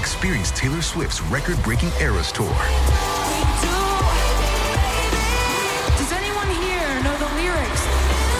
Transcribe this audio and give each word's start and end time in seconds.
Experience 0.00 0.50
Taylor 0.52 0.80
Swift's 0.80 1.20
record 1.20 1.62
breaking 1.62 1.90
Eras 2.00 2.32
Tour. 2.32 2.48
Does 5.98 6.10
anyone 6.10 6.48
here 6.48 7.02
know 7.04 7.14
the 7.18 7.28
lyrics? 7.36 7.82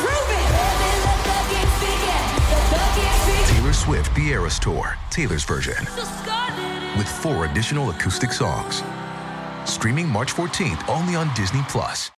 Prove 0.01 0.31
it! 0.31 0.49
Taylor 3.55 3.75
Swift 3.75 4.15
The 4.15 4.29
Eras 4.29 4.59
Tour, 4.59 4.97
Taylor's 5.11 5.45
version. 5.45 5.77
With 6.97 7.07
four 7.07 7.45
additional 7.45 7.91
acoustic 7.91 8.33
songs. 8.33 8.83
Streaming 9.67 10.09
March 10.09 10.33
14th 10.33 10.89
only 10.89 11.15
on 11.15 11.31
Disney 11.35 11.61
Plus. 11.69 12.11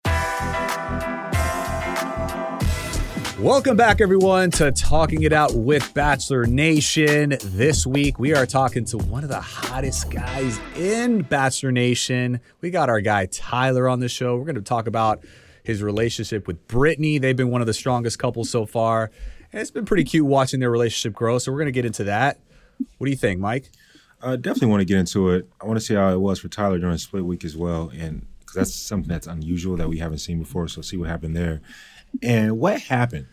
Welcome 3.42 3.76
back, 3.76 4.00
everyone, 4.00 4.52
to 4.52 4.70
Talking 4.70 5.24
It 5.24 5.32
Out 5.32 5.52
with 5.52 5.92
Bachelor 5.94 6.44
Nation. 6.44 7.34
This 7.42 7.84
week, 7.84 8.20
we 8.20 8.36
are 8.36 8.46
talking 8.46 8.84
to 8.84 8.98
one 8.98 9.24
of 9.24 9.30
the 9.30 9.40
hottest 9.40 10.12
guys 10.12 10.60
in 10.76 11.22
Bachelor 11.22 11.72
Nation. 11.72 12.38
We 12.60 12.70
got 12.70 12.88
our 12.88 13.00
guy 13.00 13.26
Tyler 13.26 13.88
on 13.88 13.98
the 13.98 14.08
show. 14.08 14.36
We're 14.36 14.44
going 14.44 14.54
to 14.54 14.62
talk 14.62 14.86
about 14.86 15.24
his 15.64 15.82
relationship 15.82 16.46
with 16.46 16.68
Brittany. 16.68 17.18
They've 17.18 17.36
been 17.36 17.50
one 17.50 17.60
of 17.60 17.66
the 17.66 17.74
strongest 17.74 18.20
couples 18.20 18.48
so 18.48 18.64
far, 18.64 19.10
and 19.50 19.60
it's 19.60 19.72
been 19.72 19.86
pretty 19.86 20.04
cute 20.04 20.24
watching 20.24 20.60
their 20.60 20.70
relationship 20.70 21.12
grow. 21.12 21.40
So, 21.40 21.50
we're 21.50 21.58
going 21.58 21.66
to 21.66 21.72
get 21.72 21.84
into 21.84 22.04
that. 22.04 22.38
What 22.98 23.06
do 23.06 23.10
you 23.10 23.16
think, 23.16 23.40
Mike? 23.40 23.72
I 24.22 24.36
definitely 24.36 24.68
want 24.68 24.82
to 24.82 24.84
get 24.84 24.98
into 24.98 25.30
it. 25.30 25.48
I 25.60 25.66
want 25.66 25.80
to 25.80 25.84
see 25.84 25.94
how 25.94 26.12
it 26.12 26.20
was 26.20 26.38
for 26.38 26.46
Tyler 26.46 26.78
during 26.78 26.96
split 26.96 27.24
week 27.24 27.44
as 27.44 27.56
well, 27.56 27.90
and 27.92 28.24
because 28.38 28.54
that's 28.54 28.72
something 28.72 29.08
that's 29.08 29.26
unusual 29.26 29.76
that 29.78 29.88
we 29.88 29.98
haven't 29.98 30.18
seen 30.18 30.38
before. 30.38 30.68
So 30.68 30.80
see 30.80 30.96
what 30.96 31.08
happened 31.08 31.36
there, 31.36 31.60
and 32.22 32.58
what 32.58 32.80
happened 32.80 33.26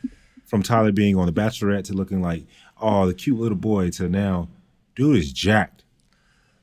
from 0.45 0.63
Tyler 0.63 0.91
being 0.91 1.16
on 1.17 1.25
the 1.25 1.31
Bachelorette 1.33 1.85
to 1.85 1.94
looking 1.94 2.22
like 2.22 2.45
oh 2.81 3.08
the 3.08 3.13
cute 3.13 3.39
little 3.39 3.58
boy 3.58 3.89
to 3.91 4.09
now, 4.09 4.47
dude 4.95 5.17
is 5.17 5.31
jacked. 5.31 5.83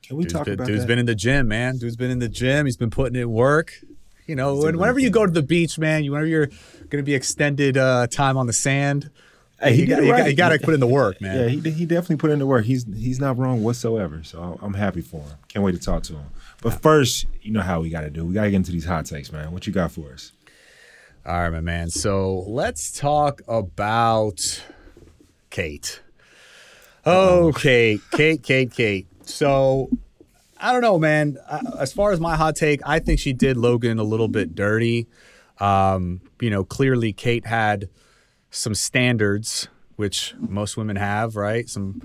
Can 0.03 0.17
we 0.17 0.23
Dude's 0.25 0.35
talk 0.35 0.45
been, 0.45 0.55
about 0.55 0.67
dude's 0.69 0.83
that? 0.83 0.87
been 0.87 0.99
in 1.01 1.07
the 1.07 1.15
gym, 1.15 1.49
man. 1.49 1.79
Dude's 1.79 1.97
been 1.97 2.11
in 2.11 2.21
the 2.21 2.29
gym. 2.29 2.67
He's 2.67 2.77
been 2.77 2.91
putting 2.91 3.17
in 3.21 3.31
work. 3.31 3.73
You 4.27 4.37
know, 4.37 4.57
whenever 4.57 4.99
you 4.99 5.11
go 5.11 5.25
to 5.25 5.33
the 5.33 5.43
beach, 5.43 5.79
man, 5.79 6.05
you 6.05 6.13
whenever 6.13 6.27
you're 6.27 6.47
going 6.47 6.99
to 6.99 7.03
be 7.03 7.15
extended 7.15 7.77
uh, 7.77 8.07
time 8.09 8.37
on 8.37 8.47
the 8.47 8.53
sand, 8.53 9.11
Hey, 9.61 9.75
he 9.75 9.81
you, 9.83 9.87
got, 9.87 9.99
it 10.01 10.05
you, 10.05 10.11
got, 10.11 10.19
right. 10.21 10.31
you 10.31 10.37
got 10.37 10.49
to 10.51 10.59
put 10.63 10.75
in 10.75 10.81
the 10.81 10.87
work, 10.87 11.21
man. 11.21 11.37
Yeah, 11.37 11.49
he 11.49 11.71
he 11.71 11.87
definitely 11.87 12.17
put 12.17 12.31
in 12.31 12.39
the 12.39 12.47
work. 12.47 12.65
He's 12.65 12.85
he's 12.95 13.19
not 13.21 13.39
wrong 13.39 13.63
whatsoever. 13.63 14.23
So 14.23 14.59
I'm 14.61 14.75
happy 14.75 15.01
for 15.01 15.23
him. 15.23 15.33
Can't 15.49 15.65
wait 15.65 15.73
to 15.73 15.81
talk 15.81 16.03
to 16.05 16.15
him. 16.15 16.27
But 16.63 16.83
first, 16.83 17.27
you 17.43 17.53
know 17.53 17.63
how 17.63 17.81
we 17.81 17.89
got 17.89 18.03
to 18.03 18.11
do. 18.11 18.25
We 18.25 18.35
got 18.35 18.45
to 18.45 18.51
get 18.51 18.57
into 18.57 18.73
these 18.73 18.85
hot 18.85 19.07
takes, 19.07 19.33
man. 19.33 19.53
What 19.53 19.67
you 19.67 19.73
got 19.73 19.93
for 19.93 20.13
us? 20.13 20.33
All 21.27 21.41
right, 21.41 21.51
my 21.51 21.61
man. 21.61 21.91
So 21.91 22.45
let's 22.47 22.93
talk 22.93 23.43
about 23.49 24.63
Kate. 25.51 26.01
Oh, 27.05 27.53
Kate, 27.53 28.01
Kate, 28.13 28.41
Kate, 28.45 28.73
Kate. 28.73 29.09
So 29.23 29.91
I 30.57 30.71
don't 30.71 30.83
know, 30.83 31.01
man. 31.01 31.37
As 31.81 31.93
far 31.93 32.13
as 32.13 32.21
my 32.21 32.37
hot 32.37 32.55
take, 32.55 32.81
I 32.87 33.01
think 33.01 33.19
she 33.19 33.33
did 33.33 33.57
Logan 33.57 33.99
a 33.99 34.05
little 34.05 34.29
bit 34.29 34.55
dirty. 34.55 35.09
Um, 35.59 36.21
you 36.41 36.49
know, 36.49 36.63
clearly 36.63 37.13
Kate 37.13 37.45
had 37.45 37.89
some 38.51 38.77
standards, 38.77 39.67
which 39.97 40.33
most 40.39 40.77
women 40.77 40.95
have, 40.95 41.35
right? 41.35 41.69
Some 41.69 42.03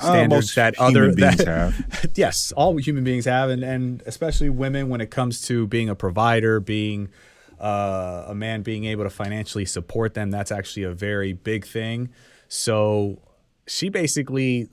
standards 0.00 0.56
Uh, 0.56 0.62
that 0.62 0.76
human 0.76 0.96
other 0.96 1.14
beings 1.14 1.36
that, 1.36 1.46
have. 1.46 2.06
yes, 2.14 2.52
all 2.52 2.74
human 2.78 3.04
beings 3.04 3.26
have, 3.26 3.50
and 3.50 3.62
and 3.62 4.02
especially 4.06 4.48
women 4.48 4.88
when 4.88 5.02
it 5.02 5.10
comes 5.10 5.42
to 5.42 5.66
being 5.66 5.90
a 5.90 5.94
provider, 5.94 6.58
being 6.58 7.10
uh, 7.62 8.24
a 8.26 8.34
man 8.34 8.62
being 8.62 8.84
able 8.84 9.04
to 9.04 9.10
financially 9.10 9.64
support 9.64 10.14
them. 10.14 10.30
That's 10.30 10.50
actually 10.50 10.82
a 10.82 10.92
very 10.92 11.32
big 11.32 11.64
thing. 11.64 12.10
So 12.48 13.22
she 13.66 13.88
basically 13.88 14.68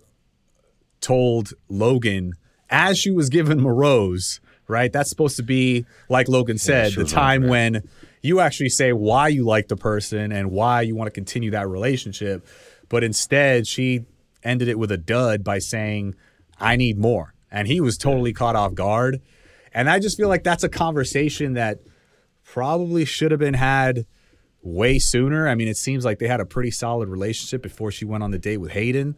told 0.99 1.53
Logan 1.69 2.33
as 2.69 2.97
she 2.97 3.11
was 3.11 3.29
given 3.29 3.59
him 3.59 3.65
a 3.65 3.73
rose, 3.73 4.41
right? 4.67 4.91
That's 4.91 5.09
supposed 5.09 5.37
to 5.37 5.43
be 5.43 5.85
like 6.09 6.27
Logan 6.27 6.57
said, 6.57 6.93
she 6.93 7.03
the 7.03 7.07
time 7.07 7.43
like 7.43 7.51
when 7.51 7.89
you 8.21 8.39
actually 8.39 8.69
say 8.69 8.91
why 8.91 9.27
you 9.27 9.45
like 9.45 9.67
the 9.67 9.77
person 9.77 10.31
and 10.31 10.51
why 10.51 10.81
you 10.81 10.95
want 10.95 11.07
to 11.07 11.11
continue 11.11 11.51
that 11.51 11.69
relationship. 11.69 12.45
But 12.89 13.03
instead, 13.03 13.67
she 13.67 14.05
ended 14.43 14.67
it 14.67 14.79
with 14.79 14.91
a 14.91 14.97
dud 14.97 15.43
by 15.43 15.59
saying, 15.59 16.15
I 16.59 16.75
need 16.75 16.97
more. 16.97 17.33
And 17.51 17.67
he 17.67 17.81
was 17.81 17.97
totally 17.97 18.33
caught 18.33 18.55
off 18.55 18.73
guard. 18.73 19.21
And 19.73 19.89
I 19.89 19.99
just 19.99 20.17
feel 20.17 20.27
like 20.27 20.43
that's 20.43 20.63
a 20.63 20.69
conversation 20.69 21.53
that 21.53 21.79
probably 22.53 23.05
should 23.05 23.31
have 23.31 23.39
been 23.39 23.53
had 23.53 24.05
way 24.61 24.99
sooner. 24.99 25.47
I 25.47 25.55
mean, 25.55 25.67
it 25.67 25.77
seems 25.77 26.03
like 26.03 26.19
they 26.19 26.27
had 26.27 26.39
a 26.39 26.45
pretty 26.45 26.71
solid 26.71 27.07
relationship 27.07 27.61
before 27.61 27.91
she 27.91 28.05
went 28.05 28.23
on 28.23 28.31
the 28.31 28.39
date 28.39 28.57
with 28.57 28.71
Hayden. 28.71 29.15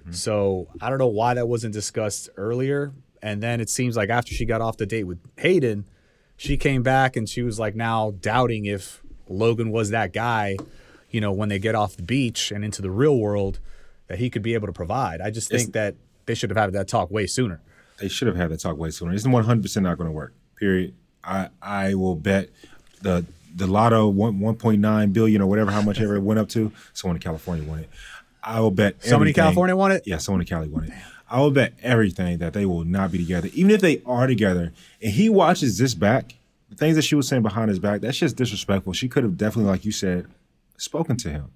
Mm-hmm. 0.00 0.12
So 0.12 0.68
I 0.80 0.88
don't 0.90 0.98
know 0.98 1.06
why 1.06 1.34
that 1.34 1.46
wasn't 1.46 1.74
discussed 1.74 2.28
earlier. 2.36 2.92
And 3.22 3.40
then 3.40 3.60
it 3.60 3.70
seems 3.70 3.96
like 3.96 4.10
after 4.10 4.34
she 4.34 4.44
got 4.44 4.60
off 4.60 4.76
the 4.76 4.86
date 4.86 5.04
with 5.04 5.20
Hayden, 5.36 5.84
she 6.36 6.56
came 6.56 6.82
back 6.82 7.14
and 7.16 7.28
she 7.28 7.42
was 7.42 7.58
like 7.58 7.76
now 7.76 8.12
doubting 8.20 8.66
if 8.66 9.00
Logan 9.28 9.70
was 9.70 9.90
that 9.90 10.12
guy, 10.12 10.56
you 11.08 11.20
know, 11.20 11.30
when 11.30 11.48
they 11.48 11.60
get 11.60 11.76
off 11.76 11.96
the 11.96 12.02
beach 12.02 12.50
and 12.50 12.64
into 12.64 12.82
the 12.82 12.90
real 12.90 13.16
world, 13.16 13.60
that 14.08 14.18
he 14.18 14.28
could 14.28 14.42
be 14.42 14.54
able 14.54 14.66
to 14.66 14.72
provide. 14.72 15.20
I 15.20 15.30
just 15.30 15.48
think 15.48 15.72
that 15.74 15.94
they 16.26 16.34
should 16.34 16.50
have 16.50 16.56
had 16.56 16.72
that 16.72 16.88
talk 16.88 17.12
way 17.12 17.28
sooner. 17.28 17.60
They 18.00 18.08
should 18.08 18.26
have 18.26 18.36
had 18.36 18.50
that 18.50 18.58
talk 18.58 18.76
way 18.76 18.90
sooner. 18.90 19.14
It's 19.14 19.24
100 19.24 19.62
percent 19.62 19.84
not 19.84 19.98
going 19.98 20.08
to 20.08 20.12
work. 20.12 20.34
Period. 20.58 20.94
I 21.24 21.48
I 21.60 21.94
will 21.94 22.16
bet 22.16 22.50
the 23.02 23.24
the 23.54 23.66
lotto 23.66 24.08
one 24.08 24.38
1.9 24.40 25.12
billion 25.12 25.42
or 25.42 25.46
whatever 25.46 25.70
how 25.70 25.82
much 25.82 26.00
ever 26.00 26.16
it 26.16 26.22
went 26.22 26.40
up 26.40 26.48
to. 26.50 26.72
Someone 26.94 27.16
in 27.16 27.22
California 27.22 27.68
won 27.68 27.80
it. 27.80 27.90
I 28.42 28.60
will 28.60 28.70
bet. 28.70 29.04
Somebody 29.04 29.30
in 29.30 29.34
California 29.34 29.76
won 29.76 29.92
it? 29.92 30.02
Yeah, 30.06 30.18
someone 30.18 30.40
in 30.40 30.46
Cali 30.46 30.68
won 30.68 30.84
it. 30.84 30.92
I 31.30 31.40
will 31.40 31.50
bet 31.50 31.74
everything 31.82 32.38
that 32.38 32.52
they 32.52 32.66
will 32.66 32.84
not 32.84 33.10
be 33.12 33.18
together, 33.18 33.48
even 33.54 33.70
if 33.70 33.80
they 33.80 34.02
are 34.04 34.26
together. 34.26 34.72
And 35.00 35.12
he 35.12 35.28
watches 35.28 35.78
this 35.78 35.94
back. 35.94 36.34
The 36.68 36.76
things 36.76 36.96
that 36.96 37.02
she 37.02 37.14
was 37.14 37.28
saying 37.28 37.42
behind 37.42 37.68
his 37.68 37.78
back, 37.78 38.00
that's 38.00 38.18
just 38.18 38.36
disrespectful. 38.36 38.92
She 38.94 39.08
could 39.08 39.24
have 39.24 39.36
definitely, 39.36 39.70
like 39.70 39.84
you 39.84 39.92
said, 39.92 40.26
spoken 40.76 41.16
to 41.18 41.30
him 41.30 41.50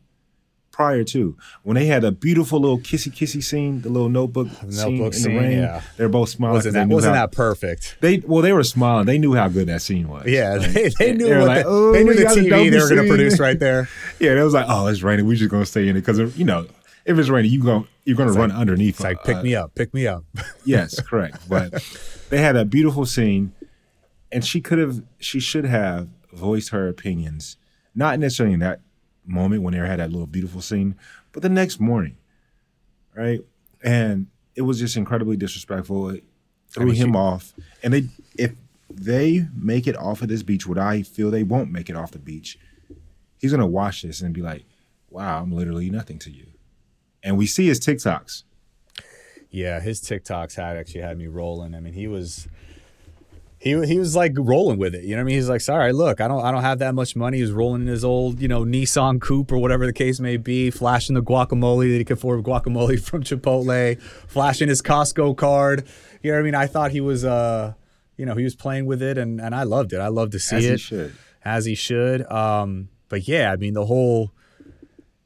prior 0.76 1.02
to 1.02 1.34
when 1.62 1.74
they 1.74 1.86
had 1.86 2.04
a 2.04 2.12
beautiful 2.12 2.60
little 2.60 2.78
kissy 2.78 3.10
kissy 3.10 3.42
scene, 3.42 3.80
the 3.80 3.88
little 3.88 4.10
notebook, 4.10 4.48
scene 4.70 4.98
Notebook 4.98 5.14
in 5.14 5.18
scene, 5.20 5.34
the 5.34 5.40
rain. 5.40 5.58
yeah. 5.58 5.80
They're 5.96 6.10
both 6.10 6.28
smiling. 6.28 6.56
Wasn't 6.56 6.74
that 6.74 6.86
wasn't 6.88 7.14
how- 7.16 7.22
that 7.26 7.32
perfect? 7.34 7.96
They 8.02 8.18
well, 8.18 8.42
they 8.42 8.52
were 8.52 8.62
smiling. 8.62 9.06
They 9.06 9.16
knew 9.16 9.32
how 9.34 9.48
good 9.48 9.68
that 9.68 9.80
scene 9.80 10.06
was. 10.08 10.26
Yeah, 10.26 10.56
Like, 10.56 10.70
they, 10.72 10.88
they 10.98 11.12
knew 11.14 11.28
were 11.30 11.38
what 11.38 11.48
like, 11.48 11.64
the, 11.64 11.68
"Oh, 11.70 11.92
they 11.92 12.04
knew 12.04 12.12
the 12.14 12.24
TV 12.24 12.70
they 12.70 12.78
were 12.78 12.88
going 12.90 13.02
to 13.02 13.08
produce 13.08 13.40
right 13.40 13.58
there. 13.66 13.88
Yeah, 14.20 14.34
they 14.34 14.42
was 14.42 14.52
like, 14.52 14.66
oh, 14.68 14.86
it's 14.88 15.02
raining. 15.02 15.26
We're 15.26 15.36
just 15.36 15.50
gonna 15.50 15.64
stay 15.64 15.88
in 15.88 15.96
it 15.96 16.00
because 16.04 16.36
you 16.38 16.44
know 16.44 16.66
if 17.06 17.18
it's 17.18 17.30
raining, 17.30 17.50
you 17.52 17.62
go 17.62 17.86
you're 18.04 18.16
gonna 18.18 18.32
run 18.32 18.52
underneath. 18.52 18.96
It's 18.96 19.00
like 19.00 19.24
pick 19.24 19.36
uh, 19.36 19.42
me 19.42 19.54
up, 19.54 19.74
pick 19.74 19.94
me 19.94 20.06
up. 20.06 20.24
Yes, 20.66 21.00
correct. 21.00 21.48
But 21.48 21.82
they 22.28 22.38
had 22.42 22.54
a 22.54 22.66
beautiful 22.66 23.06
scene, 23.06 23.52
and 24.30 24.44
she 24.44 24.60
could 24.60 24.78
have, 24.78 25.02
she 25.18 25.40
should 25.40 25.64
have 25.64 26.08
voiced 26.34 26.68
her 26.70 26.86
opinions, 26.86 27.56
not 27.94 28.18
necessarily 28.18 28.52
in 28.52 28.60
that 28.60 28.80
moment 29.26 29.62
when 29.62 29.72
they 29.74 29.80
had 29.80 29.98
that 29.98 30.10
little 30.10 30.26
beautiful 30.26 30.60
scene, 30.60 30.94
but 31.32 31.42
the 31.42 31.48
next 31.48 31.80
morning, 31.80 32.16
right? 33.14 33.40
And 33.82 34.26
it 34.54 34.62
was 34.62 34.78
just 34.78 34.96
incredibly 34.96 35.36
disrespectful. 35.36 36.10
It 36.10 36.24
threw 36.68 36.86
mean, 36.86 36.94
him 36.94 37.12
she- 37.12 37.16
off, 37.18 37.54
and 37.82 37.92
they, 37.92 38.08
if 38.38 38.52
they 38.90 39.46
make 39.54 39.86
it 39.86 39.96
off 39.96 40.22
of 40.22 40.28
this 40.28 40.42
beach, 40.42 40.66
what 40.66 40.78
I 40.78 41.02
feel 41.02 41.30
they 41.30 41.42
won't 41.42 41.70
make 41.70 41.90
it 41.90 41.96
off 41.96 42.12
the 42.12 42.18
beach, 42.18 42.58
he's 43.38 43.50
gonna 43.50 43.66
watch 43.66 44.02
this 44.02 44.20
and 44.22 44.32
be 44.34 44.42
like, 44.42 44.64
"Wow, 45.10 45.42
I'm 45.42 45.52
literally 45.52 45.90
nothing 45.90 46.18
to 46.20 46.30
you." 46.30 46.46
And 47.22 47.36
we 47.36 47.46
see 47.46 47.66
his 47.66 47.80
TikToks. 47.80 48.44
Yeah, 49.50 49.80
his 49.80 50.00
TikToks 50.00 50.54
had 50.56 50.76
actually 50.76 51.00
had 51.00 51.18
me 51.18 51.26
rolling. 51.26 51.74
I 51.74 51.80
mean, 51.80 51.94
he 51.94 52.06
was 52.06 52.46
he 53.66 53.86
he 53.86 53.98
was 53.98 54.14
like 54.14 54.32
rolling 54.36 54.78
with 54.78 54.94
it. 54.94 55.02
You 55.02 55.10
know 55.10 55.16
what 55.16 55.22
I 55.22 55.24
mean? 55.24 55.34
He's 55.34 55.48
like, 55.48 55.60
"Sorry, 55.60 55.92
look, 55.92 56.20
I 56.20 56.28
don't 56.28 56.44
I 56.44 56.52
don't 56.52 56.62
have 56.62 56.78
that 56.78 56.94
much 56.94 57.16
money." 57.16 57.38
He's 57.38 57.50
rolling 57.50 57.82
in 57.82 57.88
his 57.88 58.04
old, 58.04 58.40
you 58.40 58.46
know, 58.46 58.64
Nissan 58.64 59.20
Coupe 59.20 59.50
or 59.50 59.58
whatever 59.58 59.86
the 59.86 59.92
case 59.92 60.20
may 60.20 60.36
be, 60.36 60.70
flashing 60.70 61.14
the 61.14 61.22
guacamole 61.22 61.90
that 61.90 61.98
he 61.98 62.04
could 62.04 62.18
afford 62.18 62.44
guacamole 62.44 63.00
from 63.04 63.24
Chipotle, 63.24 64.00
flashing 64.28 64.68
his 64.68 64.82
Costco 64.82 65.36
card. 65.36 65.84
You 66.22 66.30
know 66.30 66.36
what 66.36 66.42
I 66.42 66.44
mean? 66.44 66.54
I 66.54 66.66
thought 66.68 66.92
he 66.92 67.00
was 67.00 67.24
uh, 67.24 67.74
you 68.16 68.24
know, 68.24 68.36
he 68.36 68.44
was 68.44 68.54
playing 68.54 68.86
with 68.86 69.02
it 69.02 69.18
and 69.18 69.40
and 69.40 69.52
I 69.52 69.64
loved 69.64 69.92
it. 69.92 69.98
I 69.98 70.08
love 70.08 70.30
to 70.30 70.38
see 70.38 70.56
it. 70.56 70.58
As 70.58 70.70
he 70.70 70.76
should. 70.76 71.16
As 71.44 71.64
he 71.64 71.74
should. 71.74 72.30
Um, 72.30 72.88
but 73.08 73.26
yeah, 73.26 73.52
I 73.52 73.56
mean, 73.56 73.74
the 73.74 73.86
whole 73.86 74.30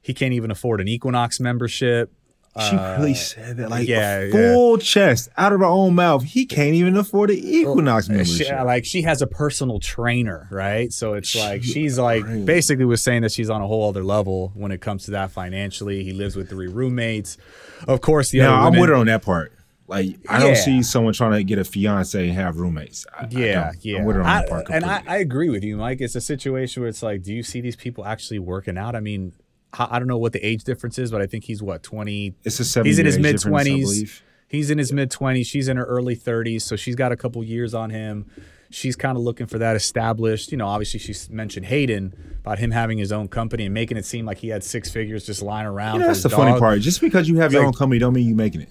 he 0.01 0.15
can't 0.15 0.33
even 0.33 0.51
afford 0.51 0.81
an 0.81 0.89
Equinox 0.89 1.41
membership. 1.41 2.11
She 2.59 2.75
really 2.75 3.13
uh, 3.13 3.15
said 3.15 3.57
that, 3.59 3.71
like 3.71 3.87
yeah, 3.87 4.25
yeah. 4.25 4.33
full 4.33 4.77
chest 4.79 5.29
out 5.37 5.53
of 5.53 5.61
her 5.61 5.67
own 5.67 5.95
mouth. 5.95 6.25
He 6.25 6.47
can't 6.47 6.75
even 6.75 6.97
afford 6.97 7.31
the 7.31 7.57
Equinox 7.59 8.11
oh, 8.11 8.25
She, 8.25 8.51
like 8.53 8.85
she 8.85 9.03
has 9.03 9.23
a 9.23 9.29
personal 9.29 9.79
trainer, 9.79 10.49
right? 10.51 10.93
So 10.93 11.15
it's 11.15 11.37
like 11.37 11.63
she's 11.63 11.97
like 11.97 12.25
basically 12.45 12.85
was 12.85 13.03
saying 13.03 13.23
that 13.23 13.31
she's 13.31 13.51
on 13.51 13.63
a 13.63 13.69
whole 13.69 13.89
other 13.89 14.03
level 14.03 14.51
when 14.55 14.73
it 14.73 14.81
comes 14.81 15.05
to 15.05 15.13
that 15.13 15.31
financially. 15.31 16.03
He 16.03 16.13
lives 16.13 16.35
with 16.35 16.49
three 16.51 16.67
roommates. 16.67 17.39
Of 17.87 18.01
course, 18.01 18.31
the 18.31 18.43
I'm 18.43 18.65
women, 18.65 18.81
with 18.81 18.89
her 18.91 18.97
on 18.97 19.07
that 19.07 19.23
part. 19.23 19.53
Like 19.87 20.17
I 20.29 20.39
Yeah. 20.39 20.45
don't 20.45 20.57
see 20.57 20.83
someone 20.83 21.13
trying 21.13 21.33
to 21.33 21.45
get 21.45 21.59
a 21.61 21.65
fiance 21.65 22.21
and 22.21 22.33
have 22.37 22.59
roommates. 22.59 23.07
I, 23.17 23.23
I 23.25 23.29
Yeah, 23.31 23.65
don't. 23.65 23.85
yeah. 23.85 23.99
I'm 23.99 24.05
with 24.07 24.17
her 24.17 24.23
on 24.23 24.27
that 24.27 24.47
I- 24.47 24.49
part. 24.49 24.67
and 24.71 24.85
I. 24.85 25.03
I 25.07 25.17
agree 25.19 25.51
with 25.51 25.63
you, 25.63 25.77
Mike. 25.77 26.01
It's 26.01 26.17
a 26.17 26.21
situation 26.21 26.83
where 26.83 26.89
it's 26.89 27.03
like, 27.03 27.23
do 27.23 27.33
you 27.33 27.45
see 27.45 27.61
these 27.61 27.77
people 27.77 28.05
actually 28.05 28.41
working 28.41 28.77
out? 28.77 28.97
I 28.97 29.01
mean, 29.01 29.35
I, 29.79 29.99
don't 29.99 30.09
know 30.09 30.19
what 30.19 30.33
the 30.33 30.45
age 30.45 30.65
difference 30.65 30.99
is, 30.99 31.11
but 31.11 31.21
I 31.23 31.27
think 31.27 31.45
he's 31.45 31.63
what 31.63 31.83
twenty. 31.83 32.35
it's 32.45 32.59
a 32.61 32.65
seven. 32.65 32.87
He's 32.87 32.99
in 32.99 33.07
his 33.07 33.19
mid 33.19 33.39
twenties. 33.41 34.21
He's 34.49 34.71
in 34.71 34.79
his 34.79 34.93
mid 34.93 35.11
twenties. 35.11 35.47
She's 35.47 35.69
in 35.69 35.77
her 35.77 35.85
early 35.85 36.15
thirties, 36.17 36.65
so 36.65 36.75
she's 36.77 36.97
got 36.97 37.13
a 37.13 37.17
couple 37.17 37.43
years 37.45 37.73
on 37.75 37.91
him. 37.91 38.27
She's 38.73 38.95
kind 38.97 39.17
of 39.17 39.23
looking 39.25 39.47
for 39.47 39.59
that 39.59 39.77
established. 39.77 40.51
You 40.53 40.59
know, 40.59 40.67
obviously 40.67 40.99
she 41.01 41.15
mentioned 41.33 41.67
Hayden 41.67 42.15
about 42.41 42.59
him 42.59 42.71
having 42.71 42.99
his 42.99 43.11
own 43.13 43.29
company 43.29 43.65
and 43.65 43.75
making 43.75 43.97
it 43.97 44.05
seem 44.05 44.27
like 44.27 44.39
he 44.39 44.49
had 44.49 44.63
six 44.65 44.91
figures 44.91 45.25
just 45.27 45.43
lying 45.43 45.67
around. 45.67 45.95
You 45.95 46.01
know, 46.03 46.07
that's 46.09 46.23
the 46.23 46.29
his 46.29 46.37
funny 46.39 46.59
part. 46.59 46.81
Just 46.81 47.01
because 47.01 47.29
you 47.29 47.37
have 47.39 47.53
your 47.53 47.63
Like- 47.63 47.69
own 47.69 47.75
company, 47.75 47.99
don't 47.99 48.13
mean 48.13 48.27
you're 48.29 48.37
making 48.37 48.61
it. 48.63 48.69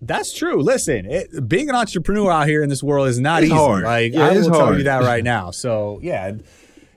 That's 0.00 0.32
true. 0.32 0.62
Listen, 0.62 1.06
it, 1.06 1.48
being 1.48 1.68
an 1.68 1.74
entrepreneur 1.74 2.30
out 2.30 2.46
here 2.46 2.62
in 2.62 2.68
this 2.68 2.82
world 2.84 3.08
is 3.08 3.18
not 3.18 3.42
It's 3.42 3.46
easy. 3.50 3.54
hard. 3.58 3.84
Like 3.84 4.12
Yeah, 4.12 4.28
I 4.28 4.32
will 4.38 4.50
tell 4.50 4.76
you 4.78 4.84
that 4.84 5.02
right 5.02 5.24
now. 5.36 5.50
So 5.50 5.98
yeah, 6.02 6.32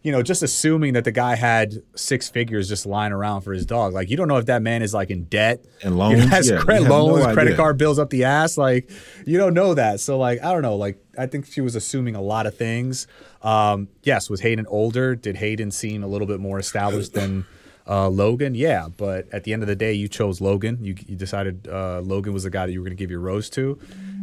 you 0.03 0.12
know, 0.12 0.24
just 0.24 0.42
assuming 0.42 0.94
that 0.94 1.03
the 1.03 1.12
guy 1.12 1.36
had 1.36 1.83
six 1.95 2.27
figures 2.30 2.68
just 2.68 2.86
lying 2.86 3.12
around 3.13 3.42
for 3.42 3.53
his 3.53 3.65
dog, 3.65 3.94
like 3.94 4.09
you 4.09 4.18
don't 4.18 4.27
know 4.27 4.38
if 4.38 4.45
that 4.48 4.62
man 4.62 4.81
is 4.81 4.94
like 4.94 5.09
in 5.12 5.25
debt 5.25 5.63
And 5.83 5.94
You 5.94 6.00
loans? 6.00 6.19
know, 6.19 6.27
has 6.27 6.50
Yeah, 6.50 6.57
credit 6.57 6.83
have 6.83 6.89
no 6.89 7.06
loans, 7.06 7.33
credit 7.33 7.56
card 7.56 7.77
bills 7.77 8.00
up 8.00 8.09
the 8.09 8.24
ass. 8.24 8.57
Like 8.57 8.89
you 9.25 9.38
don't 9.38 9.53
know 9.53 9.74
that. 9.75 10.00
So 10.00 10.18
like 10.18 10.44
I 10.44 10.51
don't 10.53 10.63
know. 10.63 10.75
Like 10.75 10.98
I 11.18 11.25
think 11.27 11.45
she 11.45 11.62
was 11.62 11.75
assuming 11.75 12.15
a 12.15 12.21
lot 12.21 12.45
of 12.48 12.57
things. 12.57 13.06
Um, 13.44 13.89
yes, 14.03 14.30
was 14.30 14.42
Hayden 14.42 14.65
older? 14.68 15.15
Did 15.15 15.36
Hayden 15.38 15.69
seem 15.71 16.03
a 16.03 16.07
little 16.07 16.27
bit 16.27 16.39
more 16.39 16.57
established 16.59 17.13
than? 17.13 17.45
Uh, 17.89 18.07
Logan, 18.07 18.53
yeah, 18.56 18.88
but 18.95 19.27
at 19.33 19.44
the 19.44 19.51
end 19.53 19.63
of 19.63 19.68
the 19.68 19.75
day, 19.75 19.92
you 19.92 20.07
chose 20.07 20.39
Logan. 20.39 20.77
You, 20.81 20.95
you 21.07 21.15
decided 21.18 21.68
uh, 21.68 22.00
Logan 22.01 22.31
was 22.31 22.44
the 22.44 22.50
guy 22.51 22.68
that 22.68 22.71
you 22.71 22.80
were 22.80 22.86
going 22.86 22.95
to 22.95 23.01
give 23.03 23.09
your 23.09 23.19
rose 23.19 23.50
to, 23.50 23.77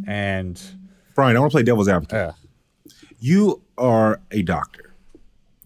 and 0.07 0.59
Brian, 1.13 1.35
I 1.35 1.39
want 1.39 1.51
to 1.51 1.55
play 1.55 1.63
devil's 1.63 1.89
advocate. 1.89 2.17
uh, 2.29 2.31
You 3.19 3.61
are 3.77 4.21
a 4.31 4.41
doctor, 4.43 4.88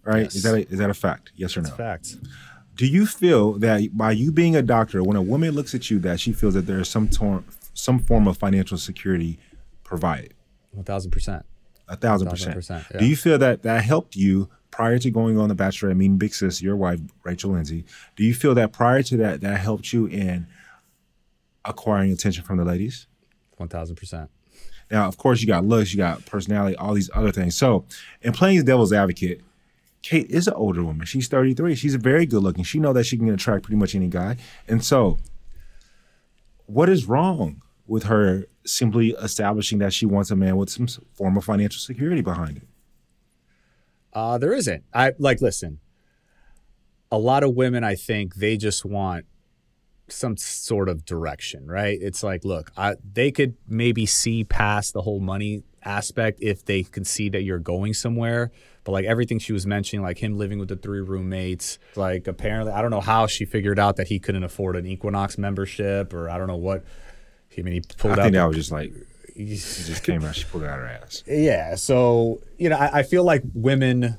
right? 0.04 0.24
Yes. 0.24 0.36
Is 0.36 0.44
that 0.44 0.54
a, 0.56 0.68
is 0.70 0.80
that 0.80 0.90
a 0.90 0.94
fact? 0.94 1.32
Yes 1.36 1.56
or 1.58 1.62
no? 1.62 1.70
facts. 1.70 2.18
Do 2.76 2.88
you 2.88 3.06
feel 3.06 3.54
that 3.60 3.96
by 3.96 4.12
you 4.12 4.32
being 4.32 4.56
a 4.56 4.62
doctor, 4.64 5.04
when 5.04 5.16
a 5.16 5.22
woman 5.22 5.52
looks 5.52 5.76
at 5.76 5.92
you, 5.92 6.00
that 6.00 6.20
she 6.20 6.34
feels 6.34 6.56
that 6.56 6.66
there 6.66 6.80
is 6.80 6.90
some 6.90 7.08
tor- 7.08 7.44
some 7.74 8.00
form 8.00 8.28
of 8.28 8.38
financial 8.38 8.78
security 8.78 9.38
provided? 9.84 10.34
One 10.72 10.84
thousand 10.84 11.12
percent. 11.12 11.46
A 11.88 11.96
thousand 11.96 12.30
Thousand 12.30 12.54
percent. 12.54 12.56
percent, 12.56 12.86
yeah. 12.94 13.00
Do 13.00 13.06
you 13.06 13.16
feel 13.16 13.38
that 13.38 13.62
that 13.64 13.84
helped 13.84 14.16
you 14.16 14.50
prior 14.72 14.98
to 14.98 15.12
going 15.12 15.38
on 15.38 15.50
the 15.50 15.56
Bachelor 15.56 15.90
and 15.90 16.00
meeting 16.00 16.18
Big 16.18 16.34
Sis, 16.34 16.62
your 16.62 16.76
wife 16.76 17.00
Rachel 17.24 17.52
Lindsay? 17.52 17.84
Do 18.16 18.24
you 18.24 18.34
feel 18.34 18.56
that 18.56 18.72
prior 18.74 19.04
to 19.04 19.18
that 19.18 19.42
that 19.42 19.60
helped 19.60 19.94
you 19.94 20.08
in 20.08 20.48
acquiring 21.66 22.12
attention 22.12 22.44
from 22.44 22.58
the 22.58 22.66
ladies? 22.66 23.08
One 23.58 23.70
thousand 23.70 23.98
percent. 23.98 24.30
Now, 24.90 25.08
of 25.08 25.18
course, 25.18 25.42
you 25.42 25.48
got 25.48 25.66
looks, 25.66 25.92
you 25.94 25.98
got 25.98 26.26
personality, 26.26 26.76
all 26.76 26.94
these 26.94 27.10
other 27.14 27.32
things. 27.32 27.56
So, 27.56 27.86
in 28.22 28.34
playing 28.34 28.64
devil's 28.66 28.94
advocate, 28.94 29.42
Kate 30.04 30.30
is 30.30 30.48
an 30.48 30.54
older 30.54 30.84
woman. 30.84 31.06
She's 31.06 31.30
33. 31.30 31.76
She's 31.76 31.96
very 31.96 32.26
good 32.26 32.44
looking. 32.44 32.64
She 32.64 32.78
know 32.78 32.94
that 32.94 33.06
she 33.06 33.18
can 33.18 33.30
attract 33.30 33.64
pretty 33.64 33.78
much 33.78 33.96
any 33.96 34.10
guy. 34.10 34.38
And 34.68 34.84
so, 34.84 35.18
what 36.66 36.90
is 36.90 37.06
wrong 37.06 37.62
with 37.88 38.04
her 38.04 38.46
simply 38.66 39.12
establishing 39.12 39.80
that 39.80 39.94
she 39.94 40.06
wants 40.06 40.30
a 40.30 40.36
man 40.36 40.58
with 40.58 40.70
some 40.70 40.88
form 41.14 41.38
of 41.38 41.46
financial 41.46 41.80
security 41.80 42.22
behind 42.22 42.58
it? 42.58 42.68
Uh, 44.12 44.38
there 44.38 44.54
isn't. 44.54 44.84
I 44.94 45.14
like 45.18 45.42
listen. 45.42 45.80
A 47.12 47.18
lot 47.18 47.44
of 47.44 47.56
women, 47.56 47.84
I 47.84 47.96
think, 47.96 48.36
they 48.36 48.58
just 48.58 48.84
want 48.84 49.26
some 50.10 50.36
sort 50.36 50.90
of 50.90 51.06
direction, 51.06 51.68
right? 51.68 51.98
It's 52.02 52.24
like, 52.24 52.44
look, 52.44 52.72
I, 52.76 52.96
they 53.14 53.32
could 53.32 53.56
maybe 53.68 54.06
see 54.06 54.44
past 54.44 54.94
the 54.94 55.02
whole 55.02 55.20
money 55.20 55.64
aspect 55.84 56.40
if 56.42 56.66
they 56.66 56.84
can 56.84 57.06
see 57.06 57.30
that 57.30 57.44
you're 57.44 57.60
going 57.60 57.94
somewhere. 57.94 58.52
But 58.84 58.92
like 58.92 59.06
everything 59.06 59.40
she 59.40 59.54
was 59.54 59.66
mentioning, 59.66 60.04
like 60.04 60.18
him 60.18 60.38
living 60.38 60.60
with 60.60 60.68
the 60.70 60.76
three 60.76 61.00
roommates, 61.02 61.80
like 61.96 62.28
apparently, 62.28 62.74
I 62.74 62.82
don't 62.82 62.92
know 62.92 63.00
how 63.02 63.28
she 63.28 63.46
figured 63.46 63.80
out 63.80 63.96
that 63.96 64.08
he 64.08 64.20
couldn't 64.20 64.44
afford 64.44 64.76
an 64.76 64.86
Equinox 64.86 65.38
membership, 65.38 66.14
or 66.14 66.30
I 66.30 66.38
don't 66.38 66.48
know 66.48 66.58
what. 66.58 66.84
I 67.58 67.62
mean, 67.62 67.74
he 67.76 67.82
pulled 67.98 68.14
I 68.14 68.16
out. 68.16 68.24
think 68.24 68.34
the- 68.34 68.40
that 68.40 68.46
was 68.48 68.58
just 68.58 68.72
like, 68.72 68.94
she 69.36 69.46
just 69.56 70.04
came 70.04 70.24
out. 70.26 70.36
She 70.36 70.44
pulled 70.46 70.64
it 70.64 70.70
out 70.70 70.80
her 70.80 70.86
ass. 70.88 71.24
yeah 71.26 71.76
so 71.76 72.42
you 72.58 72.70
know 72.70 72.76
I, 72.78 73.00
I 73.00 73.04
feel 73.04 73.24
like 73.24 73.42
women 73.56 74.18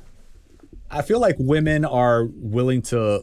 i 0.90 1.02
feel 1.02 1.20
like 1.20 1.36
women 1.38 1.84
are 1.84 2.24
willing 2.34 2.82
to 2.82 3.22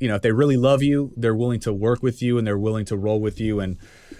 you 0.00 0.08
know 0.08 0.14
if 0.14 0.22
they 0.22 0.32
really 0.32 0.56
love 0.56 0.82
you 0.82 1.12
they're 1.16 1.34
willing 1.34 1.60
to 1.60 1.72
work 1.74 2.02
with 2.02 2.22
you 2.22 2.38
and 2.38 2.46
they're 2.46 2.58
willing 2.58 2.86
to 2.86 2.96
roll 2.96 3.20
with 3.20 3.38
you 3.38 3.60
and 3.60 3.76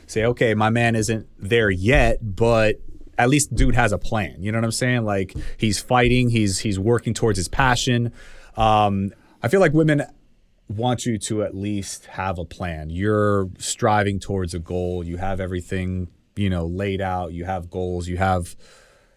say 0.06 0.24
okay 0.26 0.52
my 0.54 0.68
man 0.68 0.94
isn't 0.94 1.26
there 1.38 1.70
yet 1.70 2.18
but 2.36 2.76
at 3.18 3.28
least 3.28 3.54
dude 3.54 3.74
has 3.74 3.92
a 3.92 3.98
plan 3.98 4.36
you 4.42 4.52
know 4.52 4.58
what 4.58 4.64
i'm 4.64 4.70
saying 4.70 5.04
like 5.04 5.34
he's 5.56 5.78
fighting 5.78 6.28
he's 6.28 6.58
he's 6.60 6.78
working 6.78 7.14
towards 7.14 7.36
his 7.36 7.48
passion 7.48 8.12
um 8.56 9.12
i 9.42 9.48
feel 9.48 9.60
like 9.60 9.72
women 9.72 10.02
want 10.68 11.06
you 11.06 11.18
to 11.18 11.42
at 11.42 11.54
least 11.54 12.06
have 12.06 12.38
a 12.38 12.44
plan. 12.44 12.90
You're 12.90 13.48
striving 13.58 14.18
towards 14.18 14.54
a 14.54 14.58
goal. 14.58 15.04
You 15.04 15.16
have 15.16 15.40
everything, 15.40 16.08
you 16.34 16.50
know, 16.50 16.66
laid 16.66 17.00
out. 17.00 17.32
You 17.32 17.44
have 17.44 17.70
goals. 17.70 18.08
You 18.08 18.16
have, 18.16 18.56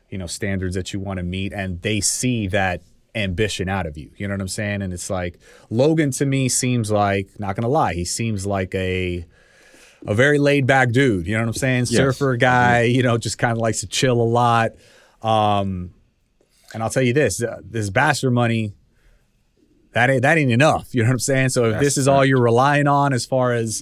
you 0.10 0.18
know, 0.18 0.28
standards 0.28 0.76
that 0.76 0.94
you 0.94 1.00
want 1.00 1.18
to 1.18 1.24
meet, 1.24 1.54
and 1.54 1.82
they 1.82 2.02
see 2.02 2.48
that 2.48 2.82
ambition 3.16 3.68
out 3.68 3.86
of 3.86 3.98
you. 3.98 4.12
You 4.18 4.28
know 4.28 4.36
what 4.36 4.42
I'm 4.42 4.48
saying? 4.48 4.82
And 4.82 4.94
it's 4.94 5.10
like 5.10 5.40
Logan 5.70 6.12
to 6.12 6.26
me 6.26 6.50
seems 6.50 6.92
like, 6.92 7.40
not 7.40 7.56
gonna 7.56 7.68
lie, 7.68 7.94
he 7.94 8.06
seems 8.06 8.46
like 8.46 8.74
a 8.76 9.26
a 10.06 10.14
very 10.14 10.40
laid 10.40 10.66
back 10.68 10.92
dude. 10.92 11.28
You 11.28 11.36
know 11.36 11.42
what 11.42 11.50
I'm 11.50 11.54
saying? 11.54 11.80
Yes. 11.90 11.98
Surfer 11.98 12.38
guy. 12.38 12.84
You 12.84 13.04
know, 13.04 13.18
just 13.18 13.38
kind 13.38 13.52
of 13.52 13.58
likes 13.58 13.82
to 13.82 13.88
chill 13.88 14.22
a 14.22 14.24
lot. 14.24 14.72
Um, 15.22 15.92
and 16.74 16.84
I'll 16.84 16.90
tell 16.90 17.04
you 17.04 17.14
this: 17.14 17.42
uh, 17.42 17.60
this 17.64 17.90
bachelor 17.90 18.32
money 18.32 18.74
that 19.94 20.10
ain't 20.10 20.22
that 20.22 20.38
ain't 20.38 20.52
enough. 20.52 20.94
You 20.94 21.04
know 21.04 21.10
what 21.10 21.14
I'm 21.14 21.20
saying? 21.20 21.50
So 21.50 21.66
if 21.66 21.72
That's 21.74 21.84
this 21.84 21.98
is 21.98 22.08
all 22.08 22.24
you're 22.24 22.42
relying 22.42 22.88
on 22.88 23.14
as 23.14 23.26
far 23.26 23.54
as, 23.54 23.82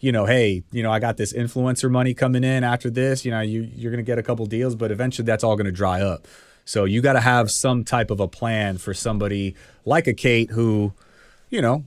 you 0.00 0.12
know, 0.12 0.26
hey, 0.26 0.62
you 0.70 0.82
know, 0.82 0.92
I 0.92 0.98
got 0.98 1.16
this 1.16 1.32
influencer 1.32 1.90
money 1.90 2.14
coming 2.14 2.44
in 2.44 2.64
after 2.64 2.90
this, 2.90 3.24
you 3.24 3.30
know, 3.30 3.40
you 3.40 3.68
you're 3.74 3.90
gonna 3.90 4.02
get 4.02 4.18
a 4.18 4.22
couple 4.22 4.46
deals, 4.46 4.74
but 4.74 4.90
eventually 4.90 5.24
that's 5.24 5.42
all 5.42 5.56
gonna 5.56 5.72
dry 5.72 6.02
up. 6.02 6.28
So 6.64 6.84
you 6.84 7.00
gotta 7.00 7.20
have 7.20 7.50
some 7.50 7.84
type 7.84 8.10
of 8.10 8.20
a 8.20 8.28
plan 8.28 8.78
for 8.78 8.92
somebody 8.92 9.54
like 9.84 10.06
a 10.06 10.14
Kate 10.14 10.50
who, 10.50 10.92
you 11.48 11.62
know, 11.62 11.84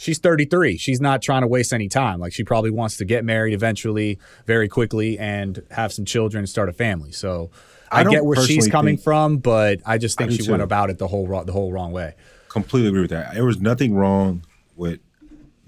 she's 0.00 0.18
33. 0.18 0.78
She's 0.78 1.00
not 1.00 1.22
trying 1.22 1.42
to 1.42 1.46
waste 1.46 1.72
any 1.72 1.88
time. 1.88 2.18
Like 2.20 2.32
she 2.32 2.42
probably 2.42 2.70
wants 2.70 2.96
to 2.96 3.04
get 3.04 3.24
married 3.24 3.52
eventually, 3.52 4.18
very 4.46 4.68
quickly, 4.68 5.18
and 5.18 5.62
have 5.70 5.92
some 5.92 6.04
children 6.04 6.40
and 6.40 6.48
start 6.48 6.68
a 6.68 6.72
family. 6.72 7.12
So 7.12 7.50
I, 7.92 8.00
I 8.00 8.04
get 8.04 8.24
where 8.24 8.40
she's 8.44 8.68
coming 8.68 8.96
think- 8.96 9.04
from, 9.04 9.38
but 9.38 9.80
I 9.84 9.98
just 9.98 10.16
think 10.18 10.30
do 10.30 10.36
she 10.42 10.50
went 10.50 10.62
about 10.62 10.90
it 10.90 10.98
the 10.98 11.08
whole 11.08 11.26
wrong, 11.28 11.44
the 11.46 11.52
whole 11.52 11.72
wrong 11.72 11.92
way. 11.92 12.14
Completely 12.48 12.88
agree 12.88 13.02
with 13.02 13.10
that. 13.10 13.34
There 13.34 13.44
was 13.44 13.60
nothing 13.60 13.94
wrong 13.94 14.44
with 14.74 14.98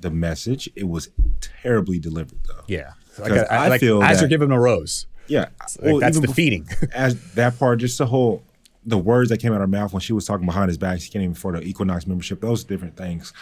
the 0.01 0.11
message. 0.11 0.69
It 0.75 0.89
was 0.89 1.11
terribly 1.41 1.99
delivered, 2.01 2.41
though. 2.49 2.65
Yeah. 2.67 2.93
Like, 3.19 3.33
I, 3.33 3.43
I 3.45 3.69
like, 3.69 3.81
feel 3.81 4.03
as 4.03 4.17
that- 4.17 4.23
you're 4.23 4.29
giving 4.29 4.49
him 4.49 4.57
a 4.57 4.61
rose. 4.61 5.07
Yeah, 5.29 5.47
Like, 5.81 6.01
that's 6.01 6.19
defeating. 6.19 6.69
as 6.93 7.35
that 7.35 7.57
part, 7.59 7.79
just 7.79 7.97
the 7.97 8.07
whole, 8.07 8.43
the 8.85 8.99
words 8.99 9.31
that 9.31 9.39
came 9.39 9.53
out 9.53 9.57
of 9.57 9.61
her 9.63 9.67
mouth 9.69 9.93
when 9.93 10.01
she 10.01 10.13
was 10.13 10.27
talking 10.27 10.45
behind 10.47 10.69
his 10.69 10.77
back, 10.77 11.01
she 11.01 11.11
can't 11.11 11.23
even 11.23 11.33
afford 11.33 11.55
the 11.55 11.63
Equinox 11.63 12.07
membership. 12.09 12.41
Those 12.41 12.65
different 12.65 12.97
things. 12.97 13.33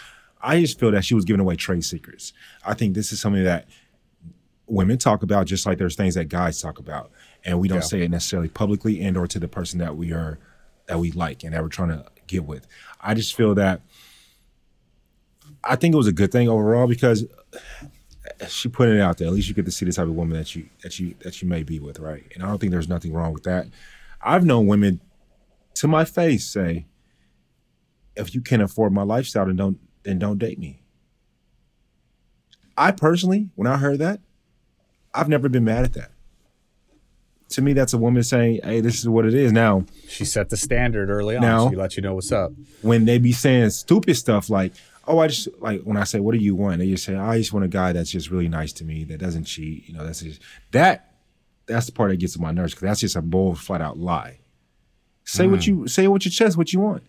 I 0.43 0.59
just 0.61 0.79
feel 0.79 0.91
that 0.91 1.05
she 1.05 1.13
was 1.13 1.25
giving 1.25 1.39
away 1.39 1.55
trade 1.55 1.83
secrets. 1.85 2.33
I 2.65 2.73
think 2.73 2.93
this 2.95 3.11
is 3.11 3.19
something 3.19 3.43
that 3.43 3.67
women 4.67 4.97
talk 4.97 5.21
about, 5.23 5.45
just 5.47 5.65
like 5.65 5.77
there's 5.77 5.95
things 5.95 6.15
that 6.15 6.25
guys 6.29 6.61
talk 6.61 6.79
about, 6.79 7.11
and 7.45 7.59
we 7.59 7.67
don't 7.67 7.77
Yeah. 7.77 7.81
say 7.83 8.01
it 8.01 8.11
necessarily 8.11 8.47
publicly 8.49 9.01
and 9.01 9.17
or 9.17 9.27
to 9.27 9.39
the 9.39 9.47
person 9.47 9.79
that 9.79 9.95
we 9.97 10.11
are 10.13 10.39
that 10.87 10.99
we 10.99 11.11
like 11.11 11.43
and 11.43 11.53
that 11.53 11.61
we're 11.61 11.69
trying 11.69 11.89
to 11.89 12.05
get 12.27 12.43
with. 12.45 12.67
I 12.99 13.13
just 13.13 13.35
feel 13.35 13.53
that. 13.55 13.81
I 15.63 15.75
think 15.75 15.93
it 15.93 15.97
was 15.97 16.07
a 16.07 16.11
good 16.11 16.31
thing 16.31 16.49
overall 16.49 16.87
because 16.87 17.25
she 18.47 18.67
put 18.67 18.89
it 18.89 18.99
out 18.99 19.17
there. 19.17 19.27
At 19.27 19.33
least 19.33 19.47
you 19.47 19.53
get 19.53 19.65
to 19.65 19.71
see 19.71 19.85
the 19.85 19.91
type 19.91 20.07
of 20.07 20.13
woman 20.15 20.35
that 20.37 20.55
you 20.55 20.67
that 20.83 20.99
you 20.99 21.15
that 21.21 21.41
you 21.41 21.47
may 21.47 21.63
be 21.63 21.79
with, 21.79 21.99
right? 21.99 22.23
And 22.33 22.43
I 22.43 22.47
don't 22.47 22.57
think 22.59 22.71
there's 22.71 22.89
nothing 22.89 23.13
wrong 23.13 23.31
with 23.33 23.43
that. 23.43 23.67
I've 24.21 24.45
known 24.45 24.67
women 24.67 25.01
to 25.75 25.87
my 25.87 26.03
face 26.05 26.45
say, 26.47 26.85
"If 28.15 28.33
you 28.33 28.41
can't 28.41 28.61
afford 28.61 28.91
my 28.91 29.03
lifestyle, 29.03 29.45
then 29.45 29.55
don't 29.55 29.79
then 30.03 30.19
don't 30.19 30.37
date 30.37 30.59
me." 30.59 30.81
I 32.77 32.91
personally, 32.91 33.49
when 33.55 33.67
I 33.67 33.77
heard 33.77 33.99
that, 33.99 34.21
I've 35.13 35.29
never 35.29 35.49
been 35.49 35.63
mad 35.63 35.83
at 35.83 35.93
that. 35.93 36.11
To 37.49 37.61
me, 37.61 37.73
that's 37.73 37.93
a 37.93 37.97
woman 37.97 38.23
saying, 38.23 38.61
"Hey, 38.63 38.79
this 38.79 38.99
is 38.99 39.09
what 39.09 39.25
it 39.25 39.33
is." 39.33 39.51
Now, 39.51 39.85
She 40.07 40.25
set 40.25 40.49
the 40.49 40.57
standard 40.57 41.09
early 41.09 41.35
on. 41.35 41.41
Now- 41.41 41.69
she 41.69 41.75
let 41.75 41.97
you 41.97 42.01
know 42.01 42.15
what's 42.15 42.31
up. 42.31 42.53
when 42.81 43.05
they 43.05 43.17
be 43.17 43.33
saying 43.33 43.71
stupid 43.71 44.15
stuff 44.15 44.49
like, 44.49 44.73
oh, 45.07 45.19
I 45.19 45.27
just 45.27 45.47
like 45.59 45.81
when 45.81 45.97
I 45.97 46.03
say, 46.03 46.19
what 46.19 46.33
do 46.33 46.39
you 46.39 46.55
want? 46.55 46.79
They 46.79 46.89
just 46.89 47.03
say, 47.03 47.15
I 47.15 47.37
just 47.37 47.53
want 47.53 47.65
a 47.65 47.69
guy 47.69 47.93
that's 47.93 48.11
just 48.11 48.29
really 48.29 48.47
nice 48.47 48.73
to 48.73 48.83
me, 48.83 49.03
that 49.05 49.19
doesn't 49.19 49.45
cheat. 49.45 49.87
You 49.87 49.93
know, 49.93 50.05
that's 50.05 50.21
just 50.21 50.41
that. 50.71 51.07
That's 51.67 51.85
the 51.85 51.91
part 51.91 52.09
that 52.09 52.17
gets 52.17 52.35
on 52.35 52.41
my 52.41 52.51
nerves 52.51 52.73
because 52.73 52.87
that's 52.87 52.99
just 52.99 53.15
a 53.15 53.21
bold, 53.21 53.59
flat 53.59 53.81
out 53.81 53.97
lie. 53.97 54.39
Say 55.23 55.47
what 55.47 55.63
hmm. 55.63 55.71
you 55.71 55.87
say 55.87 56.07
with 56.07 56.25
your 56.25 56.31
chest, 56.31 56.57
what 56.57 56.73
you 56.73 56.79
want. 56.79 57.03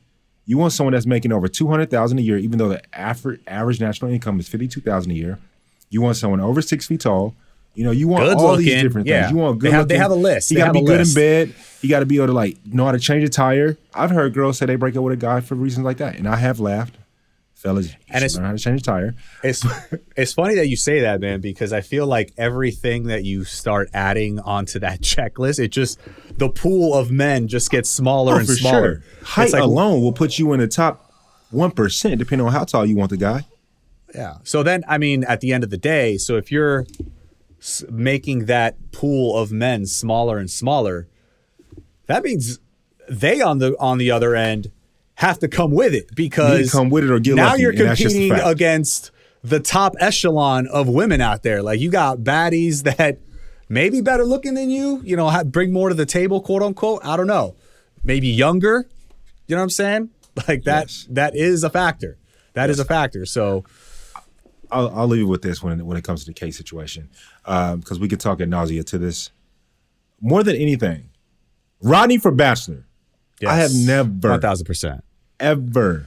You 0.45 0.59
want 0.59 0.73
someone 0.73 0.93
that's 0.93 1.07
making 1.07 1.33
over 1.33 1.47
two 1.49 1.69
hundred 1.69 1.91
thousand 1.91 2.19
a 2.19 2.23
year, 2.23 2.37
even 2.39 2.59
though 2.59 2.69
the 2.69 2.83
average 2.99 3.81
national 3.81 4.11
income 4.11 4.41
is 4.41 4.49
fifty 4.49 4.69
two 4.69 4.81
thousand 4.81 5.13
a 5.13 5.15
year. 5.15 5.39
You 5.91 6.01
want 6.03 6.17
someone 6.17 6.41
over 6.41 6.61
six 6.63 6.87
feet 6.87 7.01
tall. 7.01 7.35
You 7.75 7.85
know, 7.85 7.91
you 7.91 8.07
want 8.09 8.25
Good 8.25 8.37
all 8.37 8.57
these 8.57 8.67
looking, 8.67 8.83
different 8.83 9.07
yeah. 9.07 9.23
things. 9.23 9.33
You 9.33 9.39
want 9.39 9.61
They 9.61 9.69
good. 9.69 9.75
have- 9.75 9.89
they 9.89 9.97
have 9.97 10.11
a 10.11 10.15
list. 10.15 10.51
You 10.51 10.59
got 10.59 10.67
to 10.67 10.73
be 10.75 10.83
good 10.85 11.01
in 11.01 11.15
bed. 11.15 11.55
You 11.81 11.89
got 11.89 12.01
to 12.01 12.07
be 12.07 12.17
able 12.17 12.27
to 12.27 12.33
like 12.35 12.59
know 12.67 12.85
how 12.85 12.93
to 12.93 12.99
change 12.99 13.25
a 13.25 13.29
tire. 13.31 13.79
I've 13.95 14.11
heard 14.11 14.35
girls 14.35 14.59
say 14.59 14.67
they 14.67 14.75
break 14.77 14.95
up 14.97 15.03
with 15.05 15.15
a 15.15 15.17
guy 15.17 15.41
for 15.41 15.55
reasons 15.55 15.85
like 15.85 15.97
that, 15.99 16.17
and 16.17 16.29
I 16.29 16.37
have 16.37 16.61
laughed. 16.61 16.97
Fellas, 17.63 17.95
And 18.09 18.25
it's- 18.25 18.35
learn 18.35 18.45
how 18.47 18.53
to 18.53 18.59
change 18.59 18.81
a 18.81 18.85
tire. 18.85 19.15
It's 19.45 19.65
it's 20.17 20.33
funny 20.33 20.57
that 20.57 20.67
you 20.69 20.77
say 20.77 21.01
that, 21.01 21.21
man, 21.21 21.41
because 21.41 21.73
I 21.73 21.81
feel 21.81 22.07
like 22.07 22.33
everything 22.37 23.05
that 23.05 23.25
you 23.25 23.45
start 23.45 23.89
adding 23.95 24.41
onto 24.41 24.79
that 24.81 25.01
checklist, 25.13 25.59
it 25.63 25.69
just 25.69 25.99
the 26.39 26.49
pool 26.49 26.95
of 26.95 27.11
men 27.13 27.47
just 27.47 27.71
gets 27.71 27.89
smaller 27.89 28.35
Oh, 28.35 28.39
and 28.39 28.49
smaller. 28.49 29.03
sure. 29.03 29.25
Height 29.25 29.45
It's 29.45 29.53
like, 29.53 29.63
alone 29.63 30.03
will 30.03 30.13
put 30.13 30.39
you 30.39 30.53
in 30.53 30.61
the 30.61 30.67
top 30.69 31.13
one 31.51 31.71
percent, 31.71 32.19
depending 32.19 32.47
on 32.47 32.53
how 32.53 32.65
tall 32.65 32.85
you 32.85 32.97
want 32.97 33.11
the 33.11 33.17
guy. 33.17 33.47
Yeah. 34.15 34.39
So 34.43 34.63
then, 34.63 34.83
I 34.89 34.99
mean, 34.99 35.23
at 35.25 35.41
the 35.41 35.53
end 35.53 35.63
of 35.65 35.71
the 35.71 35.79
day, 35.79 36.19
so 36.19 36.37
if 36.37 36.51
you're 36.53 36.85
making 37.91 38.47
that 38.47 38.91
pool 38.93 39.39
of 39.39 39.53
men 39.53 39.87
smaller 39.87 40.39
and 40.39 40.51
smaller, 40.51 41.07
that 42.07 42.25
means 42.25 42.59
they 43.09 43.41
on 43.41 43.59
the 43.59 43.77
on 43.79 43.99
the 43.99 44.11
other 44.11 44.35
end 44.35 44.71
have 45.15 45.39
to 45.41 45.49
come 45.49 45.71
with 45.71 45.95
it 45.95 46.15
because 46.15 46.71
come 46.71 46.91
with 46.91 47.05
it 47.05 47.11
or 47.11 47.21
get 47.21 47.35
now 47.35 47.51
lucky, 47.51 47.63
you're 47.63 47.71
and 47.73 47.81
that's 47.81 48.01
just 48.01 48.15
a 48.17 48.29
competing 48.29 48.49
against 48.49 49.11
the 49.45 49.61
top 49.61 49.95
echelon 50.01 50.67
of 50.69 50.89
women 50.89 51.21
out 51.21 51.43
there. 51.43 51.63
Like 51.63 51.81
you 51.81 51.91
got 51.91 52.19
baddies 52.19 52.83
that 52.83 53.19
maybe 53.69 54.01
better 54.01 54.25
looking 54.25 54.55
than 54.55 54.71
you, 54.71 55.01
you 55.05 55.17
know, 55.17 55.29
ha- 55.29 55.45
bring 55.45 55.73
more 55.73 55.89
to 55.89 55.95
the 55.95 56.07
table, 56.07 56.41
quote 56.41 56.63
unquote. 56.63 57.05
I 57.05 57.17
don't 57.17 57.27
know. 57.27 57.57
Maybe 58.05 58.29
younger. 58.29 58.89
You 59.47 59.57
know 59.57 59.61
what 59.61 59.65
I'm 59.65 59.71
saying? 59.71 60.11
Like 60.49 60.63
that. 60.65 60.85
Yes. 60.89 61.07
That 61.11 61.37
is 61.37 61.63
a 61.63 61.69
factor. 61.69 62.17
That 62.55 62.71
is 62.71 62.81
a 62.81 62.87
factor. 62.87 63.27
So. 63.27 63.65
I'll, 64.71 64.89
I'll 64.89 65.07
leave 65.07 65.21
you 65.21 65.27
with 65.29 65.43
this 65.43 65.63
when 65.63 65.85
when 65.85 65.99
it 65.99 66.05
comes 66.05 66.21
to 66.21 66.27
the 66.27 66.33
case 66.33 66.57
situation, 66.57 67.11
um, 67.45 67.81
because 67.81 68.01
we 68.01 68.09
could 68.09 68.19
talk 68.19 68.41
at 68.41 68.49
nausea 68.49 68.83
to 68.85 68.97
this. 68.97 69.31
More 70.23 70.43
than 70.43 70.57
anything, 70.57 71.11
Rodney 71.83 72.17
for 72.17 72.31
Bachelor. 72.31 72.87
I 73.51 73.57
have 73.57 73.73
never, 73.75 74.31
one 74.31 74.41
thousand 74.41 74.67
percent. 74.67 75.05
ever, 75.41 76.07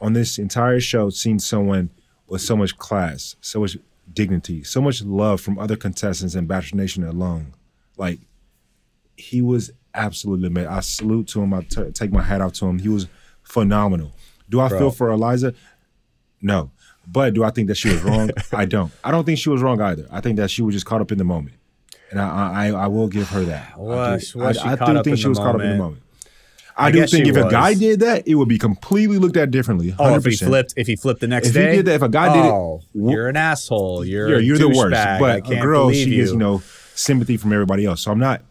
on 0.00 0.12
this 0.12 0.38
entire 0.38 0.80
show, 0.80 1.10
seen 1.10 1.38
someone 1.38 1.90
with 2.26 2.40
so 2.40 2.56
much 2.56 2.76
class, 2.78 3.36
so 3.40 3.60
much 3.60 3.76
dignity, 4.12 4.62
so 4.64 4.80
much 4.80 5.02
love 5.02 5.40
from 5.40 5.58
other 5.58 5.76
contestants 5.76 6.34
and 6.34 6.48
Bachelor 6.48 6.78
Nation 6.80 7.04
alone. 7.04 7.54
Like 7.96 8.20
he 9.16 9.42
was 9.42 9.70
absolutely 9.94 10.46
amazing. 10.48 10.70
I 10.70 10.80
salute 10.80 11.28
to 11.28 11.42
him. 11.42 11.52
I 11.54 11.62
t- 11.62 11.90
take 11.92 12.10
my 12.12 12.22
hat 12.22 12.40
off 12.40 12.52
to 12.54 12.66
him. 12.66 12.78
He 12.78 12.88
was 12.88 13.06
phenomenal. 13.42 14.12
Do 14.48 14.60
I 14.60 14.68
feel 14.68 14.90
for 14.90 15.10
Eliza? 15.10 15.54
No. 16.40 16.70
But 17.06 17.34
do 17.34 17.42
I 17.44 17.50
think 17.50 17.68
that 17.68 17.76
she 17.76 17.88
was 17.90 18.02
wrong? 18.02 18.30
I 18.52 18.64
don't. 18.64 18.92
I 19.04 19.10
don't 19.10 19.24
think 19.24 19.38
she 19.38 19.48
was 19.50 19.60
wrong 19.62 19.80
either. 19.80 20.06
I 20.10 20.20
think 20.20 20.36
that 20.36 20.50
she 20.50 20.62
was 20.62 20.74
just 20.74 20.86
caught 20.86 21.00
up 21.00 21.10
in 21.12 21.18
the 21.18 21.24
moment, 21.24 21.56
and 22.10 22.20
I 22.20 22.68
I, 22.68 22.84
I 22.84 22.86
will 22.86 23.08
give 23.08 23.28
her 23.30 23.42
that. 23.44 23.76
Was- 23.78 24.34
I 24.34 24.38
do, 24.38 24.44
was 24.44 24.58
I, 24.58 24.72
I 24.72 24.76
do 24.94 25.02
think 25.02 25.18
she 25.18 25.28
was 25.28 25.38
caught 25.38 25.54
up 25.56 25.60
in 25.60 25.70
the 25.70 25.76
moment? 25.76 26.02
I, 26.76 26.86
I 26.86 26.90
do 26.90 27.06
think 27.06 27.26
if 27.26 27.36
a 27.36 27.50
guy 27.50 27.74
did 27.74 28.00
that, 28.00 28.26
it 28.26 28.34
would 28.34 28.48
be 28.48 28.58
completely 28.58 29.18
looked 29.18 29.36
at 29.36 29.50
differently. 29.50 29.92
100%. 29.92 29.96
Oh, 29.98 30.14
if 30.14 30.24
he 30.24 30.36
flipped, 30.36 30.74
if 30.76 30.86
he 30.86 30.96
flipped 30.96 31.20
the 31.20 31.26
next 31.28 31.48
If 31.48 31.54
he 31.54 31.60
day, 31.60 31.76
did 31.76 31.84
that, 31.86 31.94
if 31.96 32.02
a 32.02 32.08
guy 32.08 32.32
did 32.34 32.46
it, 32.46 32.50
oh, 32.50 32.82
you're 32.94 33.28
an 33.28 33.36
asshole. 33.36 34.04
You're 34.04 34.36
a 34.36 34.42
you're 34.42 34.58
the 34.58 34.68
worst. 34.68 34.94
I 34.96 35.18
But 35.18 35.50
a 35.50 35.60
girl, 35.60 35.90
she 35.90 36.04
you. 36.10 36.16
gets 36.16 36.32
you 36.32 36.38
know 36.38 36.62
sympathy 36.94 37.36
from 37.36 37.52
everybody 37.52 37.84
else. 37.84 38.02
So 38.02 38.10
I'm 38.10 38.18
not. 38.18 38.42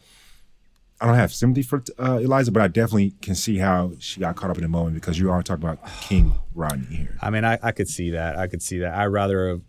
I 1.00 1.08
don't 1.08 1.16
have 1.16 1.34
sympathy 1.34 1.63
for 1.63 1.84
uh, 1.98 2.20
Eliza, 2.22 2.51
but 2.51 2.62
I 2.62 2.68
definitely 2.68 3.16
can 3.24 3.34
see 3.34 3.58
how 3.58 3.94
she 3.98 4.20
got 4.20 4.36
caught 4.36 4.51
up 4.51 4.58
in 4.58 4.62
the 4.62 4.70
moment 4.70 4.94
because 4.94 5.18
you 5.18 5.32
are 5.32 5.42
talking 5.42 5.63
about 5.63 5.80
King 6.01 6.36
Rodney 6.54 6.96
here. 6.96 7.18
I 7.22 7.32
mean, 7.32 7.44
I, 7.44 7.58
I 7.63 7.72
could 7.72 7.90
see 7.90 8.12
that. 8.12 8.38
I 8.38 8.46
could 8.46 8.62
see 8.62 8.78
that. 8.80 8.94
I'd 8.94 9.08
rather 9.08 9.50
have 9.50 9.62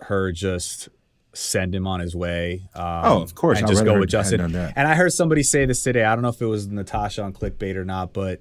her 0.00 0.32
just 0.32 0.88
send 1.34 1.74
him 1.74 1.86
on 1.86 2.00
his 2.00 2.14
way. 2.16 2.68
Um, 2.74 2.82
Oh, 3.04 3.22
of 3.22 3.34
course. 3.34 3.58
and 3.58 3.66
I'd 3.66 3.70
just 3.70 3.84
go 3.84 3.98
with 3.98 4.08
Justin. 4.08 4.40
And 4.54 4.88
I 4.88 4.94
heard 4.94 5.12
somebody 5.12 5.42
say 5.42 5.66
this 5.66 5.82
today. 5.82 6.04
I 6.04 6.14
don't 6.14 6.22
know 6.22 6.28
if 6.30 6.40
it 6.42 6.46
was 6.46 6.66
Natasha 6.68 7.22
on 7.22 7.32
clickbait 7.32 7.76
or 7.76 7.84
not, 7.84 8.12
but 8.12 8.40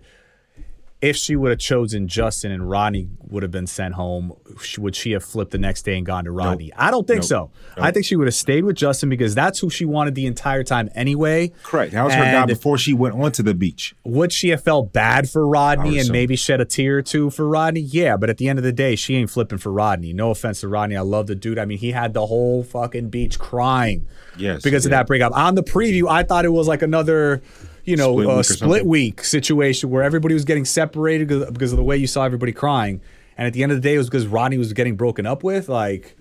if 1.00 1.16
she 1.16 1.36
would 1.36 1.52
have 1.52 1.60
chosen 1.60 2.08
Justin 2.08 2.52
and 2.52 2.68
Rodney 2.68 3.08
would 3.30 3.44
have 3.44 3.52
been 3.52 3.68
sent 3.68 3.94
home, 3.94 4.34
would 4.80 4.96
she 4.96 5.12
have 5.12 5.24
flipped 5.24 5.52
the 5.52 5.60
next 5.60 5.84
day 5.84 5.96
and 5.96 6.04
gone 6.06 6.24
to 6.26 6.32
Rodney? 6.32 6.74
I 6.76 6.90
don't 6.90 7.06
think 7.06 7.20
Nope. 7.20 7.28
so. 7.28 7.52
Nope. 7.76 7.86
I 7.86 7.92
think 7.92 8.06
she 8.06 8.16
would 8.16 8.26
have 8.26 8.34
stayed 8.34 8.64
with 8.64 8.76
Justin 8.78 9.08
because 9.10 9.36
that's 9.36 9.60
who 9.60 9.70
she 9.70 9.86
wanted 9.86 10.16
the 10.16 10.26
entire 10.26 10.64
time 10.64 10.90
anyway. 10.96 11.52
Correct. 11.62 11.92
That 11.94 12.04
was 12.04 12.16
her 12.16 12.24
guy 12.24 12.46
before 12.48 12.80
she 12.80 12.94
went 12.94 13.14
onto 13.14 13.44
the 13.44 13.54
beach. 13.54 13.96
Would 14.06 14.34
she 14.34 14.50
have 14.50 14.64
felt 14.64 14.92
bad 14.92 15.30
for 15.30 15.48
Rodney 15.48 15.90
and 15.90 15.98
assume. 16.00 16.14
maybe 16.14 16.36
shed 16.36 16.62
a 16.62 16.66
tear 16.66 16.98
or 16.98 17.02
two 17.04 17.30
for 17.30 17.48
Rodney? 17.48 17.82
Yeah, 17.82 18.18
but 18.18 18.32
at 18.32 18.38
the 18.38 18.50
end 18.50 18.58
of 18.58 18.64
the 18.64 18.74
day, 18.74 18.96
she 18.96 19.16
ain't 19.16 19.30
flipping 19.30 19.60
for 19.60 19.72
Rodney. 19.72 20.14
No 20.14 20.32
offense 20.32 20.62
to 20.62 20.68
Rodney. 20.68 20.96
I 20.98 21.02
love 21.02 21.28
the 21.28 21.36
dude. 21.36 21.60
I 21.60 21.66
mean, 21.66 21.78
he 21.78 21.92
had 21.92 22.16
the 22.16 22.26
whole 22.26 22.64
fucking 22.64 23.10
beach 23.10 23.38
crying 23.38 24.08
Yes, 24.36 24.64
because 24.64 24.86
of 24.86 24.90
that 24.92 25.06
breakup. 25.06 25.36
On 25.38 25.54
the 25.54 25.64
preview, 25.64 26.10
I 26.10 26.24
thought 26.24 26.44
it 26.46 26.50
was 26.50 26.68
like 26.68 26.82
another, 26.82 27.42
you 27.88 27.96
know, 27.96 28.12
Split 28.20 28.28
week 28.38 28.46
split 28.46 28.86
week 28.86 29.24
situation 29.24 29.90
where 29.90 30.04
everybody 30.04 30.34
was 30.34 30.46
getting 30.46 30.66
separated 30.66 31.28
because- 31.28 31.50
because 31.52 31.72
of 31.72 31.78
the 31.78 31.84
way 31.84 31.98
you 31.98 32.06
saw 32.08 32.24
everybody 32.26 32.52
crying. 32.52 33.02
And 33.38 33.48
at 33.48 33.54
the 33.54 33.64
end 33.64 33.72
of 33.72 33.78
the 33.78 33.82
day, 33.82 33.96
it 33.96 33.98
was 33.98 34.10
because 34.10 34.28
Rodney 34.28 34.58
was 34.58 34.74
getting 34.74 34.96
broken 34.96 35.26
up 35.26 35.44
with. 35.44 35.70
Like, 35.70 36.16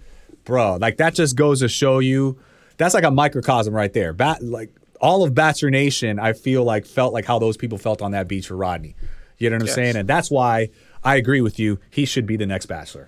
bro, 0.45 0.77
like 0.77 0.97
that 0.99 1.15
just 1.15 1.35
goes 1.37 1.61
to 1.61 1.69
show 1.69 1.99
you 1.99 2.39
that's 2.77 2.95
like 2.95 3.05
a 3.05 3.11
microcosm 3.11 3.75
right 3.75 3.93
there. 3.93 4.13
Bat, 4.13 4.43
like 4.45 4.71
all 5.01 5.25
of 5.25 5.35
Bachelor 5.35 5.71
Nation, 5.71 6.19
I 6.19 6.35
feel 6.35 6.63
like 6.63 6.87
felt 6.87 7.13
like 7.13 7.25
how 7.25 7.39
those 7.39 7.57
people 7.57 7.79
felt 7.79 8.01
on 8.03 8.13
that 8.13 8.29
beach 8.29 8.47
for 8.49 8.57
Rodney. 8.57 8.95
You 9.39 9.51
know 9.51 9.57
what 9.57 9.63
I'm 9.63 9.67
Yes. 9.67 9.75
saying? 9.75 9.97
And 9.97 10.09
that's 10.09 10.31
why 10.31 10.69
I 11.03 11.17
agree 11.17 11.41
with 11.41 11.59
you. 11.59 11.79
He 11.91 12.05
should 12.05 12.27
be 12.27 12.37
the 12.37 12.47
next 12.47 12.67
Bachelor. 12.67 13.07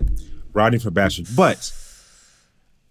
Rodney 0.53 0.79
for 0.79 0.91
Bachelor. 0.91 1.27
But 1.35 1.71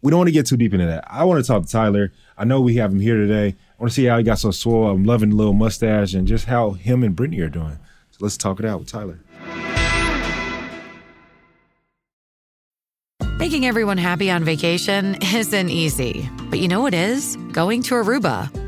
we 0.03 0.11
don't 0.11 0.19
want 0.19 0.29
to 0.29 0.33
get 0.33 0.47
too 0.47 0.57
deep 0.57 0.73
into 0.73 0.87
that. 0.87 1.05
I 1.09 1.25
want 1.25 1.45
to 1.45 1.47
talk 1.47 1.65
to 1.67 1.69
Tyler. 1.71 2.13
I 2.37 2.45
know 2.45 2.61
we 2.61 2.77
have 2.77 2.93
him 2.93 3.01
here 3.01 3.17
today. 3.17 3.57
Want 3.79 3.93
to 3.93 3.95
see 3.95 4.05
how 4.07 4.19
he 4.19 4.25
got 4.25 4.39
so 4.41 4.51
swole. 4.51 4.89
I'm 4.91 5.05
loving 5.05 5.31
the 5.31 5.37
little 5.37 5.53
mustache 5.53 6.15
and 6.15 6.27
just 6.27 6.47
how 6.47 6.71
him 6.73 7.05
and 7.05 7.15
Brittany 7.15 7.41
are 7.41 7.49
doing. 7.49 7.79
So 8.11 8.19
let's 8.21 8.37
talk 8.37 8.59
it 8.59 8.67
out 8.67 8.81
with 8.81 8.89
Tyler. 8.89 9.21
Making 13.39 13.67
everyone 13.67 13.99
happy 13.99 14.31
on 14.33 14.43
vacation 14.43 15.17
isn't 15.23 15.69
easy, 15.69 16.29
but 16.51 16.59
you 16.59 16.67
know 16.67 16.81
what 16.81 16.93
is? 16.93 17.37
Going 17.53 17.83
to 17.85 17.95
Aruba. 17.95 18.68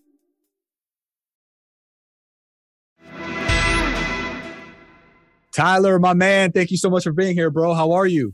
Tyler, 5.51 5.99
my 5.99 6.13
man, 6.13 6.51
thank 6.51 6.71
you 6.71 6.77
so 6.77 6.89
much 6.89 7.03
for 7.03 7.11
being 7.11 7.33
here, 7.35 7.49
bro. 7.49 7.73
How 7.73 7.91
are 7.91 8.05
you? 8.07 8.33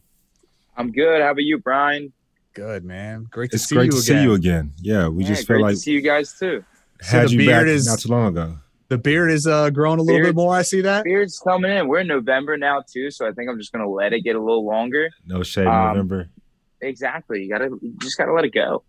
I'm 0.76 0.92
good. 0.92 1.22
How 1.22 1.32
about 1.32 1.44
you, 1.44 1.58
Brian? 1.58 2.14
Good, 2.54 2.84
man. 2.86 3.28
Great 3.30 3.52
to 3.52 3.56
It's 3.56 3.66
see 3.66 3.76
great 3.76 3.86
you 3.86 3.92
to 3.92 3.98
again. 3.98 4.04
see 4.04 4.22
you 4.24 4.34
again. 4.34 4.74
Yeah, 4.82 5.08
we 5.08 5.24
Yeah, 5.24 5.30
just 5.30 5.48
great 5.48 5.58
feel 5.58 5.62
like 5.64 5.74
to 5.76 5.80
see 5.80 5.92
you 5.92 6.02
guys 6.02 6.34
too. 6.38 6.64
So 7.02 7.18
had 7.18 7.28
the 7.30 7.32
you 7.34 7.38
beard 7.40 7.66
back 7.68 7.74
is- 7.74 7.88
not 7.88 8.00
too 8.00 8.10
long 8.10 8.28
ago. 8.28 8.58
The 8.90 8.98
beard 8.98 9.32
is 9.32 9.46
uh, 9.46 9.70
growing 9.70 10.00
a 10.00 10.02
little 10.02 10.22
bit 10.22 10.34
more. 10.34 10.56
I 10.56 10.62
see 10.62 10.80
that. 10.80 11.04
Beard's 11.04 11.38
coming 11.40 11.70
in. 11.70 11.90
We're 11.90 12.00
in 12.00 12.08
November 12.08 12.56
now 12.56 12.82
too, 12.90 13.12
so 13.12 13.28
I 13.28 13.34
think 13.34 13.50
I'm 13.50 13.58
just 13.60 13.74
gonna 13.74 13.90
let 13.90 14.14
it 14.14 14.22
get 14.22 14.38
a 14.38 14.40
little 14.40 14.66
longer. 14.66 15.10
No 15.26 15.44
shade 15.44 15.68
Um, 15.68 15.90
November. 15.90 16.30
Exactly. 16.80 17.44
You 17.44 17.50
gotta, 17.50 17.66
you 17.82 17.96
just 18.00 18.18
gotta 18.18 18.32
let 18.32 18.46
it 18.46 18.54
go. 18.54 18.84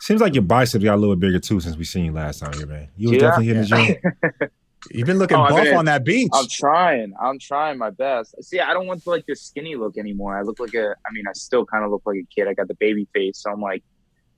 Seems 0.00 0.20
like 0.20 0.34
your 0.34 0.42
biceps 0.42 0.84
got 0.84 0.96
a 0.96 1.00
little 1.00 1.16
bigger 1.16 1.38
too 1.38 1.60
since 1.60 1.76
we 1.78 1.84
seen 1.84 2.04
you 2.04 2.12
last 2.12 2.40
time 2.40 2.52
here, 2.52 2.66
man. 2.66 2.88
You 2.96 3.08
were 3.08 3.14
Yeah. 3.14 3.20
definitely 3.20 3.46
hitting 3.46 3.62
the 3.62 3.98
gym. 4.32 4.50
You've 4.90 5.06
been 5.06 5.18
looking 5.18 5.36
Oh, 5.36 5.48
buff 5.48 5.64
been- 5.64 5.76
on 5.76 5.84
that 5.86 6.04
beach. 6.04 6.30
I'm 6.34 6.46
trying. 6.50 7.12
I'm 7.20 7.38
trying 7.38 7.78
my 7.78 7.90
best. 7.90 8.34
See, 8.42 8.60
I 8.60 8.72
don't 8.72 8.86
want 8.86 9.06
like 9.06 9.26
the 9.26 9.34
skinny 9.36 9.76
look 9.76 9.96
anymore. 9.98 10.38
I 10.38 10.42
look 10.42 10.58
like 10.60 10.74
a. 10.74 10.94
I 11.06 11.12
mean, 11.12 11.24
I 11.28 11.32
still 11.34 11.64
kind 11.66 11.84
of 11.84 11.90
look 11.90 12.02
like 12.06 12.16
a 12.18 12.26
kid. 12.34 12.48
I 12.48 12.54
got 12.54 12.68
the 12.68 12.74
baby 12.74 13.06
face, 13.14 13.38
so 13.38 13.50
I'm 13.50 13.60
like, 13.60 13.82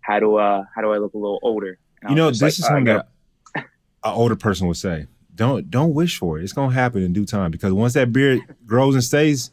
how 0.00 0.19
do 0.21 0.37
uh, 0.37 0.64
how 0.75 0.83
do 0.83 0.92
I 0.92 0.99
look 0.99 1.14
a 1.14 1.19
little 1.19 1.38
older? 1.42 1.78
And 2.02 2.11
You 2.11 2.16
know, 2.16 2.30
this 2.30 2.38
just 2.40 2.59
is 2.61 2.64
something 2.66 2.88
I 2.88 2.95
that 2.95 3.09
an 3.57 3.64
older 4.04 4.37
person 4.37 4.66
would 4.66 4.76
say. 4.76 5.07
Don't 5.35 5.71
don't 5.71 5.95
wish 5.95 6.19
for 6.19 6.38
it. 6.38 6.45
It's 6.45 6.52
gonna 6.52 6.73
happen 6.75 7.02
in 7.02 7.12
due 7.12 7.25
time 7.26 7.50
because 7.50 7.73
once 7.73 7.92
that 7.95 8.12
beard 8.12 8.40
grows 8.66 8.95
and 8.95 9.04
stays, 9.04 9.50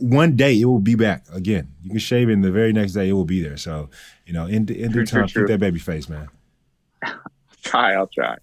one 0.00 0.36
day 0.36 0.60
it 0.60 0.64
will 0.66 0.78
be 0.80 0.94
back 0.94 1.24
again. 1.32 1.68
You 1.82 1.90
can 1.90 1.98
shave 1.98 2.28
it, 2.28 2.32
and 2.32 2.44
the 2.44 2.50
very 2.50 2.72
next 2.72 2.92
day 2.92 3.08
it 3.08 3.12
will 3.12 3.24
be 3.24 3.42
there. 3.42 3.56
So, 3.56 3.88
you 4.26 4.32
know, 4.32 4.46
in 4.46 4.54
in 4.54 4.64
due 4.64 4.88
True, 4.88 4.90
true, 4.90 5.06
time, 5.06 5.28
true. 5.28 5.42
keep 5.42 5.48
that 5.48 5.60
baby 5.60 5.78
face, 5.78 6.08
man. 6.08 6.28
gotta 7.02 7.18
try. 7.62 7.92
I'll 7.94 8.06
try. 8.08 8.36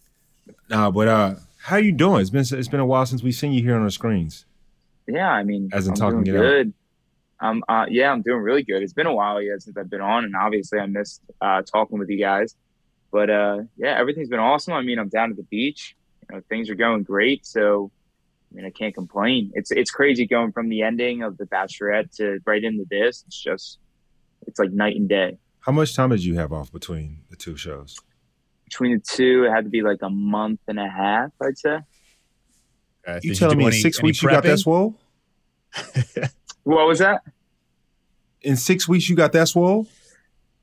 Nah, 0.71 0.89
but 0.89 1.07
uh, 1.09 1.35
how 1.59 1.75
you 1.75 1.91
doing? 1.91 2.21
It's 2.21 2.29
been 2.29 2.45
it's 2.57 2.67
been 2.69 2.79
a 2.79 2.85
while 2.85 3.05
since 3.05 3.21
we've 3.21 3.35
seen 3.35 3.51
you 3.51 3.61
here 3.61 3.75
on 3.75 3.83
the 3.83 3.91
screens. 3.91 4.45
Yeah, 5.05 5.29
I 5.29 5.43
mean, 5.43 5.69
As 5.73 5.85
in 5.85 5.91
I'm 5.91 5.97
talking 5.97 6.23
doing 6.23 6.37
it 6.37 6.39
out. 6.39 6.49
good. 6.49 6.73
Um, 7.41 7.63
uh, 7.67 7.85
yeah, 7.89 8.11
I'm 8.11 8.21
doing 8.21 8.41
really 8.41 8.63
good. 8.63 8.81
It's 8.81 8.93
been 8.93 9.07
a 9.07 9.13
while 9.13 9.41
yet 9.41 9.61
since 9.61 9.75
I've 9.75 9.89
been 9.89 9.99
on, 10.01 10.23
and 10.23 10.35
obviously 10.35 10.79
I 10.79 10.85
missed 10.85 11.21
uh, 11.41 11.61
talking 11.63 11.99
with 11.99 12.09
you 12.09 12.19
guys. 12.19 12.55
But 13.11 13.29
uh, 13.29 13.57
yeah, 13.75 13.97
everything's 13.99 14.29
been 14.29 14.39
awesome. 14.39 14.73
I 14.73 14.81
mean, 14.81 14.97
I'm 14.97 15.09
down 15.09 15.31
at 15.31 15.35
the 15.37 15.43
beach. 15.43 15.97
You 16.29 16.37
know, 16.37 16.41
things 16.47 16.69
are 16.69 16.75
going 16.75 17.03
great. 17.03 17.45
So, 17.45 17.91
I 18.51 18.55
mean, 18.55 18.65
I 18.65 18.69
can't 18.69 18.93
complain. 18.95 19.51
It's 19.53 19.71
it's 19.71 19.91
crazy 19.91 20.25
going 20.25 20.53
from 20.53 20.69
the 20.69 20.83
ending 20.83 21.23
of 21.23 21.37
the 21.37 21.45
Bachelorette 21.45 22.15
to 22.17 22.39
right 22.45 22.63
into 22.63 22.85
this. 22.89 23.25
It's 23.27 23.41
just, 23.41 23.79
it's 24.47 24.59
like 24.59 24.71
night 24.71 24.95
and 24.95 25.09
day. 25.09 25.37
How 25.59 25.73
much 25.73 25.95
time 25.95 26.11
did 26.11 26.23
you 26.23 26.35
have 26.35 26.53
off 26.53 26.71
between 26.71 27.23
the 27.29 27.35
two 27.35 27.57
shows? 27.57 27.99
Between 28.71 28.93
the 28.93 29.03
two, 29.05 29.43
it 29.43 29.51
had 29.51 29.65
to 29.65 29.69
be 29.69 29.81
like 29.81 29.99
a 30.01 30.09
month 30.09 30.61
and 30.67 30.79
a 30.79 30.87
half, 30.87 31.31
I'd 31.41 31.57
say. 31.57 31.79
Uh, 33.05 33.19
You 33.21 33.35
telling 33.35 33.57
do 33.57 33.59
me 33.59 33.65
in 33.65 33.73
any- 33.73 33.81
six 33.81 33.99
any 33.99 34.07
weeks 34.07 34.23
you 34.23 34.29
got 34.29 34.43
that 34.43 34.55
prepping? 34.57 34.59
swole? 34.59 34.95
What 36.63 36.87
was 36.87 36.99
that? 36.99 37.23
In 38.41 38.55
six 38.55 38.87
weeks 38.87 39.09
you 39.09 39.15
got 39.15 39.31
that 39.33 39.47
swole? 39.47 39.87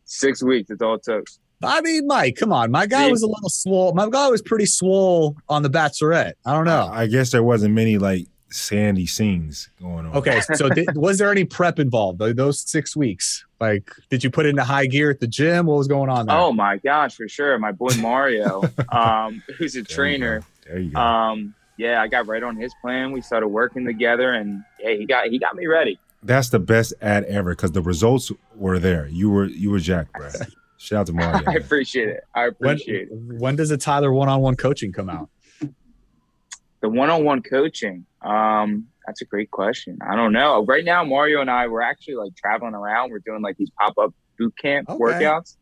Six 0.05 0.43
weeks. 0.45 0.69
That's 0.69 0.81
all 0.81 0.95
it 0.95 1.03
took. 1.03 1.27
I 1.63 1.81
mean, 1.81 2.07
Mike, 2.07 2.37
come 2.37 2.53
on. 2.53 2.71
My 2.71 2.87
guy 2.87 3.11
was 3.11 3.23
a 3.23 3.27
little 3.27 3.49
swole. 3.51 3.93
My 3.95 4.09
guy 4.09 4.29
was 4.29 4.41
pretty 4.41 4.67
swole 4.67 5.37
on 5.49 5.65
the 5.65 5.69
Bachelorette. 5.71 6.35
I 6.47 6.53
don't 6.53 6.67
know. 6.67 6.89
I 6.93 7.09
guess 7.09 7.33
there 7.33 7.43
wasn't 7.43 7.75
many 7.75 7.99
like 7.99 8.27
sandy 8.49 9.07
scenes 9.07 9.69
going 9.83 10.07
on. 10.07 10.15
Okay, 10.17 10.41
so 10.55 10.69
did, 10.75 10.97
was 10.97 11.19
there 11.19 11.33
any 11.33 11.45
prep 11.45 11.81
involved? 11.81 12.21
Those 12.21 12.61
six 12.61 12.95
weeks, 12.97 13.45
like, 13.61 13.91
did 14.11 14.23
you 14.23 14.31
put 14.31 14.47
it 14.47 14.51
into 14.51 14.65
high 14.65 14.87
gear 14.87 15.11
at 15.11 15.21
the 15.21 15.27
gym? 15.27 15.67
What 15.67 15.79
was 15.79 15.89
going 15.89 16.11
on 16.11 16.27
there? 16.27 16.37
Oh 16.37 16.53
my 16.53 16.77
gosh, 16.79 17.15
for 17.17 17.29
sure. 17.29 17.59
My 17.59 17.73
boy 17.73 17.91
Mario, 18.01 18.63
um, 18.93 19.43
who's 19.57 19.75
a 19.77 19.83
There 19.83 19.95
trainer. 19.97 20.41
go. 20.41 20.47
There 20.67 20.79
you 20.79 20.91
go. 20.91 21.01
Um, 21.01 21.55
yeah, 21.77 22.03
I 22.03 22.09
got 22.09 22.27
right 22.27 22.43
on 22.43 22.57
his 22.57 22.73
plan. 22.81 23.13
We 23.13 23.21
started 23.21 23.49
working 23.49 23.85
together, 23.87 24.33
and 24.33 24.63
yeah, 24.81 24.95
he 24.95 25.07
got 25.07 25.27
he 25.29 25.39
got 25.39 25.55
me 25.57 25.67
ready. 25.67 25.99
That's 26.23 26.49
the 26.49 26.59
best 26.59 26.93
ad 27.01 27.25
ever 27.25 27.51
because 27.53 27.71
the 27.73 27.83
results 27.83 28.33
were 28.57 28.79
there. 28.81 29.07
You 29.09 29.31
were 29.31 29.45
you 29.47 29.71
were 29.71 29.79
Jack, 29.79 30.13
bro. 30.13 30.29
Shout 30.79 31.01
out 31.01 31.07
to 31.07 31.13
Mario. 31.13 31.39
I 31.47 31.53
man. 31.53 31.57
appreciate 31.57 32.09
it. 32.09 32.25
I 32.35 32.51
when, 32.59 32.71
appreciate 32.77 33.09
it. 33.09 33.13
when 33.13 33.57
does 33.57 33.69
the 33.69 33.77
Tyler 33.77 34.13
one-on-one 34.13 34.55
coaching 34.57 34.93
come 34.93 35.09
out? 35.11 35.29
The 36.81 36.89
one-on-one 36.89 37.43
coaching. 37.43 38.07
Um, 38.23 38.87
that's 39.09 39.23
a 39.23 39.25
great 39.25 39.51
question. 39.51 39.99
I 40.09 40.15
don't 40.15 40.33
know. 40.33 40.65
Right 40.67 40.85
now, 40.85 41.03
Mario 41.05 41.41
and 41.41 41.51
I 41.51 41.67
we're 41.67 41.81
actually 41.83 42.15
like 42.17 42.37
traveling 42.37 42.75
around. 42.75 43.11
We're 43.11 43.19
doing 43.21 43.43
like 43.43 43.57
these 43.57 43.71
pop-up 43.81 44.15
boot 44.39 44.55
camp 44.61 44.89
Okay. 44.89 45.03
workouts. 45.03 45.57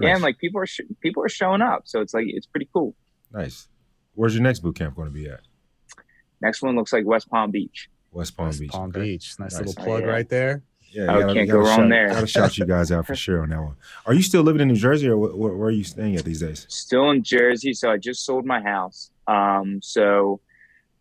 Yeah, 0.00 0.14
and 0.14 0.22
like 0.22 0.38
people 0.38 0.60
are 0.60 0.66
sh- 0.66 0.80
people 1.00 1.22
are 1.24 1.28
showing 1.28 1.62
up, 1.62 1.82
so 1.84 2.00
it's 2.00 2.12
like 2.14 2.24
it's 2.28 2.46
pretty 2.46 2.68
cool. 2.72 2.94
nice. 3.32 3.68
Where's 4.14 4.34
your 4.34 4.42
next 4.42 4.60
boot 4.60 4.76
camp 4.76 4.94
going 4.96 5.08
to 5.08 5.14
be 5.14 5.26
at? 5.28 5.40
Next 6.40 6.60
one 6.62 6.76
looks 6.76 6.92
like 6.92 7.06
West 7.06 7.30
Palm 7.30 7.50
Beach. 7.50 7.88
West 8.10 8.36
Palm 8.36 8.48
West 8.48 8.60
Beach. 8.60 8.70
Palm 8.70 8.90
okay. 8.90 9.00
Beach. 9.00 9.34
Nice, 9.38 9.52
Nice. 9.54 9.66
little 9.66 9.74
Oh, 9.82 9.84
plug 9.84 10.02
yeah. 10.02 10.08
right 10.08 10.28
there. 10.28 10.62
Yeah, 10.90 11.02
Oh, 11.04 11.20
gotta- 11.20 11.34
can't 11.34 11.48
gotta 11.48 11.58
go 11.58 11.58
wrong 11.66 11.78
shout- 11.78 11.88
there. 11.88 12.08
Gotta 12.08 12.26
shout 12.26 12.58
you 12.58 12.66
guys 12.66 12.92
out 12.92 13.06
for 13.06 13.14
sure 13.24 13.42
on 13.42 13.48
that 13.50 13.62
one. 13.62 13.76
Are 14.04 14.12
you 14.12 14.22
still 14.22 14.42
living 14.42 14.60
in 14.60 14.68
New 14.68 14.74
Jersey 14.76 15.08
or 15.08 15.16
wh- 15.16 15.32
wh- 15.32 15.58
where 15.58 15.68
are 15.68 15.70
you 15.70 15.84
staying 15.84 16.16
at 16.16 16.24
these 16.24 16.40
days? 16.40 16.66
Still 16.68 17.10
in 17.10 17.22
Jersey, 17.22 17.72
so 17.72 17.90
I 17.90 17.96
just 17.96 18.26
sold 18.26 18.44
my 18.44 18.60
house. 18.60 19.10
Um, 19.26 19.80
so 19.82 20.40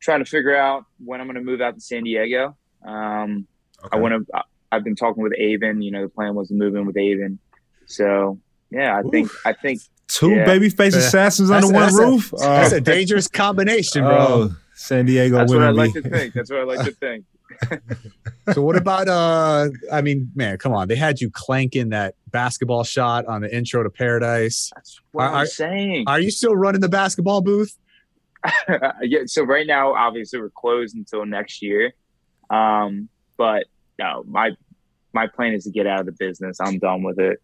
trying 0.01 0.19
to 0.19 0.29
figure 0.29 0.55
out 0.55 0.83
when 1.03 1.21
I'm 1.21 1.27
going 1.27 1.35
to 1.37 1.43
move 1.43 1.61
out 1.61 1.75
to 1.75 1.81
San 1.81 2.03
Diego. 2.03 2.57
Um, 2.85 3.47
Okay. 3.83 3.97
I 3.97 3.99
want 3.99 4.27
to. 4.27 4.43
I've 4.71 4.83
been 4.83 4.95
talking 4.95 5.23
with 5.23 5.33
Aven. 5.39 5.81
You 5.81 5.89
know, 5.89 6.03
the 6.03 6.09
plan 6.09 6.35
was 6.35 6.49
to 6.49 6.53
move 6.53 6.75
in 6.75 6.85
with 6.85 6.95
Aven. 6.97 7.39
So 7.87 8.37
yeah, 8.69 8.95
I 8.95 9.01
think 9.09 9.31
I 9.43 9.53
think 9.53 9.81
Two 10.07 10.31
yeah. 10.35 10.45
babyface 10.45 10.91
Yeah. 10.91 10.99
assassins 10.99 11.49
That's- 11.49 11.65
under 11.65 11.73
one 11.73 11.83
that's 11.87 11.97
a- 11.97 12.05
roof. 12.05 12.31
That's 12.37 12.71
a 12.73 12.79
dangerous 12.81 13.27
combination, 13.27 14.03
bro. 14.03 14.17
oh, 14.19 14.55
San 14.75 15.07
Diego 15.07 15.37
that's 15.37 15.51
what 15.51 15.63
I 15.63 15.71
like 15.71 15.93
be- 15.95 16.01
to 16.03 16.09
think. 16.09 16.33
That's 16.35 16.51
what 16.51 16.59
I 16.59 16.63
like 16.63 16.85
to 16.85 16.91
think. 16.91 17.25
So 18.53 18.61
what 18.61 18.75
about 18.75 19.07
uh 19.07 19.69
I 19.91 20.01
mean, 20.01 20.31
man, 20.35 20.57
come 20.57 20.73
on. 20.73 20.87
They 20.87 20.95
had 20.95 21.21
you 21.21 21.29
clanking 21.31 21.89
that 21.89 22.15
basketball 22.31 22.83
shot 22.83 23.25
on 23.25 23.41
the 23.41 23.55
intro 23.55 23.83
to 23.83 23.89
Paradise. 23.89 24.71
That's 24.75 24.99
what 25.11 25.23
Are- 25.25 25.35
I'm 25.37 25.45
saying. 25.47 26.05
Are 26.07 26.19
you 26.19 26.31
still 26.31 26.55
running 26.55 26.81
the 26.81 26.89
basketball 26.89 27.41
booth? 27.41 27.77
yeah. 29.01 29.19
So 29.25 29.43
right 29.43 29.67
now, 29.67 29.93
obviously, 29.93 30.39
we're 30.39 30.49
closed 30.49 30.95
until 30.95 31.25
next 31.25 31.61
year. 31.61 31.93
Um, 32.49 33.09
but 33.37 33.65
no, 33.99 34.23
my 34.27 34.51
my 35.13 35.27
plan 35.27 35.53
is 35.53 35.65
to 35.65 35.71
get 35.71 35.87
out 35.87 35.99
of 35.99 36.05
the 36.05 36.11
business. 36.13 36.59
I'm 36.59 36.79
done 36.79 37.03
with 37.03 37.19
it. 37.19 37.41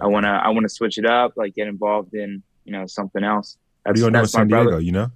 I 0.00 0.06
wanna 0.06 0.40
I 0.42 0.48
wanna 0.48 0.68
switch 0.68 0.98
it 0.98 1.06
up, 1.06 1.32
like 1.36 1.54
get 1.54 1.68
involved 1.68 2.14
in 2.14 2.42
you 2.64 2.72
know 2.72 2.86
something 2.86 3.24
else. 3.24 3.56
What 3.82 3.96
are 3.96 3.98
you 3.98 4.04
gonna 4.04 4.18
do 4.18 4.22
in 4.22 4.28
San 4.28 4.48
Diego? 4.48 4.64
brother. 4.64 4.80
You 4.80 4.92
know? 4.92 5.10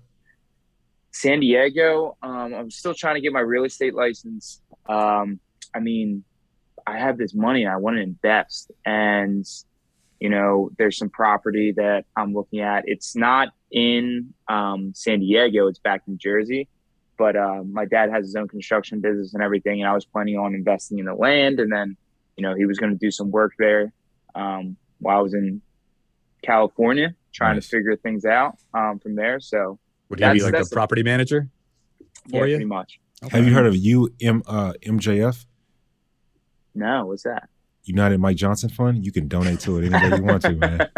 San 1.13 1.41
Diego. 1.41 2.17
Um, 2.23 2.55
I'm 2.55 2.71
still 2.71 2.95
trying 2.95 3.17
to 3.17 3.21
get 3.21 3.33
my 3.33 3.41
real 3.41 3.65
estate 3.65 3.95
license. 3.95 4.61
Um, 4.89 5.41
I 5.75 5.81
mean, 5.81 6.25
I 6.87 6.99
have 6.99 7.19
this 7.19 7.35
money 7.35 7.67
I 7.67 7.77
want 7.77 7.97
to 7.97 8.03
invest, 8.03 8.71
and 8.85 9.47
you 10.21 10.29
know, 10.29 10.71
there's 10.79 10.97
some 10.97 11.11
property 11.11 11.73
that 11.77 12.05
I'm 12.17 12.33
looking 12.33 12.61
at. 12.61 12.85
It's 12.87 13.17
not 13.17 13.49
in 13.73 14.33
um, 14.49 14.93
San 14.95 15.21
Diego; 15.21 15.67
it's 15.67 15.79
back 15.79 16.03
in 16.07 16.19
Jersey. 16.19 16.69
But 17.19 17.37
uh, 17.37 17.63
my 17.65 17.85
dad 17.85 18.11
has 18.11 18.25
his 18.27 18.35
own 18.37 18.49
construction 18.49 19.01
business 19.01 19.35
and 19.35 19.43
everything, 19.43 19.81
and 19.81 19.89
I 19.89 19.95
was 19.95 20.05
planning 20.05 20.37
on 20.39 20.55
investing 20.55 20.99
in 20.99 21.05
the 21.07 21.15
land, 21.15 21.61
and 21.61 21.73
then 21.73 21.97
you 22.37 22.43
know 22.43 22.55
he 22.55 22.67
was 22.67 22.79
going 22.79 22.93
to 22.93 22.99
do 22.99 23.11
some 23.11 23.31
work 23.31 23.53
there 23.59 23.93
um, 24.35 24.77
while 24.99 25.19
I 25.19 25.21
was 25.21 25.35
in 25.35 25.61
California, 26.43 27.15
trying 27.33 27.57
Nice. 27.57 27.65
to 27.69 27.77
figure 27.77 27.97
things 27.97 28.25
out 28.25 28.57
um, 28.75 28.99
from 28.99 29.15
there. 29.15 29.41
So 29.41 29.79
Would 30.09 30.21
he 30.21 30.33
be 30.33 30.41
like 30.43 30.53
that's 30.53 30.69
the 30.69 30.75
the- 30.75 30.77
property 30.77 31.03
manager 31.03 31.49
yeah, 32.27 32.41
for 32.41 32.47
you? 32.47 32.57
pretty 32.57 32.65
much. 32.67 32.99
Have 33.31 33.47
you 33.47 33.53
heard 33.55 33.67
of 33.67 33.75
UM 33.75 34.43
uh, 34.49 34.73
MJF? 34.85 35.47
No, 36.75 37.07
what's 37.07 37.23
that? 37.23 37.49
United 37.85 38.19
Mike 38.19 38.37
Johnson 38.37 38.69
Fund? 38.69 39.05
You 39.05 39.13
can 39.13 39.29
donate 39.29 39.61
to 39.61 39.79
it 39.79 39.93
any 39.93 40.11
way 40.11 40.17
you 40.17 40.23
want 40.23 40.43
to, 40.43 40.53
man. 40.53 40.89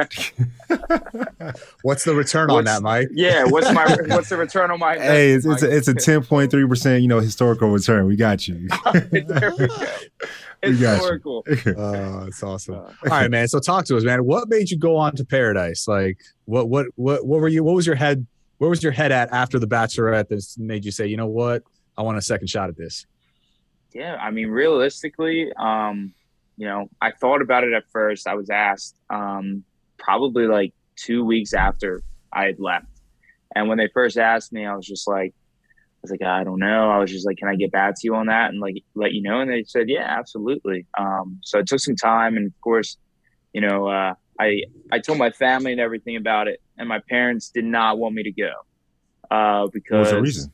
What's 1.83 2.05
the 2.05 2.15
return 2.15 2.51
on 2.51 2.65
that, 2.65 2.83
Mike? 2.83 3.09
Yeah, 3.13 3.45
what's 3.45 3.73
my 3.73 3.85
what's 4.09 4.29
the 4.29 4.37
return 4.37 4.71
on 4.71 4.79
my? 4.79 4.99
hey, 4.99 5.33
it's, 5.33 5.47
it's 5.47 5.63
a 5.63 5.77
it's 5.77 5.89
a 5.89 5.95
ten 5.95 6.23
point 6.23 6.51
three 6.51 6.67
percent, 6.67 7.03
you 7.03 7.09
know, 7.09 7.21
historical 7.21 7.71
return. 7.71 8.07
We 8.07 8.17
got 8.17 8.47
you. 8.47 8.69
Mike? 8.85 9.11
there 9.11 9.55
we 9.59 9.67
go. 9.69 9.77
We 10.63 10.79
got 10.79 11.03
you. 11.03 11.11
Historical. 11.13 11.45
Oh, 11.77 12.25
it's 12.27 12.43
awesome. 12.43 12.75
All 12.75 12.93
right, 13.07 13.31
man. 13.31 13.49
So 13.49 13.61
talk 13.61 13.85
to 13.87 13.97
us, 13.97 14.05
man. 14.05 14.25
What 14.25 14.49
made 14.49 14.71
you 14.71 14.79
go 14.79 14.97
on 14.97 15.17
to 15.17 15.25
Paradise? 15.25 15.87
Like, 15.89 16.19
what, 16.45 16.69
what, 16.69 16.87
what, 16.97 17.27
what 17.27 17.41
were 17.41 17.49
you? 17.49 17.65
What 17.65 17.75
was 17.75 17.87
your 17.87 17.97
head? 17.97 18.27
Where 18.59 18.71
was 18.71 18.83
your 18.83 18.93
head 18.93 19.13
at 19.13 19.33
after 19.33 19.59
the 19.59 19.67
Bachelorette 19.67 20.29
that 20.29 20.45
made 20.59 20.85
you 20.85 20.93
say, 20.93 21.07
you 21.07 21.17
know 21.17 21.27
what, 21.27 21.65
I 21.99 22.03
want 22.03 22.19
a 22.19 22.23
second 22.23 22.49
shot 22.49 22.69
at 22.69 22.77
this? 22.77 23.05
Yeah, 23.93 24.17
I 24.17 24.31
mean, 24.31 24.49
realistically, 24.49 25.53
um, 25.57 26.15
you 26.57 26.67
know, 26.67 26.89
I 27.01 27.11
thought 27.11 27.43
about 27.43 27.65
it 27.65 27.73
at 27.73 27.85
first. 27.93 28.27
I 28.27 28.35
was 28.35 28.51
asked 28.51 28.97
um, 29.11 29.65
probably 29.99 30.47
like 30.47 30.73
two 30.97 31.25
weeks 31.25 31.53
after 31.55 32.03
I 32.33 32.45
had 32.45 32.59
left, 32.61 32.87
and 33.55 33.69
when 33.69 33.79
they 33.79 33.89
first 33.93 34.17
asked 34.19 34.53
me, 34.53 34.65
I 34.67 34.75
was 34.77 34.87
just 34.87 35.07
like, 35.09 35.33
I 35.33 35.99
was 36.03 36.11
like, 36.11 36.23
I 36.23 36.45
don't 36.45 36.59
know. 36.61 36.91
I 36.91 36.99
was 36.99 37.11
just 37.11 37.27
like, 37.27 37.39
can 37.39 37.49
I 37.49 37.57
get 37.57 37.73
back 37.73 37.95
to 37.95 38.01
you 38.05 38.15
on 38.15 38.27
that 38.27 38.51
and 38.51 38.61
like 38.61 38.77
let 38.95 39.13
you 39.13 39.23
know? 39.23 39.41
And 39.41 39.51
they 39.51 39.65
said, 39.65 39.89
yeah, 39.89 40.05
absolutely. 40.07 40.87
Um, 40.99 41.39
so 41.43 41.59
it 41.59 41.67
took 41.67 41.81
some 41.81 41.97
time, 41.97 42.37
and 42.37 42.47
of 42.47 42.61
course, 42.61 42.99
you 43.53 43.61
know, 43.61 43.89
uh, 43.89 44.15
I 44.39 44.63
I 44.93 44.99
told 44.99 45.19
my 45.19 45.31
family 45.31 45.73
and 45.73 45.81
everything 45.81 46.17
about 46.17 46.49
it, 46.49 46.61
and 46.79 46.89
my 46.89 47.01
parents 47.09 47.51
did 47.51 47.65
not 47.65 47.99
want 47.99 48.15
me 48.15 48.23
to 48.25 48.33
go 48.33 48.53
uh, 49.31 49.63
What 49.63 49.73
because 49.73 49.99
was 49.99 50.11
the 50.11 50.21
reason? 50.21 50.53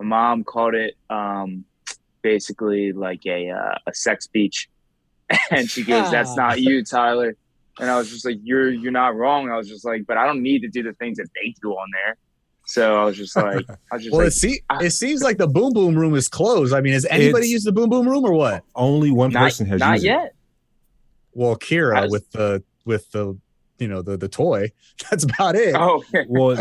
my 0.00 0.06
mom 0.06 0.44
called 0.44 0.74
it 0.74 0.94
um, 1.10 1.64
basically 2.22 2.92
like 2.92 3.20
a 3.26 3.50
uh, 3.50 3.74
a 3.86 3.94
sex 3.94 4.26
beach, 4.26 4.68
and 5.50 5.68
she 5.70 5.82
goes, 5.84 6.10
"That's 6.10 6.34
not 6.36 6.60
you, 6.60 6.84
Tyler." 6.84 7.36
And 7.80 7.90
I 7.90 7.96
was 7.98 8.10
just 8.10 8.24
like, 8.24 8.38
"You're 8.42 8.70
you're 8.70 8.92
not 8.92 9.14
wrong." 9.16 9.50
I 9.50 9.56
was 9.56 9.68
just 9.68 9.84
like, 9.84 10.06
"But 10.06 10.16
I 10.18 10.26
don't 10.26 10.42
need 10.42 10.60
to 10.60 10.68
do 10.68 10.82
the 10.82 10.92
things 10.94 11.16
that 11.18 11.28
they 11.34 11.54
do 11.62 11.72
on 11.72 11.88
there." 11.92 12.16
So 12.66 13.00
I 13.00 13.04
was 13.04 13.16
just 13.16 13.34
like, 13.34 13.64
I 13.92 13.94
was 13.96 14.02
just 14.04 14.12
Well, 14.12 14.20
like, 14.22 14.28
it, 14.28 14.32
see, 14.32 14.60
I- 14.70 14.84
it 14.84 14.90
seems 14.90 15.22
like 15.22 15.36
the 15.38 15.48
Boom 15.48 15.72
Boom 15.72 15.94
Room 15.96 16.14
is 16.14 16.28
closed. 16.28 16.72
I 16.72 16.80
mean, 16.80 16.92
has 16.92 17.04
anybody 17.06 17.46
It's- 17.46 17.50
used 17.50 17.66
the 17.66 17.72
Boom 17.72 17.90
Boom 17.90 18.08
Room 18.08 18.24
or 18.24 18.32
what? 18.32 18.62
Only 18.74 19.10
one 19.10 19.30
not, 19.32 19.42
person 19.44 19.66
has 19.66 19.80
not 19.80 19.94
used 19.94 20.04
it. 20.04 20.08
yet. 20.08 20.34
Well, 21.34 21.56
Kira 21.56 21.96
Has- 22.02 22.10
with 22.10 22.30
the 22.32 22.62
with 22.84 23.10
the 23.12 23.36
you 23.78 23.88
know 23.88 24.02
the 24.02 24.16
the 24.16 24.28
toy. 24.28 24.70
That's 25.10 25.24
about 25.24 25.56
it. 25.56 25.74
Oh, 25.76 26.04
Well, 26.28 26.56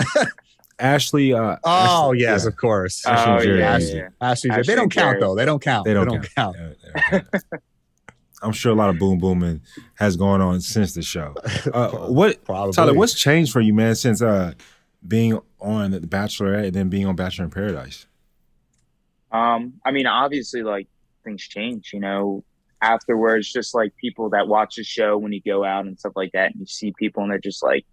Ashley. 0.81 1.33
Uh, 1.33 1.57
Oh 1.63 2.09
Ashley- 2.09 2.19
yes, 2.21 2.43
yeah. 2.43 2.47
of 2.49 2.55
course. 2.57 3.05
Ashley 3.05 3.31
oh 3.31 3.35
and 3.35 3.43
Jerry, 3.43 3.59
yeah, 3.59 3.77
yeah. 3.77 3.93
yeah. 3.95 4.09
Ashley, 4.21 4.49
Ashley 4.49 4.63
they 4.63 4.75
don't 4.75 4.83
and 4.83 4.91
count 4.91 5.19
though. 5.19 5.35
They 5.35 5.45
don't 5.45 5.61
count. 5.61 5.85
They 5.85 5.93
don't, 5.93 6.07
count. 6.09 6.29
count. 6.35 6.57
They 6.57 7.19
don't 7.19 7.41
count. 7.41 7.63
I'm 8.43 8.51
sure 8.53 8.71
a 8.71 8.75
lot 8.75 8.89
of 8.89 8.97
boom 8.97 9.19
booming 9.19 9.61
has 9.95 10.15
gone 10.17 10.41
on 10.41 10.61
since 10.61 10.93
the 10.93 11.01
show. 11.03 11.35
Uh, 11.73 11.89
what 12.07 12.43
Probably. 12.43 12.73
Tyler? 12.73 12.93
What's 12.95 13.13
changed 13.13 13.51
for 13.53 13.61
you, 13.61 13.73
man, 13.73 13.93
since 13.95 14.21
uh, 14.21 14.53
being 15.07 15.39
on 15.59 15.91
The 15.91 15.99
Bachelorette 15.99 16.65
and 16.65 16.73
then 16.73 16.89
being 16.89 17.05
on 17.05 17.15
Bachelor 17.15 17.45
in 17.45 17.51
Paradise? 17.51 18.07
Um, 19.31 19.73
I 19.85 19.91
mean, 19.91 20.07
obviously, 20.07 20.63
like 20.63 20.87
things 21.23 21.43
change. 21.43 21.91
You 21.93 21.99
know, 21.99 22.43
afterwards, 22.81 23.51
just 23.51 23.75
like 23.75 23.95
people 23.97 24.29
that 24.31 24.47
watch 24.47 24.75
the 24.75 24.83
show 24.83 25.17
when 25.17 25.31
you 25.31 25.41
go 25.45 25.63
out 25.63 25.85
and 25.85 25.97
stuff 25.99 26.13
like 26.15 26.31
that, 26.33 26.51
and 26.51 26.59
you 26.59 26.65
see 26.65 26.93
people 26.97 27.21
and 27.21 27.31
they're 27.31 27.37
just 27.39 27.61
like, 27.63 27.85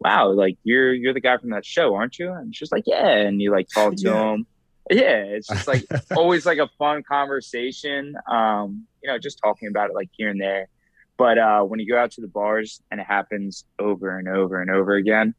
"Wow, 0.00 0.30
like 0.32 0.56
you're 0.64 0.92
you're 0.92 1.14
the 1.14 1.20
guy 1.20 1.36
from 1.38 1.50
that 1.50 1.64
show, 1.66 1.94
aren't 1.94 2.18
you?" 2.18 2.32
And 2.32 2.48
it's 2.48 2.58
just 2.58 2.72
like, 2.72 2.84
"Yeah," 2.86 3.08
and 3.08 3.40
you 3.40 3.50
like 3.50 3.68
talk 3.72 3.94
to 3.96 4.02
Yeah. 4.02 4.12
them. 4.12 4.46
Yeah, 4.90 5.22
it's 5.24 5.48
just 5.48 5.68
like 5.68 5.84
always 6.16 6.46
like 6.46 6.58
a 6.58 6.68
fun 6.78 7.02
conversation. 7.02 8.14
Um, 8.30 8.86
you 9.02 9.10
know, 9.10 9.18
just 9.18 9.38
talking 9.42 9.68
about 9.68 9.90
it 9.90 9.94
like 9.94 10.08
here 10.12 10.30
and 10.30 10.40
there. 10.40 10.68
But 11.16 11.36
uh, 11.38 11.62
when 11.62 11.80
you 11.80 11.90
go 11.90 11.98
out 11.98 12.12
to 12.12 12.20
the 12.20 12.28
bars 12.28 12.80
and 12.90 13.00
it 13.00 13.06
happens 13.06 13.64
over 13.78 14.18
and 14.18 14.28
over 14.28 14.62
and 14.62 14.70
over 14.70 14.94
again, 14.94 15.34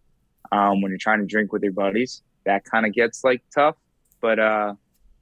um, 0.52 0.82
when 0.82 0.92
you're 0.92 1.00
trying 1.00 1.20
to 1.20 1.26
drink 1.26 1.54
with 1.54 1.64
your 1.64 1.72
buddies, 1.72 2.22
that 2.46 2.66
kind 2.66 2.86
of 2.86 2.94
gets 2.94 3.24
like 3.24 3.42
tough. 3.56 3.76
But 4.22 4.40
uh, 4.40 4.74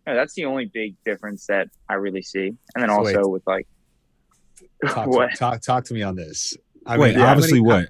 yeah, 0.07 0.15
that's 0.15 0.33
the 0.33 0.45
only 0.45 0.65
big 0.65 0.95
difference 1.05 1.45
that 1.47 1.69
I 1.87 1.93
really 1.95 2.23
see. 2.23 2.47
And 2.47 2.81
then 2.81 2.89
So 2.89 2.95
also 2.97 3.21
wait. 3.27 3.29
with 3.29 3.43
like 3.47 3.67
talk, 4.87 5.07
what? 5.07 5.31
to, 5.31 5.37
talk 5.37 5.61
talk 5.61 5.83
to 5.85 5.93
me 5.93 6.01
on 6.01 6.15
this? 6.15 6.55
I 6.85 6.97
Wait, 6.97 7.15
mean, 7.15 7.19
how 7.23 7.31
obviously, 7.31 7.61
many- 7.61 7.85
what? 7.85 7.89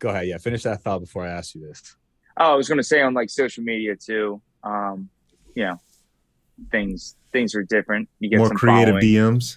Go 0.00 0.08
ahead. 0.08 0.26
Yeah, 0.26 0.38
finish 0.38 0.64
that 0.64 0.82
thought 0.82 0.98
before 1.00 1.24
I 1.24 1.30
ask 1.30 1.54
you 1.54 1.60
this. 1.60 1.96
Oh, 2.36 2.52
I 2.52 2.56
was 2.56 2.68
gonna 2.68 2.82
say 2.82 3.00
on 3.02 3.14
like 3.14 3.30
social 3.30 3.62
media 3.62 3.94
too. 3.96 4.42
Um, 4.64 5.08
you 5.54 5.64
know, 5.64 5.80
things 6.72 7.16
things 7.32 7.54
are 7.54 7.62
different. 7.62 8.08
You 8.18 8.28
get 8.28 8.38
More 8.38 8.48
some 8.48 8.56
creative 8.56 8.94
following. 8.94 9.04
DMs. 9.04 9.56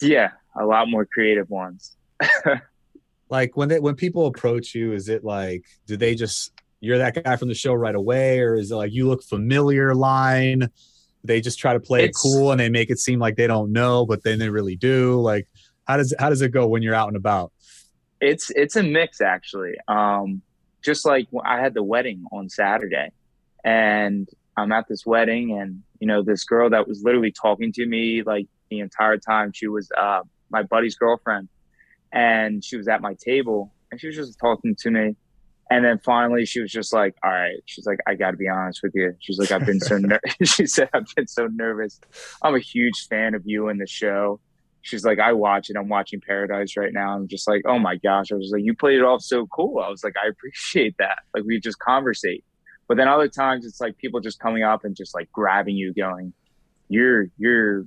Yeah, 0.00 0.30
a 0.58 0.64
lot 0.64 0.88
more 0.88 1.04
creative 1.06 1.50
ones. 1.50 1.96
Like 3.30 3.58
when 3.58 3.68
they 3.68 3.78
when 3.78 3.94
people 3.94 4.24
approach 4.24 4.74
you, 4.74 4.94
is 4.94 5.10
it 5.10 5.22
like 5.22 5.64
do 5.86 5.98
they 5.98 6.14
just 6.14 6.50
you're 6.80 6.96
that 6.96 7.22
guy 7.22 7.36
from 7.36 7.48
the 7.48 7.54
show 7.54 7.74
right 7.74 7.94
away, 7.94 8.40
or 8.40 8.54
is 8.54 8.70
it 8.70 8.76
like 8.76 8.90
you 8.90 9.06
look 9.06 9.22
familiar 9.22 9.94
line? 9.94 10.70
They 11.24 11.42
just 11.42 11.58
try 11.58 11.74
to 11.74 11.80
play 11.80 12.04
It's- 12.04 12.10
it 12.10 12.16
cool 12.22 12.52
and 12.52 12.58
they 12.60 12.70
make 12.70 12.88
it 12.88 12.98
seem 12.98 13.18
like 13.18 13.36
they 13.36 13.46
don't 13.46 13.70
know, 13.70 14.06
but 14.06 14.22
then 14.22 14.38
they 14.38 14.48
really 14.48 14.76
do. 14.76 15.20
Like 15.20 15.46
how 15.86 15.98
does 15.98 16.14
how 16.18 16.30
does 16.30 16.40
it 16.40 16.52
go 16.52 16.66
when 16.68 16.80
you're 16.80 16.94
out 16.94 17.08
and 17.08 17.18
about? 17.18 17.52
It's 18.20 18.50
it's 18.50 18.76
a 18.76 18.82
mix 18.82 19.20
actually. 19.20 19.74
Um, 19.86 20.42
just 20.84 21.06
like 21.06 21.28
I 21.44 21.60
had 21.60 21.74
the 21.74 21.82
wedding 21.82 22.24
on 22.32 22.48
Saturday, 22.48 23.10
and 23.64 24.28
I'm 24.56 24.72
at 24.72 24.86
this 24.88 25.04
wedding, 25.06 25.58
and 25.58 25.82
you 26.00 26.06
know 26.06 26.22
this 26.22 26.44
girl 26.44 26.70
that 26.70 26.88
was 26.88 27.02
literally 27.02 27.32
talking 27.32 27.72
to 27.74 27.86
me 27.86 28.22
like 28.22 28.46
the 28.70 28.80
entire 28.80 29.18
time. 29.18 29.52
She 29.52 29.68
was 29.68 29.88
uh, 29.96 30.20
my 30.50 30.62
buddy's 30.62 30.96
girlfriend, 30.96 31.48
and 32.12 32.64
she 32.64 32.76
was 32.76 32.88
at 32.88 33.00
my 33.00 33.14
table, 33.14 33.72
and 33.90 34.00
she 34.00 34.08
was 34.08 34.16
just 34.16 34.38
talking 34.38 34.76
to 34.80 34.90
me. 34.90 35.16
And 35.70 35.84
then 35.84 35.98
finally, 35.98 36.46
she 36.46 36.60
was 36.60 36.72
just 36.72 36.92
like, 36.92 37.14
"All 37.22 37.30
right." 37.30 37.56
She's 37.66 37.86
like, 37.86 37.98
"I 38.06 38.14
got 38.14 38.30
to 38.32 38.36
be 38.36 38.48
honest 38.48 38.80
with 38.82 38.92
you." 38.94 39.14
She's 39.20 39.38
like, 39.38 39.52
"I've 39.52 39.66
been 39.66 39.80
so 39.80 39.98
ner-. 39.98 40.20
she 40.42 40.66
said 40.66 40.88
I've 40.94 41.06
been 41.14 41.26
so 41.26 41.46
nervous. 41.46 42.00
I'm 42.42 42.54
a 42.54 42.60
huge 42.60 43.06
fan 43.08 43.34
of 43.34 43.42
you 43.44 43.68
and 43.68 43.80
the 43.80 43.86
show." 43.86 44.40
She's 44.88 45.04
like, 45.04 45.18
"I 45.18 45.32
watch 45.32 45.70
it. 45.70 45.76
I'm 45.76 45.88
watching 45.88 46.20
Paradise 46.20 46.76
right 46.76 46.92
now." 46.92 47.14
I'm 47.14 47.28
just 47.28 47.46
like, 47.46 47.62
"Oh 47.66 47.78
my 47.78 47.96
gosh!" 47.96 48.32
I 48.32 48.36
was 48.36 48.50
like, 48.52 48.62
"You 48.64 48.74
played 48.74 48.98
it 48.98 49.04
off 49.04 49.22
so 49.22 49.46
cool." 49.46 49.78
I 49.80 49.88
was 49.88 50.02
like, 50.02 50.14
"I 50.22 50.28
appreciate 50.28 50.96
that." 50.98 51.18
Like 51.34 51.44
we 51.44 51.60
just 51.60 51.78
conversate. 51.78 52.44
But 52.88 52.96
then 52.96 53.06
other 53.06 53.28
times 53.28 53.66
it's 53.66 53.80
like 53.80 53.98
people 53.98 54.20
just 54.20 54.38
coming 54.40 54.62
up 54.62 54.84
and 54.84 54.96
just 54.96 55.14
like 55.14 55.30
grabbing 55.32 55.76
you, 55.76 55.92
going, 55.92 56.32
"You're 56.88 57.26
you're 57.36 57.82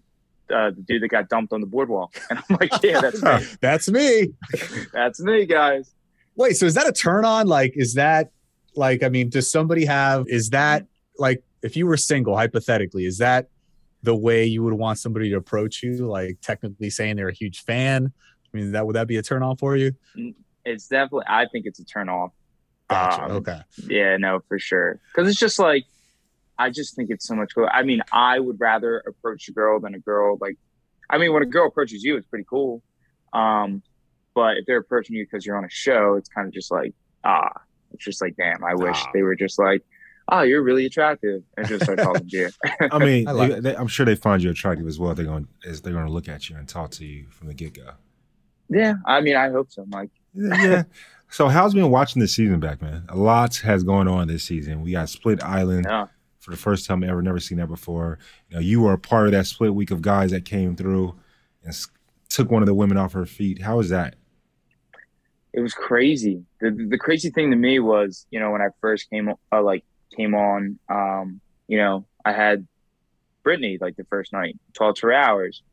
uh, 0.54 0.72
the 0.72 0.84
dude 0.88 1.02
that 1.04 1.08
got 1.08 1.30
dumped 1.30 1.54
on 1.54 1.62
the 1.62 1.68
boardwalk," 1.68 2.14
and 2.30 2.40
I'm 2.40 2.58
like, 2.60 2.72
"Yeah, 2.84 3.02
that's 3.02 3.22
me. 3.22 3.46
That's 3.62 3.90
me. 3.90 4.34
That's 4.94 5.20
me, 5.20 5.46
guys." 5.46 5.94
Wait, 6.36 6.54
so 6.54 6.66
is 6.66 6.76
that 6.76 6.88
a 6.88 6.94
turn 6.94 7.26
on? 7.26 7.48
Like, 7.48 7.74
is 7.76 7.96
that 7.96 8.32
like, 8.76 9.04
I 9.04 9.10
mean, 9.10 9.30
does 9.30 9.52
somebody 9.52 9.86
have, 9.86 10.26
is 10.28 10.50
that 10.52 10.86
like, 11.18 11.44
if 11.62 11.76
you 11.76 11.86
were 11.86 11.98
single, 11.98 12.36
hypothetically, 12.36 13.06
is 13.06 13.18
that 13.20 13.50
the 14.04 14.16
way 14.16 14.46
you 14.46 14.64
would 14.64 14.74
want 14.74 15.00
somebody 15.00 15.30
to 15.30 15.38
approach 15.38 15.84
you? 15.84 16.08
Like, 16.08 16.38
technically 16.42 16.90
saying 16.90 17.16
they're 17.18 17.30
a 17.30 17.34
huge 17.34 17.64
fan? 17.64 18.12
I 18.54 18.58
mean, 18.58 18.72
that 18.74 18.86
would 18.86 18.96
that 18.96 19.08
be 19.08 19.18
a 19.18 19.22
turn 19.22 19.44
off 19.44 19.60
for 19.60 19.76
you? 19.76 19.94
It's 20.66 20.88
definitely. 20.88 21.26
I 21.28 21.46
think 21.52 21.66
it's 21.66 21.80
a 21.80 21.86
turn 21.86 22.10
off. 22.10 22.32
Gotcha. 22.90 23.24
Um, 23.24 23.32
okay. 23.32 23.60
Yeah, 23.88 24.18
no, 24.18 24.40
for 24.48 24.60
sure. 24.60 25.00
Because 25.14 25.30
it's 25.30 25.40
just 25.40 25.58
like, 25.60 25.86
I 26.58 26.70
just 26.70 26.96
think 26.96 27.10
it's 27.10 27.26
so 27.28 27.36
much 27.36 27.56
cool. 27.56 27.68
I 27.72 27.84
mean, 27.84 28.02
I 28.12 28.40
would 28.40 28.60
rather 28.60 29.00
approach 29.08 29.48
a 29.48 29.52
girl 29.54 29.80
than 29.80 29.96
a 29.96 30.00
girl. 30.00 30.38
Like, 30.40 30.58
I 31.10 31.18
mean, 31.18 31.34
when 31.34 31.42
a 31.44 31.48
girl 31.48 31.68
approaches 31.68 32.04
you, 32.04 32.18
it's 32.18 32.28
pretty 32.28 32.46
cool. 32.50 32.84
Um, 33.34 33.82
but 34.36 34.58
if 34.58 34.66
they're 34.66 34.78
approaching 34.78 35.16
you 35.16 35.26
because 35.26 35.46
you're 35.46 35.58
on 35.58 35.66
a 35.66 35.70
show, 35.70 36.16
it's 36.16 36.30
kind 36.30 36.48
of 36.48 36.54
just 36.54 36.70
like, 36.72 36.94
ah, 37.24 37.50
it's 37.94 38.04
just 38.04 38.22
like, 38.22 38.36
damn, 38.36 38.64
I 38.64 38.76
wish 38.76 38.98
Ah. 39.00 39.10
they 39.14 39.22
were 39.24 39.36
just 39.36 39.58
like, 39.58 39.82
oh, 40.32 40.42
you're 40.42 40.64
really 40.64 40.86
attractive, 40.86 41.44
and 41.58 41.68
just 41.68 41.84
start 41.84 42.00
talking 42.00 42.28
to 42.28 42.38
you. 42.38 42.50
I 42.92 42.98
mean, 43.00 43.28
I 43.28 43.32
like 43.32 43.52
they- 43.52 43.60
they- 43.60 43.76
I'm 43.76 43.88
sure 43.88 44.06
they 44.06 44.16
find 44.16 44.42
you 44.42 44.50
attractive 44.50 44.88
as 44.88 44.98
well. 45.00 45.14
They're 45.14 45.26
going, 45.26 45.48
as 45.66 45.82
they're 45.82 45.94
going 45.94 46.06
to 46.08 46.12
look 46.12 46.28
at 46.30 46.50
you 46.50 46.56
and 46.56 46.68
talk 46.68 46.92
to 46.92 47.06
you 47.06 47.26
from 47.30 47.48
the 47.48 47.54
get 47.54 47.74
go. 47.74 47.92
yeah, 48.70 48.96
I 49.06 49.22
mean, 49.22 49.36
I 49.36 49.50
hope 49.50 49.72
so, 49.72 49.86
Mike. 49.88 50.10
Yeah. 50.34 50.64
yeah. 50.66 50.84
so, 51.30 51.48
how's 51.50 51.74
been 51.74 51.92
watching 51.92 52.20
this 52.22 52.34
season 52.34 52.60
back, 52.60 52.82
man? 52.82 53.04
A 53.10 53.16
lot 53.16 53.56
has 53.58 53.84
gone 53.84 54.08
on 54.08 54.28
this 54.28 54.44
season. 54.44 54.82
We 54.82 54.94
got 54.94 55.10
Split 55.10 55.44
Island 55.44 55.86
Yeah. 55.88 56.08
for 56.40 56.52
the 56.52 56.58
first 56.58 56.86
time 56.88 57.04
ever. 57.04 57.22
Never 57.22 57.40
seen 57.40 57.58
that 57.60 57.68
before. 57.68 58.18
You 58.50 58.56
know, 58.56 58.62
you 58.62 58.82
were 58.82 58.94
a 58.94 58.98
part 58.98 59.26
of 59.28 59.32
that 59.34 59.46
split 59.48 59.76
week 59.76 59.92
of 59.92 60.02
guys 60.02 60.32
that 60.32 60.46
came 60.46 60.76
through 60.76 61.16
and 61.64 61.76
took 62.30 62.50
one 62.50 62.64
of 62.64 62.66
the 62.68 62.74
women 62.74 62.98
off 62.98 63.12
her 63.14 63.26
feet. 63.26 63.62
How 63.62 63.78
was 63.78 63.90
that? 63.90 64.16
it 65.54 65.60
was 65.60 65.74
crazy. 65.74 66.46
The 66.62 66.72
the 66.90 66.98
crazy 66.98 67.30
thing 67.30 67.52
to 67.52 67.58
me 67.58 67.80
was, 67.80 68.26
you 68.32 68.40
know, 68.40 68.52
when 68.52 68.62
I 68.62 68.68
first 68.80 69.10
came 69.10 69.30
uh, 69.52 69.62
like 69.62 69.84
came 70.16 70.36
on, 70.36 70.80
um, 70.90 71.42
you 71.68 71.78
know, 71.78 72.06
I 72.24 72.34
had 72.34 72.68
Brittany 73.44 73.78
like 73.80 73.96
the 73.96 74.04
first 74.06 74.34
night, 74.34 74.58
talked 74.74 75.00
to 75.00 75.08
her 75.08 75.14
hours, 75.14 75.64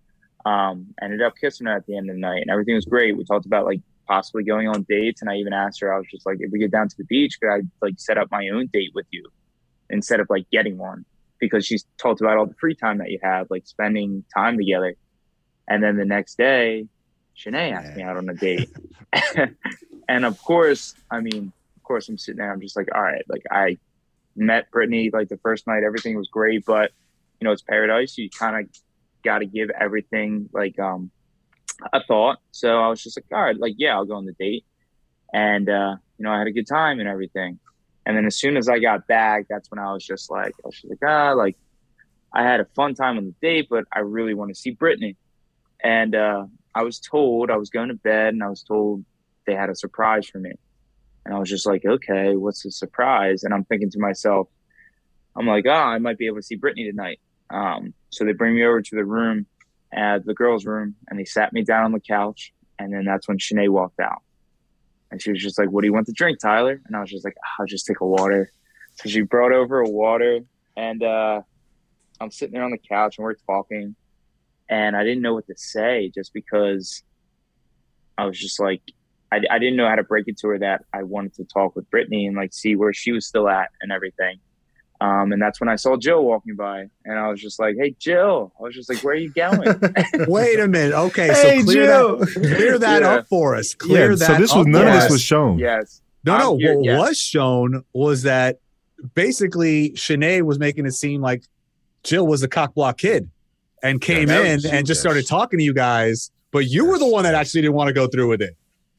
um, 0.45 0.95
ended 1.03 1.23
up 1.23 1.35
kissing 1.41 1.67
her 1.67 1.77
at 1.77 1.87
the 1.87 1.97
end 1.97 2.09
of 2.09 2.17
the 2.17 2.21
night, 2.21 2.43
and 2.43 2.51
everything 2.51 2.75
was 2.75 2.85
great. 2.85 3.17
We 3.17 3.25
talked 3.25 3.47
about 3.47 3.65
like 3.65 3.81
possibly 4.07 4.45
going 4.45 4.69
on 4.69 4.87
dates, 4.89 5.21
and 5.21 5.31
I 5.31 5.37
even 5.37 5.53
asked 5.53 5.81
her, 5.81 5.93
I 5.93 5.99
was 5.99 6.07
just 6.11 6.27
like, 6.27 6.39
if 6.41 6.51
we 6.51 6.59
get 6.59 6.71
down 6.71 6.89
to 6.89 6.97
the 6.97 7.05
beach, 7.05 7.39
could 7.41 7.53
I 7.53 7.61
like 7.83 7.95
set 7.99 8.19
up 8.19 8.31
my 8.31 8.49
own 8.49 8.69
date 8.73 8.93
with 8.95 9.07
you 9.11 9.27
instead 9.91 10.21
of 10.21 10.29
like 10.31 10.49
getting 10.51 10.79
one? 10.79 11.05
Because 11.39 11.67
she's 11.67 11.85
talked 11.99 12.21
about 12.21 12.37
all 12.37 12.47
the 12.47 12.55
free 12.55 12.75
time 12.75 12.99
that 12.99 13.11
you 13.11 13.19
have, 13.23 13.49
like 13.51 13.67
spending 13.67 14.25
time 14.35 14.57
together. 14.57 14.95
And 15.69 15.83
then 15.83 15.97
the 15.97 16.05
next 16.05 16.39
day, 16.39 16.87
Shanae 17.37 17.73
asked 17.73 17.97
me 17.97 18.03
out 18.03 18.17
on 18.17 18.29
a 18.29 18.35
date. 18.35 18.71
and 20.09 20.25
of 20.25 20.43
course, 20.43 20.95
I 21.11 21.21
mean, 21.21 21.53
of 21.77 21.83
course, 21.83 22.09
I'm 22.09 22.19
sitting 22.19 22.39
there. 22.39 22.53
I'm 22.53 22.61
just 22.61 22.77
like, 22.77 22.89
all 22.95 23.03
right, 23.03 23.23
like 23.29 23.45
I 23.51 23.79
met 24.39 24.71
Brittany 24.71 25.11
like 25.13 25.29
the 25.29 25.39
first 25.39 25.67
night, 25.67 25.83
everything 25.85 26.17
was 26.17 26.29
great, 26.29 26.65
but 26.65 26.91
you 27.41 27.45
know, 27.45 27.53
it's 27.53 27.63
paradise. 27.63 28.17
You 28.19 28.31
kind 28.31 28.65
of 28.65 28.71
got 29.25 29.39
to 29.39 29.47
give 29.47 29.71
everything 29.71 30.49
like 30.53 30.79
um 30.79 31.11
a 31.93 32.03
thought. 32.05 32.39
So 32.51 32.81
I 32.81 32.89
was 32.89 33.03
just 33.03 33.17
like, 33.17 33.27
all 33.33 33.43
right, 33.43 33.59
like 33.59 33.75
yeah, 33.77 33.95
I'll 33.95 34.05
go 34.05 34.15
on 34.15 34.27
the 34.27 34.35
date, 34.39 34.65
and 35.33 35.69
uh, 35.69 35.97
you 36.19 36.25
know, 36.25 36.33
I 36.33 36.39
had 36.39 36.47
a 36.47 36.53
good 36.53 36.67
time 36.67 37.01
and 37.01 37.09
everything. 37.09 37.59
And 38.07 38.17
then 38.17 38.25
as 38.25 38.37
soon 38.37 38.57
as 38.57 38.69
I 38.69 38.79
got 38.79 39.07
back, 39.07 39.47
that's 39.51 39.71
when 39.71 39.79
I 39.79 39.93
was 39.93 40.05
just 40.05 40.31
like, 40.31 40.55
I 40.65 40.67
was 40.67 40.77
just 40.77 40.89
like, 40.89 40.99
ah, 41.07 41.33
like 41.33 41.57
I 42.33 42.43
had 42.43 42.61
a 42.61 42.65
fun 42.75 42.95
time 42.95 43.19
on 43.19 43.27
the 43.27 43.35
date, 43.43 43.67
but 43.69 43.85
I 43.93 44.01
really 44.01 44.35
want 44.35 44.49
to 44.51 44.55
see 44.55 44.71
Brittany. 44.71 45.17
And 45.85 46.15
uh, 46.15 46.47
I 46.75 46.83
was 46.83 47.01
told 47.01 47.51
I 47.51 47.57
was 47.57 47.71
going 47.71 47.89
to 47.89 47.95
bed, 47.95 48.35
and 48.35 48.43
I 48.43 48.49
was 48.49 48.63
told 48.63 49.05
they 49.47 49.55
had 49.55 49.71
a 49.71 49.75
surprise 49.75 50.27
for 50.27 50.39
me. 50.39 50.53
And 51.29 51.37
I 51.37 51.41
was 51.41 51.51
just 51.51 51.67
like, 51.67 51.85
okay, 51.85 52.37
what's 52.37 52.63
the 52.63 52.73
surprise? 52.73 53.45
And 53.45 53.53
I'm 53.53 53.65
thinking 53.65 53.91
to 53.91 53.99
myself, 53.99 54.49
I'm 55.37 55.47
like, 55.47 55.67
oh, 55.67 55.71
I 55.71 55.99
might 55.99 56.17
be 56.17 56.27
able 56.27 56.39
to 56.39 56.43
see 56.43 56.57
Brittany 56.57 56.91
tonight. 56.91 57.21
Um, 57.51 57.93
so 58.09 58.25
they 58.25 58.33
bring 58.33 58.55
me 58.55 58.65
over 58.65 58.81
to 58.81 58.97
the 58.97 59.05
room, 59.05 59.45
at 59.93 60.25
the 60.25 60.33
girls' 60.33 60.65
room, 60.65 60.95
and 61.07 61.21
they 61.21 61.27
sat 61.27 61.53
me 61.53 61.65
down 61.65 61.85
on 61.85 61.93
the 61.93 62.01
couch. 62.01 62.55
And 62.79 62.95
then 62.95 63.05
that's 63.05 63.29
when 63.29 63.37
Shanae 63.37 63.69
walked 63.69 64.01
out. 64.01 64.23
And 65.11 65.21
she 65.21 65.31
was 65.31 65.43
just 65.43 65.59
like, 65.59 65.71
what 65.71 65.83
do 65.83 65.87
you 65.87 65.93
want 65.93 66.07
to 66.07 66.13
drink, 66.13 66.39
Tyler? 66.41 66.81
And 66.87 66.97
I 66.97 67.01
was 67.01 67.11
just 67.11 67.27
like, 67.27 67.37
I'll 67.61 67.67
just 67.67 67.85
take 67.85 68.01
a 68.01 68.07
water. 68.07 68.51
So 68.95 69.11
she 69.11 69.21
brought 69.21 69.53
over 69.53 69.81
a 69.81 69.89
water, 69.89 70.41
and 70.79 71.03
uh, 71.03 71.43
I'm 72.23 72.31
sitting 72.31 72.55
there 72.55 72.65
on 72.65 72.71
the 72.71 72.79
couch, 72.79 73.19
and 73.19 73.25
we're 73.25 73.35
talking. 73.35 73.97
And 74.71 74.97
I 74.97 75.05
didn't 75.05 75.21
know 75.21 75.35
what 75.35 75.47
to 75.49 75.59
say 75.59 76.11
just 76.15 76.33
because 76.33 77.03
I 78.17 78.25
was 78.25 78.39
just 78.39 78.59
like, 78.59 78.81
I, 79.31 79.41
I 79.51 79.59
didn't 79.59 79.77
know 79.77 79.89
how 79.89 79.95
to 79.97 80.03
break 80.03 80.27
it 80.29 80.39
to 80.39 80.49
her 80.49 80.59
that 80.61 80.85
I 80.93 81.03
wanted 81.03 81.35
to 81.35 81.45
talk 81.45 81.77
with 81.77 81.89
Brittany 81.91 82.27
and 82.27 82.37
like 82.37 82.53
see 82.55 82.77
where 82.77 82.93
she 82.93 83.13
was 83.13 83.27
still 83.27 83.49
at 83.49 83.71
and 83.83 83.93
everything. 83.93 84.39
Um, 85.01 85.31
and 85.33 85.41
that's 85.41 85.61
when 85.61 85.69
I 85.69 85.77
saw 85.77 85.97
Jill 85.97 86.25
walking 86.25 86.57
by, 86.57 86.87
and 87.05 87.19
I 87.19 87.29
was 87.29 87.41
just 87.41 87.61
like, 87.61 87.77
"Hey, 87.79 87.95
Jill!" 88.01 88.53
I 88.59 88.63
was 88.65 88.75
just 88.75 88.89
like, 88.89 88.99
"Where 89.05 89.15
are 89.15 89.17
you 89.17 89.31
going?" 89.33 89.81
Wait 90.29 90.59
a 90.59 90.67
minute. 90.67 90.93
Okay, 90.93 91.29
Hey, 91.29 91.59
so 91.61 91.65
clear 91.67 91.85
Jill. 91.87 92.17
that, 92.19 92.29
clear 92.35 92.79
that 92.81 93.03
Yeah. 93.03 93.13
up 93.15 93.29
for 93.29 93.55
us. 93.55 93.75
Clear 93.75 94.11
yeah, 94.11 94.17
that 94.17 94.27
so 94.27 94.33
this 94.35 94.53
was 94.53 94.63
up 94.63 94.67
none 94.67 94.83
for 94.83 94.89
of 94.89 94.95
this 95.03 95.11
was 95.13 95.23
shown. 95.23 95.59
yes. 95.59 96.01
No, 96.25 96.33
I'm 96.35 96.41
no. 96.41 96.57
here- 96.57 96.75
what 96.77 96.85
yeah. 96.85 96.99
was 96.99 97.17
shown 97.17 97.85
was 97.93 98.23
that 98.23 98.59
basically 99.15 99.91
Shanae 99.91 100.43
was 100.43 100.59
making 100.59 100.87
it 100.87 100.93
seem 100.93 101.21
like 101.21 101.45
Jill 102.03 102.27
was 102.27 102.43
a 102.43 102.49
cockblock 102.49 102.99
kid 102.99 103.31
and 103.83 104.01
came 104.01 104.27
that 104.27 104.45
in 104.45 104.67
and 104.73 104.87
just 104.87 105.01
started 105.01 105.27
talking 105.27 105.59
to 105.61 105.65
you 105.65 105.75
guys, 105.75 106.31
but 106.51 106.67
you 106.67 106.85
were 106.87 106.99
the 106.99 107.07
one 107.07 107.23
that 107.25 107.35
actually 107.35 107.61
didn't 107.63 107.75
want 107.77 107.87
to 107.89 107.95
go 107.95 108.07
through 108.09 108.29
with 108.29 108.43
it. 108.43 108.57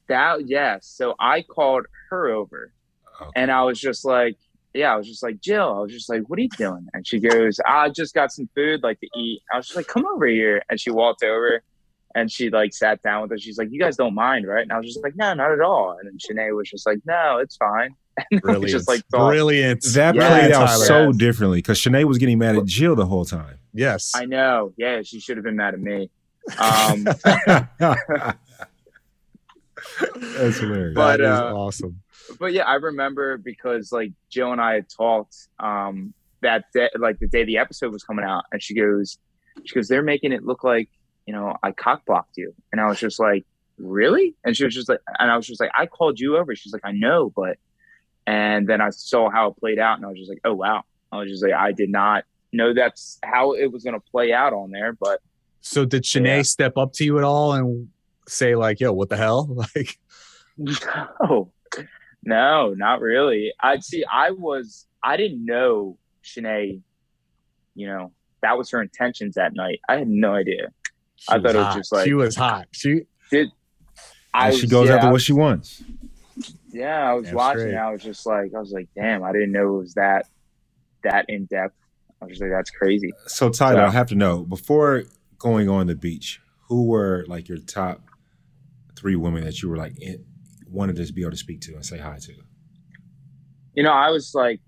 That 0.10 0.48
yes. 0.48 0.86
So 0.88 1.16
I 1.20 1.42
called 1.44 1.86
her 2.10 2.28
over, 2.30 2.74
Okay. 3.22 3.32
and 3.36 3.52
I 3.52 3.64
was 3.64 3.80
just 3.80 4.04
like, 4.06 4.38
"Yeah," 4.74 4.94
I 4.94 4.98
was 4.98 5.08
just 5.08 5.24
like, 5.24 5.40
"Jill," 5.42 5.74
I 5.78 5.80
was 5.80 5.92
just 5.94 6.10
like, 6.10 6.24
"What 6.28 6.38
are 6.40 6.42
you 6.42 6.50
doing?" 6.58 6.88
And 6.94 7.08
she 7.08 7.20
goes, 7.20 7.60
"I 7.66 7.90
just 7.90 8.14
got 8.14 8.32
some 8.32 8.50
food 8.56 8.84
like 8.84 9.00
to 9.00 9.08
eat." 9.16 9.42
I 9.54 9.58
was 9.58 9.68
just 9.68 9.76
like, 9.78 9.88
"Come 9.88 10.06
over 10.06 10.26
here," 10.28 10.62
and 10.70 10.80
she 10.80 10.90
walked 10.92 11.24
over. 11.24 11.62
And 12.16 12.32
she 12.32 12.50
like 12.50 12.74
sat 12.74 13.04
down 13.04 13.22
with 13.22 13.32
us. 13.34 13.42
She's 13.42 13.60
like, 13.60 13.68
"You 13.72 13.80
guys 13.80 13.96
don't 13.96 14.16
mind, 14.16 14.48
right?" 14.48 14.64
And 14.64 14.72
I 14.72 14.78
was 14.78 14.88
just 14.88 15.04
like, 15.04 15.16
"No, 15.16 15.32
not 15.36 15.52
at 15.52 15.62
all." 15.62 15.96
And 16.00 16.08
then 16.10 16.18
Shanae 16.18 16.56
was 16.58 16.68
just 16.68 16.88
like, 16.88 16.98
"No, 17.06 17.38
it's 17.38 17.56
fine." 17.58 17.92
And 18.18 18.26
we 18.32 18.40
Brilliant. 18.42 18.70
just 18.72 18.88
like 18.88 19.02
thought, 19.12 19.30
Brilliant. 19.30 19.84
That 19.94 20.16
Yeah, 20.16 20.28
played 20.28 20.52
out 20.52 20.66
Tyler. 20.70 20.86
so 20.86 21.06
Yes. 21.10 21.18
differently 21.18 21.60
because 21.60 21.80
Shanae 21.80 22.04
was 22.06 22.18
getting 22.18 22.40
mad 22.40 22.56
at 22.58 22.66
Jill 22.66 22.96
the 22.96 23.06
whole 23.06 23.26
time. 23.26 23.60
Yes. 23.74 24.12
I 24.16 24.26
know. 24.26 24.74
Yeah, 24.76 25.04
she 25.04 25.20
should 25.22 25.38
have 25.38 25.44
been 25.46 25.56
mad 25.56 25.76
at 25.76 25.80
me. 25.80 26.10
Um, 26.58 27.06
That's 30.38 30.60
hilarious. 30.60 30.96
But, 30.96 31.18
That 31.18 31.22
is 31.22 31.40
uh, 31.40 31.54
awesome. 31.56 32.02
but 32.40 32.54
yeah, 32.54 32.64
I 32.64 32.76
remember 32.76 33.38
because 33.38 33.92
like 33.92 34.12
Jill 34.30 34.52
and 34.52 34.62
I 34.62 34.74
had 34.76 34.86
talked 34.90 35.36
um, 35.60 36.14
that 36.42 36.66
day, 36.74 36.90
like 36.98 37.20
the 37.20 37.28
day 37.28 37.44
the 37.44 37.58
episode 37.58 37.92
was 37.92 38.04
coming 38.04 38.26
out, 38.26 38.44
and 38.52 38.62
she 38.62 38.74
goes, 38.76 39.18
she 39.66 39.76
goes, 39.76 39.88
they're 39.88 40.04
making 40.04 40.32
it 40.32 40.44
look 40.44 40.64
like 40.64 40.90
you 41.26 41.34
know 41.34 41.56
I 41.64 41.72
cock 41.72 42.06
blocked 42.06 42.38
you, 42.38 42.54
and 42.72 42.80
I 42.82 42.88
was 42.88 43.00
just 43.00 43.20
like, 43.20 43.46
really? 43.78 44.36
And 44.44 44.56
she 44.56 44.66
was 44.66 44.74
just 44.74 44.90
like, 44.90 45.00
and 45.20 45.30
I 45.32 45.38
was 45.38 45.48
just 45.48 45.60
like, 45.60 45.72
I 45.78 45.86
called 45.86 46.20
you 46.20 46.38
over. 46.38 46.56
She's 46.56 46.74
like, 46.74 46.86
I 46.86 46.92
know, 46.92 47.32
but, 47.36 47.58
and 48.28 48.68
then 48.68 48.82
I 48.82 48.90
saw 48.92 49.30
how 49.30 49.50
it 49.50 49.58
played 49.58 49.80
out, 49.80 49.98
and 49.98 50.06
I 50.06 50.10
was 50.10 50.18
just 50.18 50.30
like, 50.30 50.42
oh 50.46 50.54
wow. 50.54 50.84
I 51.12 51.18
was 51.18 51.30
just 51.30 51.44
like, 51.44 51.54
I 51.54 51.72
did 51.72 51.90
not 51.90 52.24
know 52.54 52.72
that's 52.74 53.18
how 53.24 53.54
it 53.54 53.72
was 53.72 53.84
going 53.84 53.96
to 53.96 54.06
play 54.12 54.32
out 54.32 54.54
on 54.54 54.70
there, 54.70 54.94
but 54.94 55.20
So 55.62 55.84
did 55.86 56.04
Shanae 56.04 56.38
Yeah. 56.38 56.42
step 56.44 56.78
up 56.78 56.94
to 56.94 57.04
you 57.04 57.18
at 57.18 57.24
all 57.24 57.54
and 57.54 57.90
say 58.30 58.56
like, 58.56 58.80
"Yo, 58.80 58.94
what 58.94 59.10
the 59.10 59.18
hell?" 59.18 59.48
Like, 59.76 59.98
No, 60.58 61.52
no, 62.24 62.74
not 62.74 63.02
really. 63.02 63.54
I'd 63.62 63.84
see. 63.84 64.04
I 64.12 64.32
was. 64.32 64.86
I 65.04 65.18
didn't 65.18 65.46
know 65.46 65.98
Shanae. 66.24 66.82
You 67.76 67.88
know 67.88 68.12
that 68.42 68.58
was 68.58 68.70
her 68.72 68.82
intentions 68.82 69.36
that 69.36 69.54
night. 69.54 69.80
I 69.90 69.98
had 69.98 70.08
no 70.10 70.34
idea. 70.34 70.68
she 71.16 71.28
I 71.32 71.40
thought 71.40 71.56
it 71.56 71.58
was 71.58 71.66
hot. 71.68 71.76
just 71.78 71.92
like- 71.92 72.06
she 72.06 72.14
was 72.14 72.36
hot. 72.36 72.68
She 72.72 73.02
did. 73.32 73.50
I 74.34 74.50
And 74.50 74.58
she 74.58 74.68
goes 74.68 74.88
yeah, 74.90 74.96
after 74.96 75.12
what 75.12 75.22
she 75.22 75.34
wants. 75.34 75.84
Yeah, 76.72 77.10
I 77.10 77.14
was 77.14 77.26
That's 77.26 77.36
watching. 77.36 77.64
great. 77.64 77.76
I 77.76 77.92
was 77.92 78.04
just 78.04 78.26
like, 78.28 78.54
I 78.56 78.60
was 78.60 78.72
like, 78.72 78.88
damn, 78.96 79.24
I 79.24 79.32
didn't 79.34 79.52
know 79.52 79.76
it 79.76 79.80
was 79.80 79.94
that 79.96 80.28
that 81.04 81.26
in 81.30 81.46
depth. 81.46 81.76
I 82.22 82.26
was 82.26 82.40
like, 82.40 82.52
that's 82.52 82.70
crazy. 82.70 83.12
So 83.28 83.50
Tyler, 83.50 83.80
Yeah. 83.82 83.88
I 83.88 83.92
have 83.92 84.08
to 84.08 84.16
know 84.16 84.44
before 84.44 85.04
going 85.38 85.68
on 85.70 85.88
the 85.88 85.96
beach, 85.96 86.42
who 86.68 86.86
were 86.86 87.26
like 87.28 87.48
your 87.50 87.58
top 87.60 88.02
three 89.00 89.16
women 89.16 89.44
that 89.44 89.62
you 89.62 89.70
were 89.70 89.78
like 89.78 89.94
in, 90.02 90.26
wanted 90.68 90.96
to 90.98 91.14
be 91.14 91.22
able 91.22 91.32
to 91.32 91.38
speak 91.38 91.62
to 91.62 91.74
and 91.74 91.86
say 91.86 91.98
hi 91.98 92.18
to? 92.22 92.34
You 93.74 93.84
know, 93.84 93.92
I 93.92 94.10
was 94.10 94.32
like, 94.34 94.60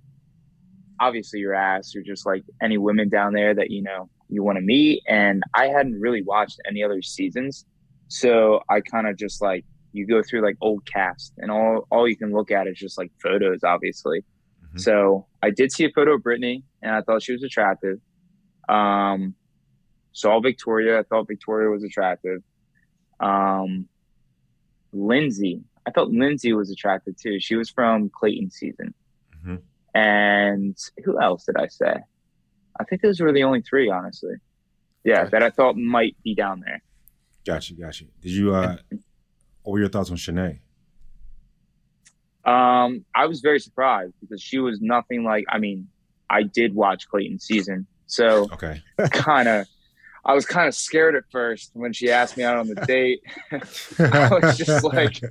obviously, 1.00 1.40
your 1.40 1.54
ass, 1.54 1.94
you're 1.94 2.04
just 2.04 2.26
like 2.26 2.44
any 2.62 2.78
women 2.78 3.10
down 3.10 3.34
there 3.34 3.54
that 3.54 3.72
you 3.72 3.82
know 3.82 4.10
you 4.30 4.44
want 4.44 4.58
to 4.58 4.62
meet, 4.62 5.04
and 5.08 5.44
I 5.54 5.68
hadn't 5.68 6.00
really 6.00 6.22
watched 6.24 6.60
any 6.68 6.84
other 6.84 7.02
seasons, 7.02 7.66
so 8.08 8.62
I 8.70 8.82
kind 8.82 9.08
of 9.08 9.18
just 9.18 9.42
like 9.42 9.66
you 9.94 10.08
go 10.08 10.22
through 10.24 10.42
like 10.42 10.56
old 10.62 10.86
cast, 10.86 11.34
and 11.38 11.52
all 11.52 11.88
all 11.92 12.08
you 12.08 12.16
can 12.16 12.32
look 12.32 12.52
at 12.52 12.68
is 12.68 12.78
just 12.78 12.98
like 12.98 13.12
photos, 13.22 13.64
obviously. 13.64 14.24
Mhm. 14.74 14.80
So 14.80 15.28
I 15.44 15.50
did 15.50 15.72
see 15.72 15.84
a 15.86 15.90
photo 15.92 16.14
of 16.14 16.24
Brittany, 16.24 16.64
and 16.82 16.96
I 16.96 17.02
thought 17.02 17.24
she 17.24 17.34
was 17.34 17.44
attractive. 17.44 17.98
Um, 18.70 19.36
saw 20.14 20.40
Victoria, 20.40 21.00
I 21.00 21.04
thought 21.04 21.28
Victoria 21.28 21.70
was 21.70 21.84
attractive. 21.84 22.42
Um, 23.20 23.88
Lindsay, 24.94 25.62
I 25.88 25.92
thought 25.92 26.10
Lindsay 26.10 26.54
was 26.54 26.70
attractive 26.72 27.16
too. 27.18 27.40
She 27.40 27.56
was 27.56 27.70
from 27.70 28.10
Clayton 28.10 28.52
season. 28.52 28.94
Mhm. 29.46 29.62
And 29.94 30.78
who 31.04 31.22
else 31.22 31.46
did 31.46 31.56
I 31.58 31.68
say? 31.68 31.96
I 32.80 32.84
think 32.86 33.02
those 33.02 33.20
were 33.20 33.32
the 33.34 33.44
only 33.44 33.62
three, 33.62 33.90
honestly. 33.90 34.36
Yeah, 35.04 35.22
Okay. 35.22 35.30
that 35.32 35.44
I 35.44 35.50
thought 35.50 35.76
might 35.78 36.16
be 36.24 36.36
down 36.36 36.62
there. 36.66 36.82
Gotcha, 37.46 37.74
gotcha. 37.74 38.06
Did 38.22 38.32
you? 38.32 38.54
uh 38.54 38.78
What 39.64 39.74
were 39.74 39.80
your 39.80 39.90
thoughts 39.90 40.12
on 40.12 40.18
Shanae? 40.18 40.60
Um, 42.44 43.06
I 43.16 43.28
was 43.28 43.42
very 43.42 43.60
surprised 43.60 44.14
because 44.22 44.42
she 44.42 44.58
was 44.60 44.80
nothing 44.82 45.24
like. 45.24 45.46
I 45.50 45.60
mean, 45.60 45.88
I 46.30 46.44
did 46.44 46.74
watch 46.74 47.08
Clayton 47.08 47.40
season, 47.40 47.88
so 48.08 48.48
Okay. 48.54 48.82
kind 49.12 49.48
of. 49.48 49.68
I 50.24 50.34
was 50.34 50.46
kind 50.46 50.68
of 50.68 50.76
scared 50.76 51.16
at 51.16 51.24
first 51.32 51.72
when 51.74 51.94
she 51.94 52.12
asked 52.12 52.38
me 52.38 52.44
out 52.44 52.58
on 52.58 52.68
the 52.68 52.76
date. 52.88 53.22
I 53.52 54.30
was 54.30 54.58
just 54.58 54.84
like, 54.84 55.22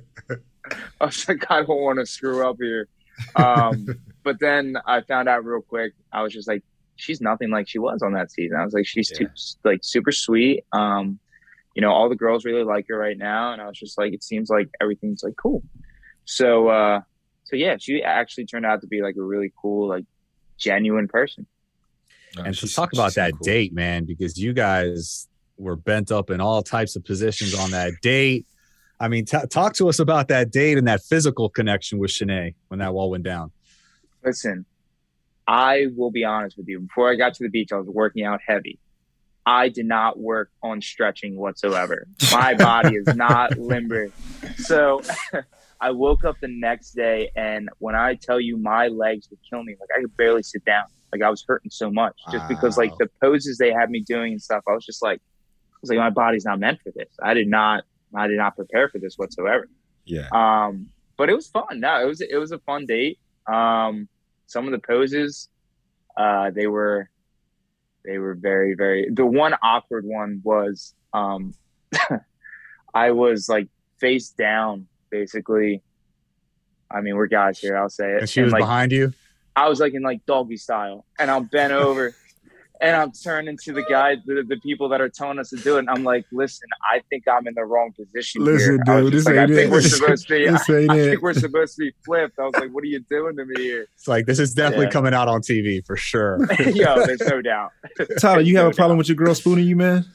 I 0.99 1.05
was 1.05 1.27
like, 1.27 1.49
I 1.49 1.63
don't 1.63 1.81
want 1.81 1.99
to 1.99 2.05
screw 2.05 2.47
up 2.47 2.57
here. 2.59 2.87
Um, 3.35 3.87
but 4.23 4.39
then 4.39 4.77
I 4.85 5.01
found 5.01 5.29
out 5.29 5.45
real 5.45 5.61
quick. 5.61 5.93
I 6.11 6.21
was 6.23 6.33
just 6.33 6.47
like, 6.47 6.63
she's 6.95 7.21
nothing 7.21 7.49
like 7.49 7.67
she 7.67 7.79
was 7.79 8.01
on 8.01 8.13
that 8.13 8.31
season. 8.31 8.57
I 8.57 8.65
was 8.65 8.73
like, 8.73 8.85
she's 8.85 9.09
too, 9.09 9.27
like 9.63 9.79
super 9.83 10.11
sweet. 10.11 10.65
Um, 10.73 11.19
you 11.73 11.81
know, 11.81 11.91
all 11.91 12.09
the 12.09 12.15
girls 12.15 12.43
really 12.43 12.63
like 12.63 12.87
her 12.89 12.97
right 12.97 13.17
now, 13.17 13.53
and 13.53 13.61
I 13.61 13.67
was 13.67 13.79
just 13.79 13.97
like, 13.97 14.13
it 14.13 14.23
seems 14.23 14.49
like 14.49 14.69
everything's 14.81 15.23
like 15.23 15.35
cool. 15.41 15.63
So, 16.25 16.67
uh, 16.67 17.01
so 17.45 17.55
yeah, 17.55 17.77
she 17.79 18.03
actually 18.03 18.45
turned 18.45 18.65
out 18.65 18.81
to 18.81 18.87
be 18.87 19.01
like 19.01 19.15
a 19.15 19.21
really 19.21 19.53
cool, 19.61 19.87
like 19.87 20.05
genuine 20.57 21.07
person. 21.07 21.47
And 22.37 22.47
to 22.47 22.53
she's- 22.53 22.73
talk 22.73 22.93
about 22.93 23.13
seemed 23.13 23.25
that 23.27 23.31
cool. 23.33 23.43
date, 23.43 23.73
man, 23.73 24.05
because 24.05 24.37
you 24.37 24.53
guys 24.53 25.27
were 25.57 25.75
bent 25.75 26.11
up 26.11 26.29
in 26.29 26.41
all 26.41 26.63
types 26.63 26.95
of 26.95 27.03
positions 27.03 27.53
on 27.53 27.71
that 27.71 27.93
date. 28.01 28.45
I 28.99 29.07
mean, 29.07 29.25
t- 29.25 29.37
talk 29.49 29.73
to 29.75 29.89
us 29.89 29.99
about 29.99 30.27
that 30.29 30.51
date 30.51 30.77
and 30.77 30.87
that 30.87 31.01
physical 31.03 31.49
connection 31.49 31.97
with 31.99 32.11
Shanae 32.11 32.53
when 32.69 32.79
that 32.79 32.93
wall 32.93 33.09
went 33.09 33.23
down. 33.23 33.51
Listen, 34.23 34.65
I 35.47 35.87
will 35.95 36.11
be 36.11 36.23
honest 36.23 36.57
with 36.57 36.67
you. 36.67 36.79
Before 36.81 37.11
I 37.11 37.15
got 37.15 37.33
to 37.35 37.43
the 37.43 37.49
beach, 37.49 37.69
I 37.71 37.77
was 37.77 37.87
working 37.87 38.23
out 38.25 38.39
heavy. 38.45 38.79
I 39.45 39.69
did 39.69 39.87
not 39.87 40.19
work 40.19 40.51
on 40.61 40.81
stretching 40.81 41.35
whatsoever. 41.35 42.07
My 42.31 42.53
body 42.53 42.95
is 42.95 43.15
not 43.15 43.57
limber. 43.57 44.11
So 44.57 45.01
I 45.81 45.89
woke 45.91 46.23
up 46.23 46.35
the 46.39 46.47
next 46.47 46.91
day, 46.91 47.31
and 47.35 47.69
when 47.79 47.95
I 47.95 48.13
tell 48.15 48.39
you 48.39 48.55
my 48.57 48.87
legs 48.87 49.27
would 49.31 49.39
kill 49.49 49.63
me, 49.63 49.75
like 49.79 49.89
I 49.97 50.01
could 50.01 50.15
barely 50.15 50.43
sit 50.43 50.63
down. 50.63 50.83
Like 51.11 51.21
I 51.21 51.29
was 51.29 51.43
hurting 51.45 51.71
so 51.71 51.91
much 51.91 52.17
just 52.31 52.47
because 52.47 52.77
like 52.77 52.91
the 52.97 53.09
poses 53.21 53.57
they 53.57 53.71
had 53.71 53.89
me 53.89 54.01
doing 54.01 54.33
and 54.33 54.41
stuff. 54.41 54.63
I 54.67 54.71
was 54.71 54.85
just 54.85 55.01
like, 55.01 55.19
I 55.19 55.77
was 55.81 55.89
like, 55.89 55.99
my 55.99 56.09
body's 56.09 56.45
not 56.45 56.59
meant 56.59 56.79
for 56.81 56.91
this. 56.95 57.09
I 57.21 57.33
did 57.33 57.47
not, 57.47 57.83
I 58.15 58.27
did 58.27 58.37
not 58.37 58.55
prepare 58.55 58.87
for 58.87 58.99
this 58.99 59.17
whatsoever. 59.17 59.67
Yeah. 60.05 60.27
Um, 60.31 60.87
but 61.17 61.29
it 61.29 61.35
was 61.35 61.47
fun. 61.47 61.79
No, 61.79 62.01
it 62.01 62.07
was 62.07 62.21
it 62.21 62.37
was 62.37 62.51
a 62.51 62.59
fun 62.59 62.85
date. 62.85 63.19
Um, 63.45 64.07
some 64.47 64.65
of 64.65 64.71
the 64.71 64.79
poses, 64.79 65.49
uh, 66.17 66.51
they 66.51 66.67
were 66.67 67.09
they 68.05 68.17
were 68.17 68.33
very 68.33 68.73
very. 68.73 69.09
The 69.11 69.25
one 69.25 69.53
awkward 69.61 70.05
one 70.05 70.41
was 70.43 70.95
um, 71.13 71.53
I 72.93 73.11
was 73.11 73.47
like 73.49 73.67
face 73.99 74.29
down, 74.29 74.87
basically. 75.09 75.81
I 76.89 77.01
mean, 77.01 77.15
we're 77.15 77.27
guys 77.27 77.59
here. 77.59 77.77
I'll 77.77 77.89
say 77.89 78.15
it. 78.15 78.21
And 78.21 78.29
she 78.29 78.41
was 78.41 78.51
like, 78.51 78.61
behind 78.61 78.91
you. 78.91 79.13
I 79.55 79.67
was 79.69 79.79
like 79.79 79.93
in 79.93 80.01
like 80.01 80.25
doggy 80.25 80.57
style, 80.57 81.05
and 81.19 81.29
I'm 81.29 81.45
bent 81.45 81.73
over, 81.73 82.15
and 82.79 82.95
I'm 82.95 83.11
turning 83.11 83.57
to 83.65 83.73
the 83.73 83.83
guy, 83.83 84.15
the, 84.25 84.43
the 84.47 84.57
people 84.61 84.89
that 84.89 85.01
are 85.01 85.09
telling 85.09 85.39
us 85.39 85.49
to 85.49 85.57
do 85.57 85.75
it, 85.75 85.79
and 85.79 85.89
I'm 85.89 86.03
like, 86.03 86.25
listen, 86.31 86.67
I 86.89 87.01
think 87.09 87.27
I'm 87.27 87.45
in 87.47 87.53
the 87.53 87.63
wrong 87.65 87.91
position 87.91 88.43
Listen, 88.45 88.79
here. 88.85 89.01
Dude, 89.01 89.13
this 89.13 89.25
like, 89.25 89.35
I 89.35 89.41
ain't 89.43 89.51
think 89.51 89.67
it. 89.67 89.71
we're 89.71 89.81
supposed 89.81 90.27
to 90.29 90.33
be. 90.35 90.49
This 90.49 90.69
ain't 90.69 90.89
I 90.89 90.97
it. 90.97 91.09
think 91.09 91.21
we're 91.21 91.33
supposed 91.33 91.75
to 91.75 91.79
be 91.81 91.91
flipped. 92.05 92.39
I 92.39 92.43
was 92.43 92.53
like, 92.55 92.71
what 92.71 92.83
are 92.83 92.87
you 92.87 93.01
doing 93.09 93.35
to 93.37 93.45
me 93.45 93.61
here? 93.61 93.87
It's 93.95 94.07
like 94.07 94.25
this 94.25 94.39
is 94.39 94.53
definitely 94.53 94.85
Yeah. 94.85 94.91
coming 94.91 95.13
out 95.13 95.27
on 95.27 95.41
TV 95.41 95.85
for 95.85 95.97
sure. 95.97 96.39
Yo, 96.59 97.05
there's 97.05 97.21
no 97.21 97.41
doubt. 97.41 97.71
Tyler, 98.19 98.41
you 98.41 98.57
have 98.57 98.67
a 98.67 98.71
problem 98.71 98.95
doubt. 98.95 98.99
with 98.99 99.09
your 99.09 99.17
girl 99.17 99.35
spooning 99.35 99.67
you, 99.67 99.75
man? 99.75 100.05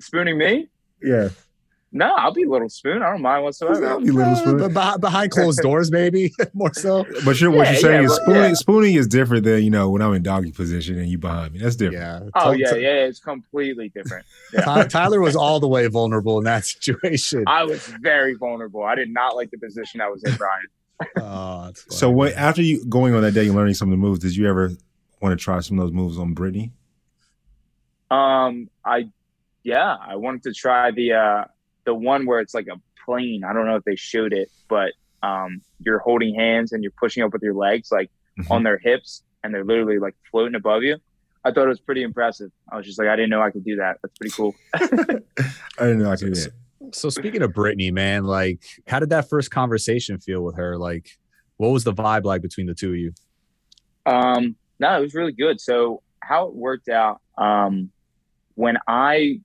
Spooning 0.00 0.38
me? 0.38 0.68
Yeah. 1.02 1.28
No, 1.94 2.14
I'll 2.16 2.32
be 2.32 2.46
little 2.46 2.70
spoon. 2.70 3.02
I 3.02 3.10
don't 3.10 3.20
mind 3.20 3.44
whatsoever. 3.44 3.86
I'll 3.86 4.00
be 4.00 4.10
little 4.10 4.34
spoon. 4.34 4.56
but 4.58 4.72
behind, 4.72 5.00
behind 5.02 5.30
closed 5.30 5.58
doors, 5.62 5.90
maybe 5.90 6.32
more 6.54 6.72
so. 6.72 7.04
But 7.22 7.38
you're, 7.38 7.50
what 7.50 7.66
Yeah, 7.66 7.72
you're 7.72 7.80
saying 7.80 8.00
yeah, 8.00 8.06
is 8.06 8.12
but- 8.18 8.22
spooning. 8.22 8.42
yeah. 8.42 8.54
Spooning 8.54 8.94
is 8.94 9.06
different 9.08 9.44
than 9.44 9.62
you 9.62 9.68
know 9.68 9.90
when 9.90 10.00
I'm 10.00 10.14
in 10.14 10.22
doggy 10.22 10.52
position 10.52 10.98
and 10.98 11.08
you 11.10 11.18
behind 11.18 11.52
me. 11.52 11.58
That's 11.60 11.76
different. 11.76 12.00
Yeah. 12.02 12.40
Oh 12.40 12.52
Ty- 12.52 12.54
yeah, 12.54 12.70
Ty- 12.70 12.76
yeah, 12.78 12.88
it's 13.04 13.20
completely 13.20 13.90
different. 13.90 14.24
Yeah. 14.54 14.84
Tyler 14.84 15.20
was 15.20 15.36
all 15.36 15.60
the 15.60 15.68
way 15.68 15.86
vulnerable 15.86 16.38
in 16.38 16.44
that 16.44 16.64
situation. 16.64 17.44
I 17.46 17.64
was 17.64 17.86
very 18.00 18.34
vulnerable. 18.34 18.82
I 18.84 18.94
did 18.94 19.10
not 19.10 19.36
like 19.36 19.50
the 19.50 19.58
position 19.58 20.00
I 20.00 20.08
was 20.08 20.24
in, 20.24 20.34
Brian. 20.36 20.66
Oh, 21.18 21.72
So 21.88 22.06
funny, 22.06 22.14
what 22.14 22.32
after 22.34 22.62
you 22.62 22.84
going 22.86 23.14
on 23.14 23.20
that 23.22 23.32
day 23.32 23.46
and 23.46 23.54
learning 23.54 23.74
some 23.74 23.88
of 23.88 23.92
the 23.92 23.96
moves, 23.98 24.18
did 24.20 24.34
you 24.34 24.48
ever 24.48 24.70
want 25.20 25.38
to 25.38 25.42
try 25.42 25.60
some 25.60 25.78
of 25.78 25.84
those 25.84 25.92
moves 25.92 26.18
on 26.18 26.32
Brittany? 26.32 26.72
Um, 28.10 28.68
I, 28.84 29.08
yeah, 29.62 29.96
I 30.00 30.16
wanted 30.16 30.42
to 30.44 30.52
try 30.52 30.90
the 30.90 31.12
uh 31.12 31.44
the 31.84 31.94
one 31.94 32.26
where 32.26 32.40
it's 32.40 32.54
like 32.54 32.66
a 32.68 32.80
plane. 33.04 33.44
I 33.44 33.52
don't 33.52 33.66
know 33.66 33.76
if 33.76 33.84
they 33.84 33.96
showed 33.96 34.32
it, 34.32 34.48
but 34.68 34.92
um, 35.22 35.60
you're 35.80 35.98
holding 35.98 36.34
hands 36.34 36.72
and 36.72 36.82
you're 36.82 36.92
pushing 36.98 37.22
up 37.22 37.32
with 37.32 37.42
your 37.42 37.54
legs 37.54 37.90
like 37.92 38.10
Mm-hmm. 38.40 38.50
on 38.50 38.62
their 38.62 38.78
hips, 38.78 39.22
and 39.44 39.52
they're 39.52 39.62
literally 39.62 39.98
like 39.98 40.14
floating 40.30 40.54
above 40.54 40.82
you. 40.82 40.96
I 41.44 41.52
thought 41.52 41.66
it 41.66 41.68
was 41.68 41.80
pretty 41.80 42.02
impressive. 42.02 42.50
I 42.72 42.78
was 42.78 42.86
just 42.86 42.98
like, 42.98 43.08
I 43.08 43.14
didn't 43.14 43.28
know 43.28 43.42
I 43.42 43.50
could 43.50 43.62
do 43.62 43.76
that. 43.76 43.98
That's 44.02 44.16
pretty 44.16 44.32
cool. 44.34 44.54
I 44.74 44.86
didn't 45.80 45.98
know 45.98 46.10
I 46.10 46.16
could 46.16 46.32
do 46.32 46.40
that. 46.40 46.52
So 46.92 47.10
speaking 47.10 47.42
of 47.42 47.52
Brittany, 47.52 47.90
man, 47.90 48.24
like, 48.24 48.62
how 48.86 49.00
did 49.00 49.10
that 49.10 49.28
first 49.28 49.50
conversation 49.50 50.18
feel 50.18 50.40
with 50.42 50.56
her? 50.56 50.78
Like, 50.78 51.10
what 51.58 51.68
was 51.72 51.84
the 51.84 51.92
vibe 51.92 52.24
like 52.24 52.40
between 52.40 52.66
the 52.66 52.74
two 52.74 52.92
of 52.92 52.96
you? 52.96 53.12
Um, 54.06 54.56
no, 54.80 54.96
it 54.96 55.02
was 55.02 55.14
really 55.14 55.32
good. 55.32 55.60
So 55.60 56.02
how 56.20 56.46
it 56.46 56.54
worked 56.54 56.88
out, 56.88 57.20
um, 57.36 57.90
when 58.54 58.78
I, 58.88 59.40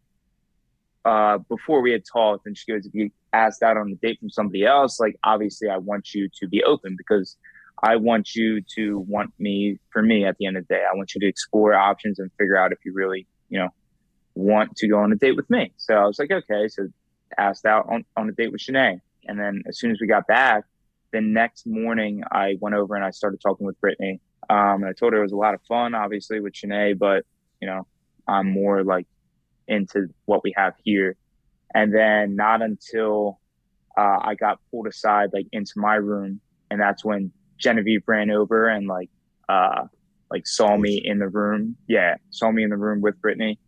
uh, 1.08 1.38
before 1.50 1.82
we 1.82 1.92
had 1.94 2.04
talked, 2.04 2.46
and 2.46 2.58
she 2.58 2.70
goes, 2.70 2.86
if 2.86 2.94
you 2.94 3.10
asked 3.32 3.64
out 3.64 3.78
on 3.78 3.90
a 3.90 3.96
date 3.96 4.20
from 4.20 4.30
somebody 4.30 4.66
else, 4.66 5.00
like 5.00 5.16
obviously 5.24 5.70
I 5.70 5.78
want 5.78 6.14
you 6.14 6.28
to 6.42 6.48
be 6.50 6.62
open 6.64 6.96
because 6.98 7.38
I 7.82 7.96
want 7.96 8.36
you 8.36 8.62
to 8.76 9.00
want 9.08 9.32
me 9.40 9.80
for 9.94 10.02
me 10.02 10.26
at 10.26 10.36
the 10.38 10.48
end 10.48 10.58
of 10.58 10.68
the 10.68 10.74
day. 10.74 10.82
I 10.84 10.96
want 10.96 11.16
you 11.16 11.22
to 11.22 11.28
explore 11.28 11.74
options 11.74 12.20
and 12.20 12.30
figure 12.38 12.58
out 12.58 12.74
if 12.74 12.80
you 12.84 12.92
really, 12.94 13.26
you 13.48 13.58
know, 13.58 13.70
want 14.36 14.76
to 14.76 14.88
go 14.90 15.00
on 15.00 15.14
a 15.14 15.16
date 15.16 15.38
with 15.38 15.50
me. 15.50 15.72
So 15.78 15.94
I 15.94 16.06
was 16.06 16.20
like, 16.20 16.32
okay. 16.32 16.68
So 16.68 16.90
asked 17.38 17.66
out 17.66 17.88
on, 17.90 18.04
on 18.18 18.28
a 18.28 18.34
date 18.34 18.52
with 18.52 18.60
Shanae. 18.60 19.00
And 19.28 19.40
then 19.40 19.64
as 19.66 19.80
soon 19.80 19.92
as 19.92 20.00
we 20.02 20.08
got 20.08 20.28
back, 20.28 20.66
the 21.14 21.22
next 21.22 21.66
morning 21.66 22.24
I 22.32 22.58
went 22.60 22.76
over 22.76 22.96
and 22.96 23.06
I 23.06 23.12
started 23.12 23.40
talking 23.40 23.66
with 23.66 23.80
Brittany. 23.80 24.20
Um, 24.50 24.84
and 24.84 24.88
I 24.88 24.94
told 24.94 25.14
her 25.14 25.20
it 25.20 25.24
was 25.24 25.32
a 25.32 25.38
lot 25.38 25.54
of 25.54 25.62
fun, 25.70 25.96
obviously 25.96 26.42
with 26.42 26.54
Shanae, 26.54 26.98
but 26.98 27.24
you 27.62 27.68
know, 27.68 27.88
I'm 28.28 28.52
more 28.52 28.84
like 28.84 29.08
into 29.68 30.08
what 30.26 30.44
we 30.44 30.54
have 30.56 30.74
here. 30.84 31.16
And 31.74 31.94
then 31.94 32.36
not 32.36 32.62
until 32.62 33.40
uh, 33.98 34.20
I 34.22 34.36
got 34.36 34.60
pulled 34.72 34.88
aside, 34.88 35.30
like 35.34 35.48
into 35.52 35.74
my 35.76 35.96
room, 35.96 36.40
and 36.70 36.80
that's 36.80 37.04
when 37.04 37.32
Genevieve 37.60 38.04
ran 38.08 38.30
over 38.30 38.68
and 38.68 38.88
like, 38.88 39.10
uh, 39.50 39.86
like 40.30 40.46
saw 40.46 40.78
me 40.78 41.02
in 41.04 41.20
the 41.20 41.28
room. 41.28 41.76
Yeah, 41.88 42.16
saw 42.30 42.52
me 42.52 42.64
in 42.64 42.70
the 42.70 42.78
room 42.78 43.02
with 43.02 43.20
Brittany. 43.22 43.60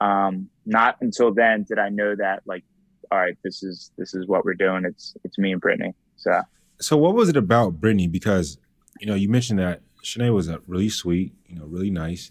Um, 0.00 0.48
not 0.64 0.96
until 1.00 1.32
then 1.32 1.64
did 1.68 1.78
I 1.78 1.88
know 1.88 2.14
that 2.16 2.42
like, 2.46 2.64
all 3.10 3.18
right, 3.18 3.36
this 3.44 3.62
is 3.62 3.92
this 3.96 4.14
is 4.14 4.26
what 4.26 4.44
we're 4.44 4.54
doing. 4.54 4.84
It's 4.84 5.14
it's 5.24 5.38
me 5.38 5.52
and 5.52 5.60
Brittany. 5.60 5.94
So 6.16 6.42
So 6.80 6.96
what 6.96 7.14
was 7.14 7.28
it 7.28 7.36
about 7.36 7.80
Brittany? 7.80 8.06
Because 8.06 8.58
you 9.00 9.06
know 9.06 9.14
you 9.14 9.28
mentioned 9.28 9.58
that 9.58 9.82
Shanae 10.02 10.32
was 10.32 10.48
a 10.48 10.60
really 10.66 10.88
sweet, 10.88 11.32
you 11.46 11.56
know, 11.56 11.64
really 11.66 11.90
nice. 11.90 12.30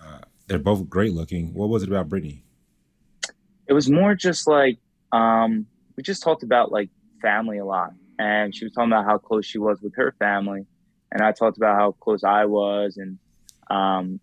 Uh, 0.00 0.20
they're 0.46 0.58
both 0.58 0.88
great 0.88 1.12
looking. 1.12 1.54
What 1.54 1.68
was 1.68 1.82
it 1.82 1.88
about 1.88 2.08
Brittany? 2.08 2.43
It 3.66 3.72
was 3.72 3.90
more 3.90 4.14
just 4.14 4.46
like 4.46 4.78
um, 5.12 5.66
we 5.96 6.02
just 6.02 6.22
talked 6.22 6.42
about 6.42 6.72
like 6.72 6.90
family 7.22 7.58
a 7.58 7.64
lot. 7.64 7.92
And 8.18 8.54
she 8.54 8.64
was 8.64 8.72
talking 8.72 8.92
about 8.92 9.04
how 9.04 9.18
close 9.18 9.44
she 9.44 9.58
was 9.58 9.80
with 9.80 9.94
her 9.96 10.14
family. 10.18 10.66
And 11.12 11.22
i 11.22 11.32
talked 11.32 11.56
about 11.56 11.76
how 11.76 11.92
close 11.92 12.24
i 12.24 12.44
was. 12.44 12.96
And 12.96 13.18
um, 13.70 14.20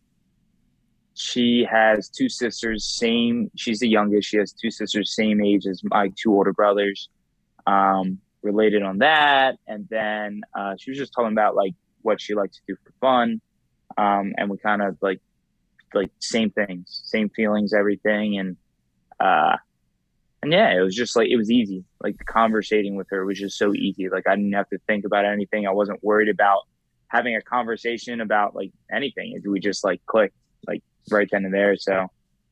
she 1.13 1.65
has 1.69 2.09
two 2.09 2.29
sisters 2.29 2.85
same 2.85 3.51
she's 3.55 3.79
the 3.79 3.87
youngest. 3.87 4.29
She 4.29 4.37
has 4.37 4.53
two 4.53 4.71
sisters 4.71 5.15
same 5.15 5.41
age 5.41 5.65
as 5.65 5.81
my 5.83 6.11
two 6.15 6.33
older 6.33 6.53
brothers. 6.53 7.09
Um, 7.67 8.19
related 8.43 8.81
on 8.83 8.99
that. 8.99 9.57
And 9.67 9.87
then 9.89 10.41
uh, 10.57 10.75
she 10.77 10.91
was 10.91 10.97
just 10.97 11.13
talking 11.13 11.31
about 11.31 11.55
like 11.55 11.73
what 12.01 12.19
she 12.19 12.33
likes 12.33 12.57
to 12.57 12.61
do 12.67 12.75
for 12.83 12.93
fun. 12.99 13.41
Um, 13.97 14.33
and 14.37 14.49
we 14.49 14.57
kind 14.57 14.81
of 14.81 14.97
like 15.01 15.21
like 15.93 16.09
same 16.19 16.49
things 16.51 17.01
same 17.05 17.29
feelings 17.29 17.73
everything. 17.73 18.39
And 18.39 18.57
uh 19.21 19.55
and 20.43 20.51
yeah, 20.51 20.75
it 20.75 20.81
was 20.81 20.95
just 20.95 21.15
like 21.15 21.29
it 21.29 21.37
was 21.37 21.51
easy. 21.51 21.83
Like 22.03 22.17
the 22.17 22.23
conversating 22.23 22.95
with 22.95 23.07
her 23.11 23.25
was 23.25 23.37
just 23.37 23.57
so 23.57 23.73
easy. 23.75 24.09
Like 24.09 24.27
I 24.27 24.35
didn't 24.35 24.53
have 24.53 24.67
to 24.69 24.79
think 24.87 25.05
about 25.05 25.23
anything. 25.25 25.67
I 25.67 25.71
wasn't 25.71 26.03
worried 26.03 26.29
about 26.29 26.61
having 27.09 27.35
a 27.35 27.41
conversation 27.41 28.21
about 28.21 28.55
like 28.55 28.71
anything. 28.91 29.39
We 29.45 29.59
just 29.59 29.83
like 29.83 30.01
clicked 30.07 30.33
like 30.67 30.81
right 31.11 31.27
then 31.31 31.45
and 31.45 31.53
there. 31.53 31.75
So 31.77 32.07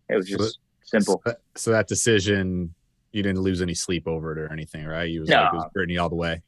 it 0.07 0.15
was 0.15 0.27
just 0.27 0.59
simple. 0.83 1.21
So, 1.25 1.33
so 1.55 1.71
that 1.71 1.87
decision, 1.87 2.75
you 3.11 3.23
didn't 3.23 3.41
lose 3.41 3.59
any 3.61 3.73
sleep 3.73 4.07
over 4.07 4.33
it 4.33 4.37
or 4.37 4.51
anything, 4.51 4.85
right? 4.85 5.09
You 5.09 5.21
was 5.21 5.29
No. 5.29 5.37
like, 5.41 5.53
it 5.53 5.55
was 5.55 5.69
Brittany 5.73 5.97
all 5.97 6.09
the 6.09 6.15
way. 6.15 6.43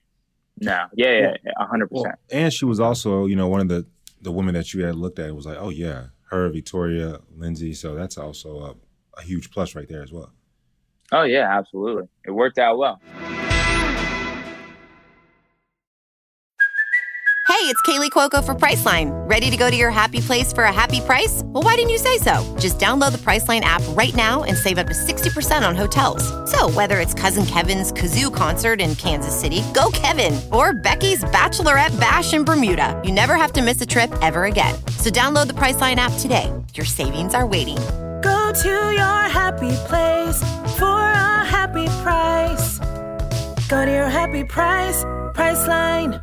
No, 0.60 0.86
yeah, 0.94 1.34
yeah, 1.44 1.52
a 1.60 1.66
hundred 1.66 1.88
Well, 1.90 2.04
percent. 2.04 2.20
and 2.32 2.54
she 2.54 2.66
was 2.66 2.80
also, 2.80 3.26
you 3.26 3.36
know, 3.36 3.48
one 3.48 3.62
of 3.62 3.68
the 3.68 3.88
the 4.22 4.32
women 4.32 4.54
that 4.54 4.76
you 4.76 4.84
had 4.86 4.96
looked 4.96 5.18
at 5.18 5.36
was 5.36 5.48
like, 5.48 5.58
oh 5.60 5.70
yeah, 5.70 6.08
her, 6.30 6.48
Victoria, 6.50 7.20
Lindsay. 7.36 7.74
So 7.74 7.96
that's 7.96 8.16
also 8.18 8.60
a, 8.60 8.76
a 9.18 9.22
huge 9.22 9.52
plus 9.52 9.76
right 9.76 9.88
there 9.88 10.04
as 10.04 10.12
well. 10.12 10.32
Oh 11.12 11.24
yeah, 11.24 11.58
absolutely. 11.58 12.08
It 12.26 12.32
worked 12.32 12.58
out 12.58 12.78
well. 12.78 13.02
Hey, 17.62 17.68
it's 17.68 17.82
Kaley 17.84 18.10
Cuoco 18.10 18.44
for 18.44 18.56
Priceline. 18.56 19.12
Ready 19.30 19.52
to 19.52 19.58
go 19.58 19.70
to 19.70 19.76
your 19.76 19.92
happy 19.92 20.20
place 20.20 20.52
for 20.52 20.64
a 20.64 20.74
happy 20.74 21.00
price? 21.02 21.44
Well, 21.46 21.62
why 21.62 21.76
didn't 21.76 21.92
you 21.92 22.00
say 22.00 22.18
so? 22.18 22.44
Just 22.60 22.80
download 22.80 23.12
the 23.12 23.20
Priceline 23.20 23.62
app 23.62 23.84
right 23.90 24.16
now 24.16 24.42
and 24.42 24.58
save 24.58 24.80
up 24.80 24.88
to 24.88 24.94
60% 24.94 25.68
on 25.68 25.76
hotels. 25.76 26.24
So, 26.50 26.72
whether 26.72 27.00
it's 27.00 27.14
Cousin 27.14 27.46
Kevin's 27.46 27.92
Kazoo 27.92 28.34
concert 28.34 28.82
in 28.82 28.96
Kansas 28.96 29.40
City, 29.40 29.62
go 29.76 29.92
Kevin, 29.94 30.40
or 30.52 30.74
Becky's 30.74 31.24
Bachelorette 31.26 32.00
Bash 32.00 32.34
in 32.34 32.46
Bermuda, 32.46 33.00
you 33.06 33.12
never 33.12 33.36
have 33.36 33.52
to 33.54 33.62
miss 33.62 33.80
a 33.80 33.86
trip 33.86 34.12
ever 34.24 34.46
again. 34.46 34.74
So, 34.98 35.12
download 35.12 35.46
the 35.46 35.54
Priceline 35.54 35.98
app 35.98 36.14
today. 36.18 36.52
Your 36.74 36.88
savings 36.88 37.36
are 37.36 37.46
waiting. 37.46 37.78
Go 38.22 38.52
to 38.54 38.70
your 38.70 39.22
happy 39.30 39.76
place 39.88 40.40
for 40.78 40.86
a 40.86 41.44
happy 41.46 41.88
price. 42.04 42.78
Go 43.68 43.86
to 43.86 43.92
your 43.92 44.10
happy 44.10 44.44
price, 44.44 45.04
Priceline. 45.34 46.22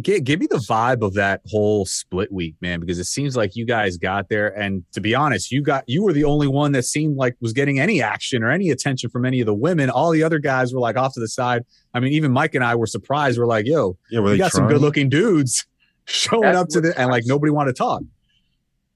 Give, 0.00 0.24
give 0.24 0.40
me 0.40 0.46
the 0.50 0.56
vibe 0.56 1.02
of 1.02 1.14
that 1.14 1.42
whole 1.50 1.84
split 1.84 2.32
week, 2.32 2.54
man, 2.62 2.80
because 2.80 2.98
it 2.98 3.04
seems 3.04 3.36
like 3.36 3.56
you 3.56 3.66
guys 3.66 3.98
got 3.98 4.30
there, 4.30 4.48
and 4.58 4.82
to 4.92 5.00
be 5.00 5.14
honest, 5.14 5.52
you 5.52 5.60
got 5.60 5.84
you 5.86 6.02
were 6.02 6.14
the 6.14 6.24
only 6.24 6.46
one 6.46 6.72
that 6.72 6.84
seemed 6.84 7.16
like 7.16 7.36
was 7.40 7.52
getting 7.52 7.78
any 7.78 8.00
action 8.00 8.42
or 8.42 8.50
any 8.50 8.70
attention 8.70 9.10
from 9.10 9.26
any 9.26 9.40
of 9.40 9.46
the 9.46 9.54
women. 9.54 9.90
All 9.90 10.10
the 10.10 10.22
other 10.22 10.38
guys 10.38 10.72
were 10.72 10.80
like 10.80 10.96
off 10.96 11.12
to 11.14 11.20
the 11.20 11.28
side. 11.28 11.64
I 11.92 12.00
mean, 12.00 12.12
even 12.14 12.32
Mike 12.32 12.54
and 12.54 12.64
I 12.64 12.74
were 12.76 12.86
surprised. 12.86 13.38
We're 13.38 13.46
like, 13.46 13.66
"Yo, 13.66 13.98
Yeah, 14.10 14.20
were 14.20 14.26
we 14.26 14.30
they 14.32 14.38
got 14.38 14.52
some 14.52 14.68
good 14.68 14.80
looking 14.80 15.10
dudes 15.10 15.66
showing 16.08 16.42
That's 16.42 16.58
up 16.58 16.68
to 16.70 16.80
the," 16.80 16.98
and 16.98 17.10
like 17.10 17.24
nobody 17.26 17.50
wanted 17.50 17.74
to 17.74 17.78
talk. 17.78 18.02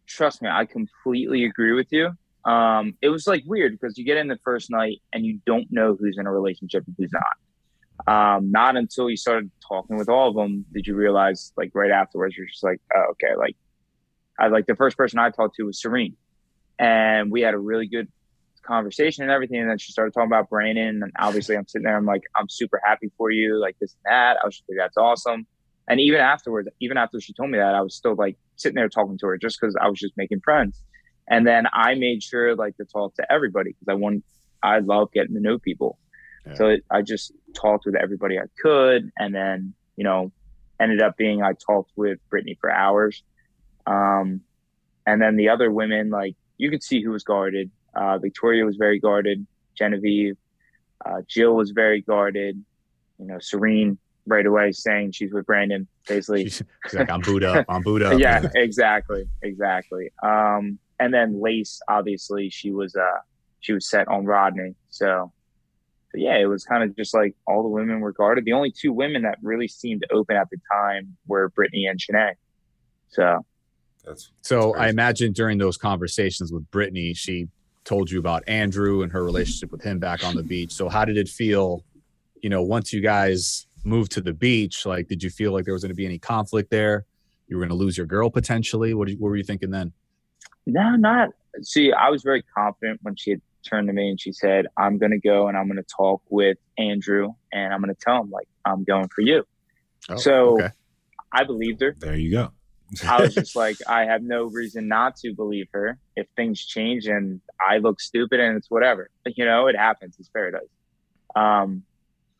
Trust 0.06 0.42
me, 0.42 0.48
I 0.48 0.64
completely 0.66 1.44
agree 1.44 1.72
with 1.72 1.88
you. 1.90 2.10
Um, 2.44 2.96
it 3.00 3.08
was 3.08 3.26
like 3.26 3.44
weird 3.46 3.72
because 3.72 3.96
you 3.96 4.04
get 4.04 4.16
in 4.16 4.26
the 4.26 4.38
first 4.44 4.70
night 4.70 5.00
and 5.12 5.24
you 5.24 5.40
don't 5.46 5.66
know 5.70 5.96
who's 5.98 6.16
in 6.18 6.26
a 6.26 6.32
relationship 6.32 6.84
and 6.86 6.96
who's 6.98 7.12
not. 7.12 7.22
Um, 8.06 8.50
not 8.50 8.76
until 8.76 9.08
you 9.08 9.16
started 9.16 9.50
talking 9.66 9.96
with 9.96 10.08
all 10.08 10.28
of 10.28 10.34
them 10.34 10.64
did 10.72 10.86
you 10.86 10.96
realize, 10.96 11.52
like 11.56 11.70
right 11.74 11.90
afterwards, 11.90 12.36
you're 12.36 12.46
just 12.46 12.64
like, 12.64 12.80
oh, 12.96 13.12
okay, 13.12 13.36
like 13.36 13.56
I 14.38 14.48
like 14.48 14.66
the 14.66 14.74
first 14.74 14.96
person 14.96 15.18
I 15.18 15.30
talked 15.30 15.56
to 15.56 15.64
was 15.64 15.80
Serene, 15.80 16.16
and 16.78 17.30
we 17.30 17.42
had 17.42 17.54
a 17.54 17.58
really 17.58 17.86
good 17.86 18.08
conversation 18.62 19.22
and 19.22 19.30
everything. 19.30 19.60
And 19.60 19.70
then 19.70 19.78
she 19.78 19.92
started 19.92 20.12
talking 20.14 20.28
about 20.28 20.50
Brandon, 20.50 21.02
and 21.02 21.12
obviously 21.18 21.56
I'm 21.56 21.66
sitting 21.68 21.84
there, 21.84 21.96
I'm 21.96 22.06
like, 22.06 22.22
I'm 22.36 22.48
super 22.48 22.80
happy 22.84 23.12
for 23.16 23.30
you, 23.30 23.60
like 23.60 23.76
this 23.80 23.94
and 24.04 24.12
that. 24.12 24.38
I 24.42 24.46
was 24.46 24.56
just 24.56 24.64
like, 24.68 24.78
that's 24.78 24.96
awesome. 24.96 25.46
And 25.88 26.00
even 26.00 26.20
afterwards, 26.20 26.68
even 26.80 26.96
after 26.96 27.20
she 27.20 27.32
told 27.32 27.50
me 27.50 27.58
that, 27.58 27.74
I 27.74 27.80
was 27.80 27.94
still 27.94 28.14
like 28.14 28.36
sitting 28.56 28.76
there 28.76 28.88
talking 28.88 29.18
to 29.18 29.26
her 29.26 29.38
just 29.38 29.58
because 29.60 29.76
I 29.80 29.88
was 29.88 29.98
just 29.98 30.16
making 30.16 30.40
friends. 30.40 30.80
And 31.28 31.46
then 31.46 31.66
I 31.72 31.94
made 31.94 32.22
sure 32.22 32.54
like 32.56 32.76
to 32.76 32.84
talk 32.84 33.14
to 33.16 33.32
everybody 33.32 33.70
because 33.70 33.88
I 33.88 33.94
want, 33.94 34.24
I 34.62 34.78
love 34.78 35.12
getting 35.12 35.34
to 35.34 35.40
know 35.40 35.58
people. 35.58 35.98
Yeah. 36.46 36.54
So 36.54 36.66
it, 36.68 36.84
I 36.90 37.02
just 37.02 37.32
talked 37.54 37.86
with 37.86 37.94
everybody 37.94 38.38
I 38.38 38.44
could, 38.60 39.10
and 39.18 39.34
then 39.34 39.74
you 39.96 40.04
know, 40.04 40.32
ended 40.80 41.00
up 41.00 41.16
being 41.16 41.42
I 41.42 41.52
talked 41.52 41.92
with 41.96 42.18
Brittany 42.30 42.56
for 42.60 42.70
hours, 42.70 43.22
um, 43.86 44.40
and 45.06 45.20
then 45.20 45.36
the 45.36 45.48
other 45.48 45.70
women 45.70 46.10
like 46.10 46.34
you 46.58 46.70
could 46.70 46.82
see 46.82 47.02
who 47.02 47.10
was 47.10 47.24
guarded. 47.24 47.70
Uh, 47.94 48.18
Victoria 48.18 48.64
was 48.64 48.76
very 48.76 48.98
guarded. 48.98 49.46
Genevieve, 49.76 50.36
uh, 51.04 51.22
Jill 51.28 51.54
was 51.54 51.70
very 51.70 52.00
guarded. 52.00 52.62
You 53.18 53.26
know, 53.26 53.38
Serene 53.40 53.98
right 54.26 54.46
away 54.46 54.72
saying 54.72 55.12
she's 55.12 55.32
with 55.32 55.46
Brandon, 55.46 55.86
basically. 56.06 56.44
She's, 56.44 56.62
she's 56.84 56.94
like, 56.94 57.10
"I'm 57.10 57.20
boot 57.20 57.42
up, 57.42 57.66
I'm 57.68 57.82
boot 57.82 58.02
up." 58.02 58.18
yeah, 58.18 58.48
exactly, 58.54 59.28
exactly. 59.42 60.10
Um, 60.22 60.78
and 61.00 61.12
then 61.12 61.40
Lace, 61.40 61.80
obviously, 61.88 62.50
she 62.50 62.70
was 62.70 62.94
uh, 62.94 63.18
she 63.60 63.72
was 63.72 63.88
set 63.88 64.08
on 64.08 64.24
Rodney. 64.24 64.74
So, 64.90 65.32
so 66.10 66.18
yeah, 66.18 66.38
it 66.38 66.46
was 66.46 66.64
kind 66.64 66.82
of 66.82 66.94
just 66.96 67.14
like 67.14 67.34
all 67.46 67.62
the 67.62 67.68
women 67.68 68.00
were 68.00 68.12
guarded. 68.12 68.44
The 68.44 68.52
only 68.52 68.70
two 68.70 68.92
women 68.92 69.22
that 69.22 69.38
really 69.42 69.68
seemed 69.68 70.04
open 70.12 70.36
at 70.36 70.48
the 70.50 70.58
time 70.72 71.16
were 71.26 71.48
Brittany 71.50 71.86
and 71.86 71.98
Shanae. 71.98 72.34
So 73.08 73.44
That's 74.04 74.30
So 74.42 74.72
That's 74.72 74.80
I 74.80 74.88
imagine 74.88 75.32
during 75.32 75.58
those 75.58 75.76
conversations 75.76 76.52
with 76.52 76.70
Brittany, 76.70 77.14
she 77.14 77.48
told 77.84 78.10
you 78.10 78.18
about 78.18 78.44
Andrew 78.46 79.02
and 79.02 79.10
her 79.12 79.24
relationship 79.24 79.72
with 79.72 79.82
him 79.82 79.98
back 79.98 80.24
on 80.24 80.36
the 80.36 80.42
beach. 80.42 80.72
So 80.72 80.88
how 80.88 81.04
did 81.04 81.16
it 81.16 81.28
feel, 81.28 81.84
you 82.40 82.48
know, 82.48 82.62
once 82.62 82.92
you 82.92 83.00
guys 83.00 83.66
moved 83.84 84.12
to 84.12 84.20
the 84.20 84.32
beach? 84.32 84.86
Like, 84.86 85.08
did 85.08 85.22
you 85.22 85.30
feel 85.30 85.52
like 85.52 85.64
there 85.64 85.74
was 85.74 85.82
going 85.82 85.90
to 85.90 85.96
be 85.96 86.06
any 86.06 86.18
conflict 86.18 86.70
there? 86.70 87.04
You 87.48 87.56
were 87.56 87.62
going 87.62 87.76
to 87.76 87.82
lose 87.82 87.96
your 87.96 88.06
girl 88.06 88.30
potentially. 88.30 88.94
What, 88.94 89.08
you, 89.08 89.16
what 89.16 89.28
were 89.28 89.36
you 89.36 89.44
thinking 89.44 89.70
then? 89.70 89.92
No, 90.66 90.96
not. 90.96 91.30
See, 91.62 91.92
I 91.92 92.08
was 92.08 92.22
very 92.22 92.42
confident 92.42 93.00
when 93.02 93.16
she 93.16 93.30
had 93.32 93.40
turned 93.62 93.88
to 93.88 93.92
me 93.92 94.10
and 94.10 94.20
she 94.20 94.32
said, 94.32 94.66
I'm 94.76 94.98
going 94.98 95.12
to 95.12 95.18
go 95.18 95.48
and 95.48 95.56
I'm 95.56 95.66
going 95.66 95.76
to 95.76 95.88
talk 95.96 96.22
with 96.30 96.58
Andrew 96.78 97.32
and 97.52 97.72
I'm 97.72 97.80
going 97.82 97.94
to 97.94 98.00
tell 98.00 98.22
him, 98.22 98.30
like, 98.30 98.48
I'm 98.64 98.84
going 98.84 99.08
for 99.08 99.20
you. 99.20 99.44
Oh, 100.08 100.16
so 100.16 100.54
okay. 100.54 100.70
I 101.32 101.44
believed 101.44 101.80
her. 101.80 101.94
There 101.98 102.16
you 102.16 102.30
go. 102.30 102.52
I 103.06 103.20
was 103.22 103.34
just 103.34 103.56
like, 103.64 103.76
I 103.86 104.04
have 104.04 104.22
no 104.22 104.44
reason 104.44 104.88
not 104.88 105.16
to 105.16 105.34
believe 105.34 105.68
her. 105.72 105.98
If 106.16 106.26
things 106.36 106.64
change 106.64 107.06
and 107.06 107.40
I 107.66 107.78
look 107.78 108.00
stupid 108.00 108.40
and 108.40 108.56
it's 108.56 108.70
whatever, 108.70 109.10
you 109.26 109.44
know, 109.44 109.66
it 109.66 109.76
happens. 109.76 110.16
It's 110.18 110.28
paradise. 110.28 110.62
Um, 111.34 111.84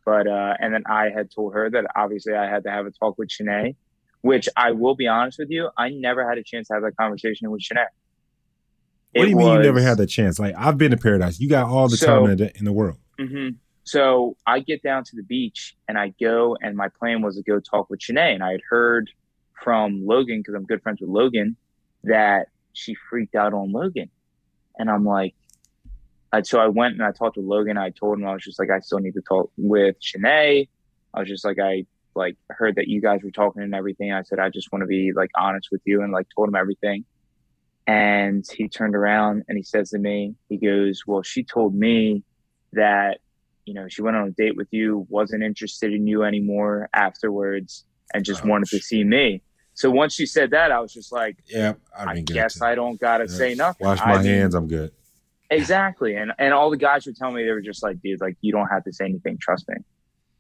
but 0.05 0.27
uh, 0.27 0.55
and 0.59 0.75
then 0.75 0.83
I 0.87 1.11
had 1.11 1.31
told 1.31 1.55
her 1.55 1.71
that 1.71 1.87
obviously 1.97 2.35
I 2.35 2.49
had 2.49 2.65
to 2.65 2.71
have 2.71 2.87
a 2.87 2.91
talk 2.91 3.19
with 3.19 3.29
Shanae, 3.29 3.77
which 4.23 4.49
I 4.57 4.73
will 4.73 4.95
be 4.95 5.07
honest 5.07 5.39
with 5.39 5.51
you, 5.51 5.71
I 5.77 5.91
never 5.91 6.29
had 6.29 6.39
a 6.39 6.43
chance 6.43 6.69
to 6.69 6.75
have 6.75 6.83
that 6.83 6.97
conversation 6.97 7.51
with 7.51 7.63
Shanae. 7.63 7.87
What 9.15 9.25
do 9.25 9.29
you 9.29 9.37
was, 9.37 9.47
mean 9.47 9.57
you 9.57 9.63
never 9.63 9.81
had 9.81 9.99
the 9.99 10.07
chance? 10.07 10.39
Like 10.39 10.55
I've 10.57 10.79
been 10.79 10.91
to 10.91 10.97
paradise. 10.97 11.39
You 11.39 11.49
got 11.49 11.67
all 11.67 11.89
the 11.89 11.97
so, 11.97 12.07
time 12.07 12.31
in 12.31 12.39
the, 12.39 12.57
in 12.59 12.65
the 12.65 12.73
world. 12.73 12.99
Mm-hmm. 13.21 13.57
So 13.85 14.37
I 14.47 14.61
get 14.61 14.83
down 14.83 15.05
to 15.05 15.17
the 15.17 15.23
beach 15.23 15.77
and 15.89 15.99
I 15.99 16.15
go, 16.21 16.57
and 16.61 16.77
my 16.77 16.89
plan 16.89 17.21
was 17.23 17.37
to 17.37 17.43
go 17.43 17.61
talk 17.61 17.91
with 17.91 18.01
Shanae. 18.01 18.35
And 18.35 18.43
I 18.43 18.53
had 18.53 18.61
heard 18.69 19.11
from 19.63 20.07
Logan 20.07 20.41
because 20.41 20.55
I'm 20.55 20.65
good 20.65 20.83
friends 20.83 21.01
with 21.01 21.11
Logan 21.11 21.57
that 22.05 22.49
she 22.73 22.97
freaked 23.09 23.35
out 23.35 23.53
on 23.53 23.73
Logan, 23.73 24.11
and 24.79 24.91
I'm 24.91 25.05
like, 25.05 25.35
I, 26.33 26.43
so 26.43 26.59
I 26.59 26.69
went 26.69 26.95
and 26.95 27.03
I 27.03 27.13
talked 27.13 27.35
to 27.35 27.41
Logan. 27.43 27.77
I 27.77 27.91
told 27.91 28.19
him 28.19 28.27
I 28.27 28.33
was 28.33 28.43
just 28.43 28.59
like, 28.59 28.71
I 28.71 28.81
still 28.81 28.99
need 28.99 29.15
to 29.15 29.21
talk 29.21 29.51
with 29.57 29.97
Shanae. 30.01 30.69
I 31.15 31.21
was 31.21 31.29
just 31.29 31.45
like, 31.45 31.59
I 31.59 31.85
like 32.15 32.37
heard 32.49 32.77
that 32.77 32.89
you 32.89 33.01
guys 33.01 33.21
were 33.23 33.31
talking 33.31 33.63
and 33.63 33.75
everything. 33.75 34.13
I 34.13 34.23
said, 34.23 34.39
I 34.39 34.49
just 34.49 34.73
want 34.73 34.83
to 34.83 34.87
be 34.87 35.13
like 35.15 35.31
honest 35.37 35.69
with 35.71 35.83
you 35.85 36.03
and 36.03 36.13
like 36.13 36.27
told 36.35 36.49
him 36.49 36.55
everything. 36.55 37.05
And 37.87 38.45
he 38.51 38.69
turned 38.69 38.95
around 38.95 39.45
and 39.49 39.59
he 39.59 39.65
says 39.65 39.91
to 39.91 39.99
me, 39.99 40.35
he 40.49 40.57
goes, 40.57 41.03
Well, 41.07 41.23
she 41.23 41.43
told 41.43 41.75
me 41.75 42.23
that, 42.73 43.19
you 43.67 43.75
know, 43.75 43.89
she 43.89 44.03
went 44.03 44.17
on 44.17 44.29
a 44.29 44.31
date 44.31 44.57
with 44.57 44.69
you, 44.71 45.07
wasn't 45.09 45.43
interested 45.43 45.93
in 45.93 46.07
you 46.07 46.23
anymore 46.23 46.89
afterwards, 46.95 47.85
and 48.15 48.25
just 48.25 48.45
oh, 48.45 48.49
wanted 48.49 48.69
to 48.69 48.79
see 48.79 49.05
me. 49.05 49.43
So 49.75 49.91
once 49.91 50.15
she 50.15 50.27
said 50.27 50.51
that, 50.51 50.71
I 50.71 50.81
was 50.81 50.93
just 50.93 51.13
like, 51.13 51.39
Yeah, 51.47 51.75
I, 51.97 52.05
I 52.05 52.21
guess 52.21 52.63
I 52.63 52.75
don't 52.75 53.01
gotta 53.01 53.25
yeah. 53.25 53.37
say 53.37 53.55
nothing. 53.55 53.87
Wash 53.87 53.99
my 53.99 54.15
I 54.15 54.23
hands, 54.23 54.55
mean, 54.55 54.63
I'm 54.63 54.69
good. 54.69 54.93
Exactly. 55.53 56.17
And 56.17 56.33
and 56.39 56.55
all 56.55 56.71
the 56.71 56.77
guys 56.77 57.07
were 57.07 57.13
telling 57.13 57.37
me 57.37 57.45
they 57.45 57.51
were 57.51 57.61
just 57.61 57.83
like, 57.83 58.01
dude, 58.03 58.21
like 58.21 58.37
you 58.41 58.53
don't 58.53 58.69
have 58.69 58.85
to 58.85 58.93
say 58.93 59.05
anything, 59.05 59.39
trust 59.39 59.69
me. 59.69 59.77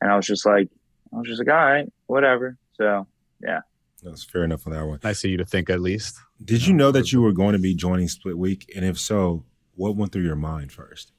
And 0.01 0.11
I 0.11 0.17
was 0.17 0.27
just 0.27 0.47
like, 0.47 0.69
I 1.13 1.19
was 1.19 1.29
just 1.29 1.39
like, 1.39 1.49
all 1.49 1.65
right, 1.65 1.93
whatever. 2.07 2.57
So 2.75 3.07
yeah. 3.43 3.61
That's 4.03 4.25
fair 4.25 4.43
enough 4.43 4.67
on 4.67 4.73
that 4.73 4.85
one. 4.85 4.99
Nice 5.05 5.23
of 5.25 5.31
you 5.31 5.37
to 5.37 5.45
think 5.45 5.71
at 5.71 5.81
least. 5.81 6.19
Did 6.45 6.67
you 6.67 6.75
know 6.75 6.91
that 6.91 7.13
you 7.13 7.21
were 7.21 7.33
going 7.33 7.53
to 7.53 7.59
be 7.59 7.75
joining 7.75 8.09
Split 8.09 8.37
Week? 8.37 8.69
And 8.75 8.85
if 8.85 8.99
so, 8.99 9.45
what 9.75 9.95
went 9.95 10.13
through 10.13 10.25
your 10.25 10.35
mind 10.35 10.73
first? 10.73 11.13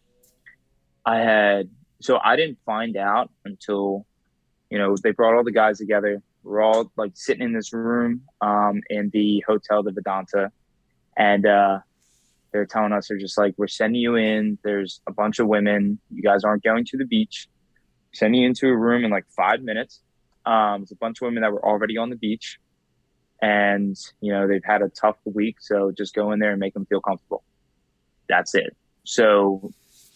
I 1.05 1.19
had 1.19 1.69
so 2.01 2.19
I 2.21 2.35
didn't 2.35 2.57
find 2.65 2.97
out 2.97 3.29
until, 3.45 4.05
you 4.69 4.77
know, 4.77 4.95
they 5.01 5.11
brought 5.11 5.35
all 5.35 5.43
the 5.43 5.51
guys 5.51 5.77
together. 5.77 6.21
We're 6.43 6.61
all 6.61 6.91
like 6.97 7.11
sitting 7.13 7.43
in 7.43 7.53
this 7.53 7.71
room 7.71 8.23
um, 8.41 8.81
in 8.89 9.09
the 9.13 9.43
hotel, 9.47 9.83
the 9.83 9.91
Vedanta, 9.91 10.51
and 11.15 11.45
uh, 11.45 11.79
they're 12.53 12.65
telling 12.65 12.93
us 12.93 13.07
they're 13.07 13.17
just 13.17 13.37
like, 13.37 13.53
we're 13.57 13.67
sending 13.67 14.01
you 14.01 14.15
in. 14.15 14.57
There's 14.63 15.01
a 15.07 15.11
bunch 15.11 15.39
of 15.39 15.47
women. 15.47 15.99
You 16.11 16.21
guys 16.21 16.43
aren't 16.43 16.63
going 16.63 16.85
to 16.85 16.97
the 16.97 17.05
beach. 17.05 17.47
Sending 18.13 18.41
you 18.41 18.47
into 18.47 18.67
a 18.67 18.77
room 18.77 19.03
in 19.03 19.11
like 19.11 19.25
five 19.35 19.61
minutes. 19.61 20.01
Um, 20.45 20.83
it's 20.83 20.91
a 20.91 20.95
bunch 20.95 21.21
of 21.21 21.25
women 21.25 21.41
that 21.41 21.51
were 21.51 21.65
already 21.65 21.97
on 21.97 22.09
the 22.09 22.15
beach 22.15 22.59
and 23.43 23.97
you 24.21 24.31
know 24.31 24.47
they've 24.47 24.63
had 24.63 24.81
a 24.81 24.87
tough 24.89 25.17
week 25.25 25.57
so 25.59 25.91
just 25.91 26.15
go 26.15 26.31
in 26.31 26.39
there 26.39 26.51
and 26.51 26.59
make 26.59 26.73
them 26.73 26.85
feel 26.85 27.01
comfortable 27.01 27.43
that's 28.29 28.55
it 28.55 28.75
so 29.03 29.69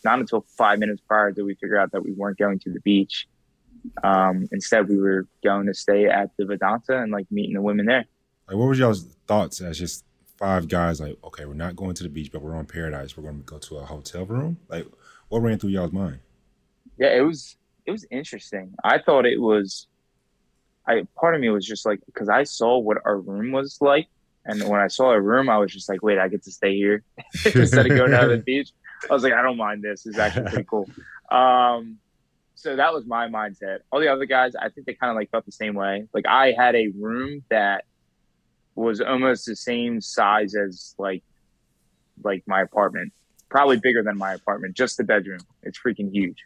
not 0.06 0.20
until 0.20 0.46
five 0.58 0.80
minutes 0.80 1.02
prior 1.08 1.32
did 1.32 1.44
we 1.44 1.54
figure 1.56 1.78
out 1.78 1.92
that 1.92 2.02
we 2.04 2.14
weren't 2.14 2.38
going 2.38 2.58
to 2.58 2.72
the 2.72 2.80
beach 2.80 3.28
um, 4.04 4.48
instead 4.52 4.88
we 4.88 4.98
were 4.98 5.28
going 5.44 5.66
to 5.66 5.74
stay 5.74 6.06
at 6.06 6.30
the 6.38 6.46
vedanta 6.46 7.02
and 7.02 7.12
like 7.12 7.26
meeting 7.30 7.54
the 7.54 7.62
women 7.62 7.86
there 7.86 8.06
like 8.48 8.56
what 8.56 8.66
were 8.66 8.74
y'all's 8.74 9.04
thoughts 9.28 9.60
as 9.60 9.78
just 9.78 10.06
five 10.38 10.68
guys 10.68 11.00
like 11.00 11.18
okay 11.24 11.46
we're 11.46 11.54
not 11.54 11.76
going 11.76 11.94
to 11.94 12.04
the 12.04 12.10
beach 12.10 12.32
but 12.32 12.42
we're 12.42 12.56
on 12.56 12.66
paradise 12.66 13.18
we're 13.18 13.24
going 13.24 13.38
to 13.38 13.44
go 13.44 13.58
to 13.58 13.78
a 13.78 13.86
hotel 13.86 14.26
room 14.26 14.58
like 14.70 14.86
what 15.30 15.40
ran 15.40 15.58
through 15.58 15.72
y'all's 15.72 15.92
mind 15.92 16.20
yeah 16.98 17.16
it 17.16 17.22
was 17.22 17.58
it 17.86 17.92
was 17.92 18.06
interesting 18.12 18.74
i 18.84 18.98
thought 19.00 19.26
it 19.26 19.42
was 19.42 19.88
I 20.88 21.06
part 21.16 21.36
of 21.36 21.42
me 21.42 21.50
was 21.50 21.66
just 21.66 21.86
like 21.86 22.00
because 22.06 22.30
I 22.30 22.44
saw 22.44 22.78
what 22.78 22.98
our 23.06 23.20
room 23.20 23.52
was 23.52 23.78
like, 23.82 24.08
and 24.46 24.64
when 24.68 24.80
I 24.80 24.88
saw 24.88 25.10
our 25.10 25.22
room, 25.22 25.50
I 25.50 25.58
was 25.58 25.72
just 25.74 25.90
like, 25.90 26.02
wait, 26.02 26.18
I 26.18 26.30
get 26.30 26.44
to 26.44 26.52
stay 26.52 26.76
here 26.76 27.04
instead 27.46 27.92
of 27.92 27.98
going 27.98 28.12
down 28.12 28.30
to 28.30 28.38
the 28.38 28.44
beach. 28.46 28.70
I 29.10 29.14
was 29.14 29.24
like, 29.24 29.34
I 29.34 29.42
don't 29.42 29.58
mind 29.58 29.84
this. 29.84 30.06
It's 30.06 30.18
actually 30.18 30.50
pretty 30.50 30.64
cool. 30.64 30.90
Um, 31.30 31.98
so 32.56 32.76
that 32.76 32.94
was 32.94 33.06
my 33.06 33.28
mindset. 33.28 33.80
All 33.92 34.00
the 34.00 34.08
other 34.08 34.26
guys, 34.26 34.56
I 34.56 34.70
think 34.70 34.88
they 34.88 34.94
kind 34.94 35.12
of 35.12 35.16
like 35.16 35.30
felt 35.30 35.46
the 35.46 35.52
same 35.52 35.76
way. 35.76 36.08
Like 36.14 36.26
I 36.26 36.54
had 36.58 36.76
a 36.76 36.88
room 36.88 37.44
that 37.50 37.84
was 38.78 39.02
almost 39.02 39.46
the 39.46 39.56
same 39.56 40.02
size 40.02 40.56
as 40.56 40.96
like 40.98 41.24
like 42.24 42.44
my 42.48 42.62
apartment, 42.62 43.14
probably 43.50 43.78
bigger 43.78 44.04
than 44.04 44.18
my 44.18 44.34
apartment. 44.34 44.76
Just 44.76 44.98
the 44.98 45.04
bedroom, 45.04 45.40
it's 45.64 45.80
freaking 45.80 46.12
huge. 46.12 46.38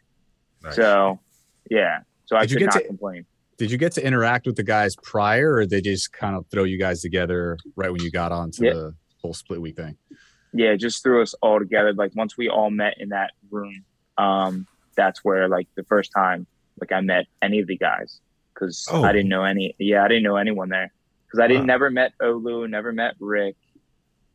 Nice. 0.62 0.76
So 0.76 1.20
yeah, 1.70 2.00
so 2.26 2.38
Did 2.38 2.42
I 2.42 2.46
could 2.46 2.66
not 2.66 2.72
to, 2.74 2.86
complain 2.86 3.26
did 3.62 3.70
you 3.70 3.78
get 3.78 3.92
to 3.92 4.04
interact 4.04 4.44
with 4.46 4.56
the 4.56 4.62
guys 4.64 4.96
prior 4.96 5.54
or 5.54 5.66
they 5.66 5.80
just 5.80 6.12
kind 6.12 6.34
of 6.34 6.44
throw 6.48 6.64
you 6.64 6.78
guys 6.78 7.00
together 7.00 7.56
right 7.76 7.92
when 7.92 8.02
you 8.02 8.10
got 8.10 8.32
onto 8.32 8.64
yeah. 8.64 8.72
the 8.72 8.94
whole 9.20 9.32
split 9.32 9.60
week 9.60 9.76
thing 9.76 9.96
yeah 10.52 10.74
just 10.74 11.02
threw 11.02 11.22
us 11.22 11.32
all 11.42 11.60
together 11.60 11.92
like 11.92 12.10
once 12.16 12.36
we 12.36 12.48
all 12.48 12.70
met 12.70 12.94
in 12.98 13.10
that 13.10 13.30
room 13.50 13.84
um 14.18 14.66
that's 14.96 15.24
where 15.24 15.48
like 15.48 15.68
the 15.76 15.84
first 15.84 16.10
time 16.12 16.44
like 16.80 16.90
i 16.90 17.00
met 17.00 17.26
any 17.40 17.60
of 17.60 17.68
the 17.68 17.76
guys 17.76 18.20
because 18.52 18.88
oh. 18.90 19.04
i 19.04 19.12
didn't 19.12 19.28
know 19.28 19.44
any 19.44 19.74
yeah 19.78 20.04
i 20.04 20.08
didn't 20.08 20.24
know 20.24 20.36
anyone 20.36 20.68
there 20.68 20.92
because 21.32 21.42
i 21.42 21.46
didn't 21.46 21.62
wow. 21.62 21.66
never 21.66 21.90
met 21.90 22.12
olu 22.20 22.68
never 22.68 22.92
met 22.92 23.14
rick 23.20 23.56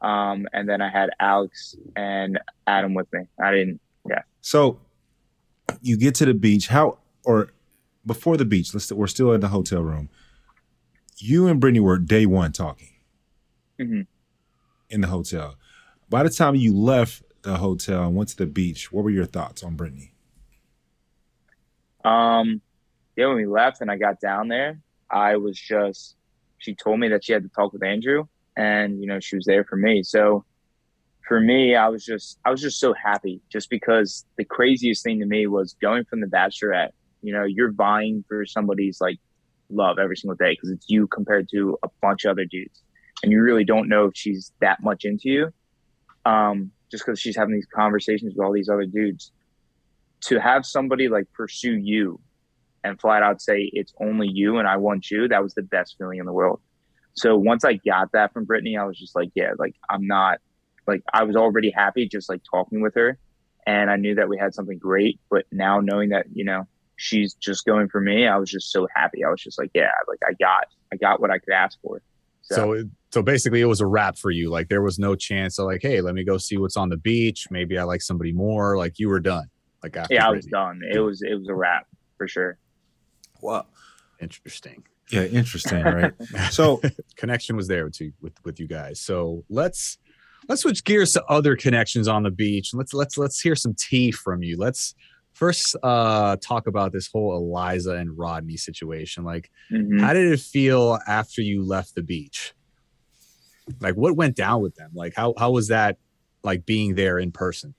um 0.01 0.47
and 0.53 0.67
then 0.67 0.81
i 0.81 0.89
had 0.89 1.09
alex 1.19 1.75
and 1.95 2.39
adam 2.65 2.93
with 2.93 3.11
me 3.13 3.21
i 3.43 3.51
didn't 3.51 3.79
yeah 4.09 4.21
so 4.41 4.79
you 5.81 5.97
get 5.97 6.15
to 6.15 6.25
the 6.25 6.33
beach 6.33 6.67
how 6.67 6.97
or 7.23 7.51
before 8.07 8.37
the 8.37 8.45
beach, 8.45 8.73
let's 8.73 8.91
we're 8.91 9.05
still 9.05 9.33
in 9.33 9.41
the 9.41 9.49
hotel 9.49 9.81
room. 9.81 10.09
You 11.17 11.47
and 11.47 11.59
Brittany 11.59 11.81
were 11.81 11.99
day 11.99 12.25
one 12.25 12.53
talking 12.53 12.93
mm-hmm. 13.79 14.01
in 14.89 15.01
the 15.01 15.07
hotel. 15.07 15.55
By 16.09 16.23
the 16.23 16.29
time 16.29 16.55
you 16.55 16.75
left 16.75 17.21
the 17.41 17.57
hotel 17.57 18.03
and 18.03 18.15
went 18.15 18.29
to 18.29 18.37
the 18.37 18.45
beach, 18.45 18.91
what 18.91 19.03
were 19.03 19.09
your 19.09 19.25
thoughts 19.25 19.61
on 19.61 19.75
Brittany? 19.75 20.13
Um, 22.05 22.61
yeah, 23.17 23.27
when 23.27 23.35
we 23.35 23.45
left 23.45 23.81
and 23.81 23.91
I 23.91 23.97
got 23.97 24.21
down 24.21 24.47
there, 24.47 24.79
I 25.11 25.35
was 25.35 25.59
just 25.59 26.15
she 26.57 26.75
told 26.75 26.99
me 26.99 27.09
that 27.09 27.23
she 27.23 27.33
had 27.33 27.43
to 27.43 27.49
talk 27.49 27.73
with 27.73 27.83
Andrew, 27.83 28.25
and 28.55 28.99
you 29.01 29.07
know 29.07 29.19
she 29.19 29.35
was 29.35 29.45
there 29.45 29.63
for 29.63 29.75
me. 29.75 30.03
So 30.03 30.45
for 31.27 31.39
me, 31.39 31.75
I 31.75 31.89
was 31.89 32.05
just 32.05 32.39
I 32.45 32.51
was 32.51 32.61
just 32.61 32.79
so 32.79 32.93
happy, 32.93 33.41
just 33.49 33.69
because 33.69 34.25
the 34.37 34.45
craziest 34.45 35.03
thing 35.03 35.19
to 35.19 35.25
me 35.25 35.47
was 35.47 35.75
going 35.81 36.05
from 36.05 36.21
the 36.21 36.27
Bachelorette 36.27 36.91
you 37.21 37.33
know, 37.33 37.43
you're 37.43 37.71
vying 37.71 38.23
for 38.27 38.45
somebody's 38.45 39.01
like 39.01 39.17
love 39.69 39.99
every 39.99 40.15
single 40.15 40.35
day 40.35 40.53
because 40.53 40.69
it's 40.69 40.85
you 40.89 41.07
compared 41.07 41.49
to 41.49 41.77
a 41.83 41.89
bunch 42.01 42.25
of 42.25 42.31
other 42.31 42.45
dudes, 42.45 42.83
and 43.23 43.31
you 43.31 43.41
really 43.41 43.63
don't 43.63 43.89
know 43.89 44.05
if 44.05 44.13
she's 44.15 44.51
that 44.61 44.81
much 44.81 45.05
into 45.05 45.29
you. 45.29 45.51
Um, 46.25 46.71
just 46.89 47.05
because 47.05 47.19
she's 47.19 47.35
having 47.35 47.53
these 47.53 47.67
conversations 47.73 48.33
with 48.35 48.45
all 48.45 48.53
these 48.53 48.69
other 48.69 48.85
dudes, 48.85 49.31
to 50.21 50.39
have 50.39 50.65
somebody 50.65 51.09
like 51.09 51.25
pursue 51.33 51.73
you 51.73 52.19
and 52.87 52.99
flat 52.99 53.23
out 53.23 53.41
say 53.41 53.69
it's 53.73 53.93
only 53.99 54.27
you 54.27 54.57
and 54.57 54.67
I 54.67 54.77
want 54.77 55.11
you, 55.11 55.27
that 55.27 55.43
was 55.43 55.53
the 55.53 55.63
best 55.63 55.95
feeling 55.97 56.19
in 56.19 56.25
the 56.25 56.33
world. 56.33 56.61
So 57.13 57.35
once 57.35 57.65
I 57.65 57.73
got 57.73 58.11
that 58.13 58.33
from 58.33 58.45
Brittany, 58.45 58.77
I 58.77 58.85
was 58.85 58.97
just 58.97 59.15
like, 59.15 59.29
yeah, 59.35 59.51
like 59.57 59.75
I'm 59.89 60.05
not 60.05 60.39
like 60.87 61.03
I 61.13 61.23
was 61.23 61.35
already 61.35 61.71
happy 61.71 62.07
just 62.07 62.29
like 62.29 62.41
talking 62.49 62.81
with 62.81 62.95
her 62.95 63.19
and 63.65 63.91
I 63.91 63.97
knew 63.97 64.15
that 64.15 64.29
we 64.29 64.37
had 64.37 64.53
something 64.53 64.77
great, 64.77 65.19
but 65.29 65.45
now 65.51 65.81
knowing 65.81 66.09
that, 66.09 66.27
you 66.31 66.45
know, 66.45 66.67
she's 66.95 67.33
just 67.33 67.65
going 67.65 67.89
for 67.89 67.99
me. 67.99 68.25
I 68.25 68.37
was 68.37 68.49
just 68.49 68.71
so 68.71 68.87
happy. 68.95 69.23
I 69.25 69.29
was 69.29 69.41
just 69.41 69.59
like, 69.59 69.71
yeah, 69.73 69.91
like 70.07 70.19
I 70.25 70.33
got, 70.39 70.67
I 70.93 70.95
got 70.95 71.19
what 71.19 71.31
I 71.31 71.37
could 71.37 71.53
ask 71.53 71.77
for. 71.81 72.01
So, 72.43 72.55
so, 72.55 72.83
so 73.11 73.21
basically, 73.21 73.59
it 73.59 73.65
was 73.65 73.81
a 73.81 73.85
wrap 73.85 74.17
for 74.17 74.31
you. 74.31 74.49
Like 74.49 74.69
there 74.69 74.81
was 74.81 74.99
no 74.99 75.15
chance 75.15 75.59
of 75.59 75.65
like, 75.65 75.81
hey, 75.81 75.99
let 75.99 76.15
me 76.15 76.23
go 76.23 76.37
see 76.37 76.57
what's 76.57 76.77
on 76.77 76.87
the 76.87 76.95
beach. 76.95 77.47
Maybe 77.51 77.77
I 77.77 77.83
like 77.83 78.01
somebody 78.01 78.31
more. 78.31 78.77
Like 78.77 78.99
you 78.99 79.09
were 79.09 79.19
done. 79.19 79.49
Like 79.83 79.97
after 79.97 80.13
yeah, 80.13 80.27
I 80.27 80.31
was 80.31 80.45
done. 80.45 80.81
It 80.89 80.99
was 80.99 81.21
it 81.21 81.35
was 81.35 81.49
a 81.49 81.53
wrap 81.53 81.87
for 82.17 82.27
sure. 82.27 82.57
Well, 83.41 83.67
interesting. 84.19 84.83
Yeah, 85.11 85.23
interesting, 85.23 85.83
right? 85.83 86.13
so 86.51 86.81
connection 87.15 87.55
was 87.55 87.67
there 87.67 87.85
with 87.85 87.99
you 88.01 88.13
with 88.21 88.33
with 88.43 88.59
you 88.59 88.67
guys. 88.67 88.99
So 88.99 89.45
let's 89.49 89.97
let's 90.49 90.61
switch 90.61 90.83
gears 90.83 91.13
to 91.13 91.23
other 91.25 91.55
connections 91.55 92.07
on 92.07 92.23
the 92.23 92.31
beach. 92.31 92.71
Let's 92.73 92.93
let's 92.93 93.17
let's 93.17 93.39
hear 93.39 93.55
some 93.55 93.73
tea 93.73 94.11
from 94.11 94.43
you. 94.43 94.57
Let's 94.57 94.95
first 95.33 95.75
uh 95.83 96.35
talk 96.37 96.67
about 96.67 96.91
this 96.91 97.07
whole 97.11 97.35
Eliza 97.37 97.91
and 97.93 98.17
Rodney 98.17 98.57
situation. 98.57 99.23
Like, 99.23 99.49
Mhm. 99.71 100.01
how 100.01 100.13
did 100.13 100.31
it 100.31 100.39
feel 100.39 100.99
after 101.07 101.41
you 101.41 101.63
left 101.63 101.95
the 101.95 102.03
beach? 102.03 102.53
Like, 103.79 103.95
what 103.95 104.15
went 104.15 104.35
down 104.35 104.61
with 104.61 104.75
them? 104.75 104.91
Like, 104.93 105.13
how 105.15 105.33
how 105.37 105.51
was 105.51 105.69
that 105.69 105.97
like 106.43 106.65
being 106.65 106.95
there 106.95 107.17
in 107.19 107.31
person? 107.31 107.75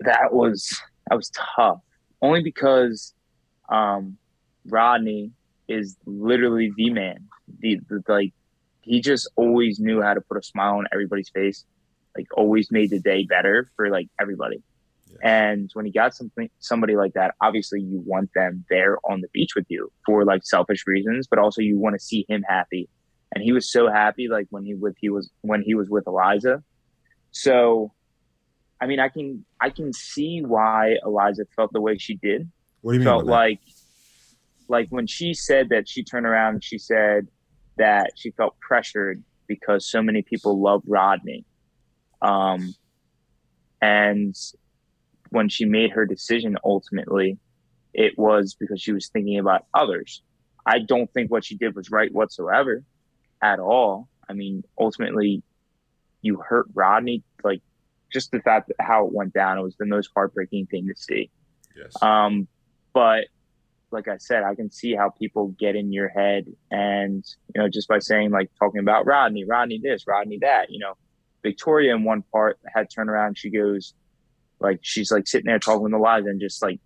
that 0.00 0.32
was 0.32 0.78
that 1.08 1.16
was 1.16 1.30
tough. 1.56 1.78
Only 2.22 2.42
because 2.42 3.14
um, 3.70 4.18
Rodney 4.66 5.32
is 5.68 5.96
literally 6.06 6.72
the 6.76 6.90
man. 6.90 7.28
The, 7.60 7.80
the 7.88 8.02
like 8.08 8.32
he 8.82 9.00
just 9.00 9.30
always 9.36 9.80
knew 9.80 10.02
how 10.02 10.14
to 10.14 10.20
put 10.20 10.36
a 10.36 10.42
smile 10.42 10.76
on 10.76 10.86
everybody's 10.92 11.30
face. 11.30 11.64
Like 12.16 12.26
always 12.36 12.70
made 12.70 12.90
the 12.90 13.00
day 13.00 13.24
better 13.24 13.70
for 13.76 13.90
like 13.90 14.08
everybody. 14.20 14.62
And 15.22 15.70
when 15.74 15.86
you 15.86 15.92
got 15.92 16.14
something 16.14 16.50
somebody 16.58 16.96
like 16.96 17.14
that, 17.14 17.34
obviously 17.40 17.80
you 17.80 18.02
want 18.04 18.30
them 18.34 18.64
there 18.68 18.98
on 19.08 19.20
the 19.20 19.28
beach 19.32 19.50
with 19.54 19.66
you 19.68 19.90
for 20.04 20.24
like 20.24 20.44
selfish 20.44 20.84
reasons, 20.86 21.26
but 21.28 21.38
also 21.38 21.60
you 21.60 21.78
want 21.78 21.94
to 21.94 22.00
see 22.00 22.24
him 22.28 22.44
happy. 22.48 22.88
And 23.34 23.42
he 23.42 23.52
was 23.52 23.70
so 23.70 23.88
happy 23.88 24.28
like 24.28 24.46
when 24.50 24.64
he 24.64 24.74
with 24.74 24.96
he 24.98 25.10
was 25.10 25.30
when 25.42 25.62
he 25.62 25.74
was 25.74 25.88
with 25.88 26.04
Eliza. 26.06 26.62
So 27.30 27.92
I 28.80 28.86
mean 28.86 29.00
I 29.00 29.08
can 29.08 29.44
I 29.60 29.70
can 29.70 29.92
see 29.92 30.42
why 30.42 30.96
Eliza 31.04 31.44
felt 31.56 31.72
the 31.72 31.80
way 31.80 31.96
she 31.98 32.16
did. 32.16 32.50
What 32.80 32.92
do 32.92 32.98
you 32.98 33.00
mean? 33.00 33.08
Felt 33.08 33.26
by 33.26 33.50
that? 33.50 33.58
Like 34.68 34.88
when 34.90 35.06
she 35.06 35.34
said 35.34 35.68
that 35.70 35.88
she 35.88 36.02
turned 36.02 36.26
around 36.26 36.54
and 36.54 36.64
she 36.64 36.78
said 36.78 37.28
that 37.76 38.12
she 38.16 38.30
felt 38.32 38.58
pressured 38.60 39.22
because 39.46 39.88
so 39.88 40.02
many 40.02 40.22
people 40.22 40.60
love 40.60 40.82
Rodney. 40.86 41.44
Um 42.22 42.74
and 43.80 44.34
when 45.30 45.48
she 45.48 45.64
made 45.64 45.90
her 45.90 46.06
decision 46.06 46.56
ultimately, 46.64 47.38
it 47.92 48.16
was 48.16 48.56
because 48.58 48.80
she 48.80 48.92
was 48.92 49.08
thinking 49.08 49.38
about 49.38 49.66
others. 49.74 50.22
I 50.66 50.78
don't 50.78 51.12
think 51.12 51.30
what 51.30 51.44
she 51.44 51.56
did 51.56 51.74
was 51.74 51.90
right 51.90 52.12
whatsoever 52.12 52.82
at 53.42 53.60
all. 53.60 54.08
I 54.28 54.32
mean, 54.32 54.64
ultimately, 54.78 55.42
you 56.22 56.36
hurt 56.36 56.66
Rodney. 56.72 57.22
Like, 57.42 57.60
just 58.12 58.30
the 58.30 58.40
fact 58.40 58.68
that 58.68 58.76
how 58.80 59.06
it 59.06 59.12
went 59.12 59.34
down, 59.34 59.58
it 59.58 59.62
was 59.62 59.76
the 59.76 59.86
most 59.86 60.10
heartbreaking 60.14 60.66
thing 60.66 60.88
to 60.88 60.94
see. 60.96 61.30
yes. 61.76 61.92
Um, 62.02 62.48
but 62.92 63.26
like 63.90 64.08
I 64.08 64.16
said, 64.18 64.42
I 64.42 64.54
can 64.54 64.70
see 64.70 64.94
how 64.94 65.10
people 65.10 65.48
get 65.58 65.76
in 65.76 65.92
your 65.92 66.08
head, 66.08 66.46
and 66.70 67.24
you 67.54 67.60
know, 67.60 67.68
just 67.68 67.88
by 67.88 67.98
saying 67.98 68.30
like 68.30 68.50
talking 68.58 68.80
about 68.80 69.06
Rodney, 69.06 69.44
Rodney 69.44 69.80
this, 69.82 70.06
Rodney 70.06 70.38
that. 70.40 70.70
You 70.70 70.80
know, 70.80 70.94
Victoria 71.42 71.94
in 71.94 72.04
one 72.04 72.22
part 72.32 72.58
had 72.74 72.88
turned 72.90 73.10
around. 73.10 73.38
She 73.38 73.50
goes, 73.50 73.94
like 74.60 74.80
she's 74.82 75.12
like 75.12 75.26
sitting 75.26 75.46
there 75.46 75.58
talking 75.58 75.82
with 75.82 75.92
Eliza 75.92 76.28
and 76.28 76.40
just 76.40 76.62
like 76.62 76.80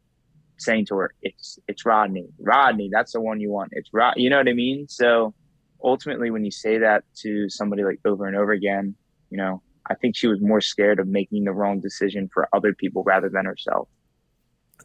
saying 0.58 0.86
to 0.86 0.96
her, 0.96 1.14
"It's 1.22 1.58
it's 1.68 1.86
Rodney, 1.86 2.28
Rodney. 2.38 2.90
That's 2.92 3.12
the 3.12 3.20
one 3.20 3.40
you 3.40 3.50
want. 3.50 3.70
It's 3.72 3.90
Rod. 3.92 4.14
You 4.16 4.30
know 4.30 4.38
what 4.38 4.48
I 4.48 4.54
mean?" 4.54 4.86
So 4.88 5.34
ultimately, 5.82 6.30
when 6.30 6.44
you 6.44 6.50
say 6.50 6.78
that 6.78 7.04
to 7.22 7.48
somebody 7.48 7.84
like 7.84 8.00
over 8.04 8.26
and 8.26 8.36
over 8.36 8.52
again, 8.52 8.94
you 9.30 9.38
know, 9.38 9.62
I 9.88 9.94
think 9.94 10.16
she 10.16 10.26
was 10.26 10.40
more 10.40 10.60
scared 10.60 11.00
of 11.00 11.06
making 11.06 11.44
the 11.44 11.52
wrong 11.52 11.80
decision 11.80 12.28
for 12.32 12.48
other 12.52 12.74
people 12.74 13.02
rather 13.04 13.28
than 13.28 13.44
herself. 13.44 13.88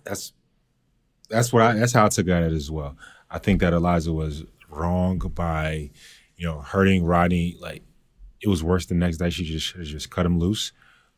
that's 0.03 0.33
that's 1.29 1.51
what 1.51 1.61
I 1.63 1.73
that's 1.73 1.93
how 1.93 2.05
I 2.05 2.09
took 2.09 2.27
at 2.27 2.43
it 2.43 2.53
as 2.53 2.69
well. 2.69 2.97
I 3.29 3.39
think 3.39 3.61
that 3.61 3.73
Eliza 3.73 4.13
was 4.13 4.43
wrong 4.69 5.17
by, 5.19 5.91
you 6.37 6.45
know, 6.45 6.59
hurting 6.59 7.03
Rodney. 7.03 7.57
Like 7.59 7.83
it 8.41 8.47
was 8.47 8.63
worse 8.63 8.85
the 8.85 8.95
next 8.95 9.17
day. 9.17 9.29
She 9.29 9.43
just 9.43 9.75
just 9.75 10.09
cut 10.09 10.25
him 10.25 10.39
loose. 10.39 10.71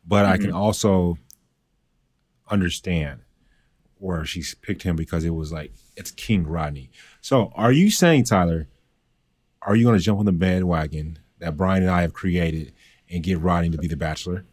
But 0.06 0.24
I 0.24 0.36
can 0.36 0.46
mm-hmm. 0.46 0.56
also 0.56 1.18
understand 2.48 3.20
where 3.98 4.24
she's 4.24 4.54
picked 4.54 4.82
him 4.82 4.94
because 4.94 5.24
it 5.24 5.30
was 5.30 5.52
like 5.52 5.72
it's 5.96 6.10
King 6.10 6.46
Rodney. 6.46 6.90
So 7.20 7.52
are 7.54 7.72
you 7.72 7.90
saying, 7.90 8.24
Tyler, 8.24 8.68
are 9.62 9.74
you 9.74 9.84
gonna 9.84 9.98
jump 9.98 10.20
on 10.20 10.26
the 10.26 10.32
bandwagon 10.32 11.18
that 11.38 11.56
Brian 11.56 11.82
and 11.82 11.90
I 11.90 12.02
have 12.02 12.12
created 12.12 12.72
and 13.10 13.22
get 13.22 13.40
Rodney 13.40 13.70
to 13.70 13.78
be 13.78 13.88
the 13.88 13.96
bachelor? 13.96 14.44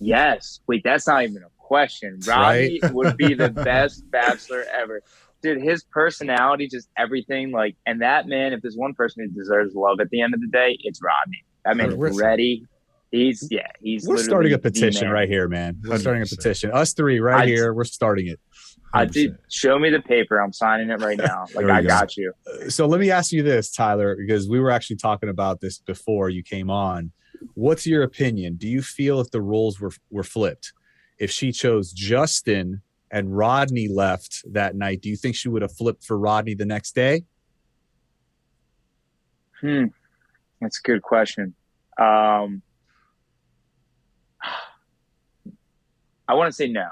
Yes. 0.00 0.60
Wait, 0.66 0.82
that's 0.84 1.06
not 1.06 1.22
even 1.24 1.42
a 1.42 1.48
question. 1.68 2.18
Rodney 2.26 2.80
would 2.92 3.16
be 3.18 3.34
the 3.34 3.50
best 3.70 4.10
bachelor 4.10 4.64
ever. 4.74 5.02
Dude, 5.42 5.62
his 5.62 5.84
personality, 5.84 6.66
just 6.66 6.88
everything, 6.96 7.52
like, 7.52 7.76
and 7.86 8.00
that 8.02 8.26
man, 8.26 8.52
if 8.52 8.60
there's 8.62 8.76
one 8.76 8.94
person 8.94 9.22
who 9.22 9.28
deserves 9.40 9.74
love 9.74 10.00
at 10.00 10.08
the 10.10 10.20
end 10.20 10.34
of 10.34 10.40
the 10.40 10.48
day, 10.48 10.76
it's 10.82 11.00
Rodney. 11.02 11.44
That 11.64 11.76
man 11.76 11.96
We're- 11.96 12.16
ready. 12.16 12.66
He's 13.10 13.48
yeah, 13.50 13.68
he's 13.80 14.06
We're 14.06 14.18
starting 14.18 14.52
a 14.52 14.58
petition 14.58 15.08
right 15.08 15.28
here, 15.28 15.48
man. 15.48 15.80
We're 15.82 15.98
starting 15.98 16.22
a 16.22 16.26
petition. 16.26 16.70
Us 16.72 16.92
three 16.92 17.20
right 17.20 17.44
I- 17.44 17.46
here. 17.46 17.72
We're 17.72 17.84
starting 17.84 18.26
it. 18.26 18.38
I 18.92 19.04
did 19.06 19.36
show 19.50 19.78
me 19.78 19.88
the 19.90 20.00
paper. 20.00 20.40
I'm 20.42 20.52
signing 20.52 20.90
it 20.90 21.00
right 21.00 21.16
now. 21.16 21.46
Like 21.54 21.66
I 21.66 21.80
go. 21.82 21.88
got 21.88 22.16
you. 22.18 22.32
Uh, 22.46 22.68
so 22.68 22.86
let 22.86 23.00
me 23.00 23.10
ask 23.10 23.32
you 23.32 23.42
this, 23.42 23.70
Tyler, 23.70 24.14
because 24.16 24.48
we 24.48 24.60
were 24.60 24.70
actually 24.70 24.96
talking 24.96 25.28
about 25.30 25.60
this 25.60 25.78
before 25.78 26.28
you 26.30 26.42
came 26.42 26.68
on. 26.70 27.12
What's 27.54 27.86
your 27.86 28.02
opinion? 28.02 28.56
Do 28.56 28.68
you 28.68 28.82
feel 28.82 29.20
if 29.20 29.30
the 29.30 29.40
roles 29.40 29.80
were 29.80 29.92
were 30.10 30.24
flipped, 30.24 30.72
if 31.18 31.30
she 31.30 31.52
chose 31.52 31.92
Justin 31.92 32.82
and 33.10 33.36
Rodney 33.36 33.88
left 33.88 34.42
that 34.52 34.76
night, 34.76 35.00
do 35.00 35.08
you 35.08 35.16
think 35.16 35.34
she 35.34 35.48
would 35.48 35.62
have 35.62 35.72
flipped 35.72 36.04
for 36.04 36.18
Rodney 36.18 36.54
the 36.54 36.66
next 36.66 36.94
day? 36.94 37.24
Hmm. 39.60 39.86
That's 40.60 40.78
a 40.78 40.82
good 40.86 41.02
question. 41.02 41.54
Um 41.98 42.62
I 46.28 46.34
want 46.34 46.48
to 46.48 46.52
say 46.52 46.68
no. 46.68 46.90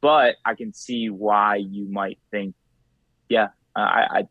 But 0.00 0.36
I 0.44 0.54
can 0.54 0.72
see 0.74 1.08
why 1.08 1.56
you 1.56 1.86
might 1.90 2.18
think, 2.30 2.54
yeah, 3.30 3.48
uh, 3.74 3.78
I, 3.80 4.06
I 4.18 4.22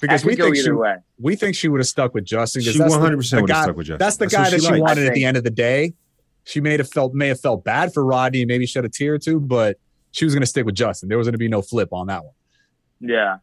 Because 0.00 0.24
I 0.24 0.26
we 0.26 0.34
go 0.34 0.44
think 0.44 0.56
either 0.56 0.64
she, 0.64 0.72
way. 0.72 0.94
we 1.20 1.36
think 1.36 1.54
she 1.54 1.68
would 1.68 1.78
have 1.80 1.86
stuck 1.86 2.14
with 2.14 2.24
Justin. 2.24 2.62
'cause 2.64 2.72
She 2.72 2.78
100% 2.80 3.40
would 3.42 3.50
have 3.50 3.62
stuck 3.64 3.76
with 3.76 3.86
Justin. 3.86 3.98
That's 3.98 4.16
the 4.16 4.24
That's 4.24 4.34
guy 4.34 4.50
that 4.50 4.60
she 4.60 4.66
she 4.66 4.72
liked. 4.72 4.80
wanted 4.82 5.06
at 5.06 5.14
the 5.14 5.24
end 5.24 5.36
of 5.36 5.44
the 5.44 5.50
day. 5.50 5.94
She 6.48 6.62
may 6.62 6.78
have 6.78 6.90
felt 6.90 7.12
may 7.12 7.28
have 7.28 7.40
felt 7.40 7.62
bad 7.62 7.92
for 7.92 8.02
Rodney 8.02 8.40
and 8.40 8.48
maybe 8.48 8.64
shed 8.64 8.86
a 8.86 8.88
tear 8.88 9.14
or 9.14 9.18
two, 9.18 9.38
but 9.38 9.76
she 10.12 10.24
was 10.24 10.32
going 10.32 10.40
to 10.40 10.46
stick 10.46 10.64
with 10.64 10.74
Justin. 10.74 11.10
There 11.10 11.18
was 11.18 11.26
going 11.26 11.34
to 11.34 11.38
be 11.38 11.46
no 11.46 11.60
flip 11.60 11.92
on 11.92 12.06
that 12.06 12.24
one. 12.24 12.32
Yeah. 13.00 13.36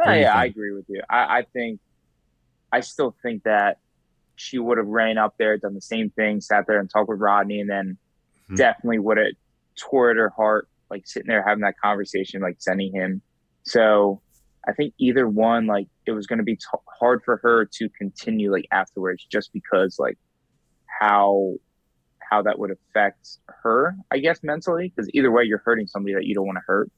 Yeah, 0.00 0.14
yeah, 0.14 0.34
I 0.36 0.44
agree 0.46 0.72
with 0.72 0.86
you. 0.88 1.00
I, 1.08 1.38
I 1.38 1.42
think, 1.52 1.78
I 2.72 2.80
still 2.80 3.14
think 3.22 3.44
that 3.44 3.78
she 4.34 4.58
would 4.58 4.76
have 4.78 4.88
ran 4.88 5.18
up 5.18 5.34
there, 5.38 5.56
done 5.56 5.74
the 5.74 5.80
same 5.80 6.10
thing, 6.10 6.40
sat 6.40 6.66
there 6.66 6.80
and 6.80 6.90
talked 6.90 7.08
with 7.08 7.20
Rodney, 7.20 7.60
and 7.60 7.70
then 7.70 7.96
Mhm. 8.50 8.56
definitely 8.56 8.98
would 8.98 9.18
have 9.18 9.28
tore 9.76 10.10
at 10.10 10.16
her 10.16 10.30
heart, 10.30 10.66
like 10.90 11.06
sitting 11.06 11.28
there 11.28 11.44
having 11.46 11.62
that 11.62 11.78
conversation, 11.78 12.42
like 12.42 12.56
sending 12.58 12.92
him. 12.92 13.22
So 13.62 14.20
I 14.66 14.72
think 14.72 14.94
either 14.98 15.28
one, 15.28 15.68
like 15.68 15.86
it 16.06 16.10
was 16.10 16.26
going 16.26 16.38
to 16.40 16.44
be 16.44 16.56
t- 16.56 16.64
hard 16.98 17.22
for 17.24 17.36
her 17.44 17.64
to 17.66 17.88
continue 17.90 18.50
like 18.50 18.66
afterwards, 18.72 19.24
just 19.30 19.52
because 19.52 20.00
like 20.00 20.18
how 21.00 21.54
how 22.32 22.40
that 22.40 22.58
would 22.58 22.70
affect 22.70 23.36
her, 23.62 23.94
I 24.10 24.18
guess 24.18 24.42
mentally, 24.42 24.88
because 24.88 25.10
either 25.12 25.30
way, 25.30 25.44
you're 25.44 25.62
hurting 25.66 25.86
somebody 25.86 26.14
that 26.14 26.24
you 26.24 26.34
don't 26.34 26.46
want 26.46 26.56
to 26.56 26.62
hurt, 26.66 26.90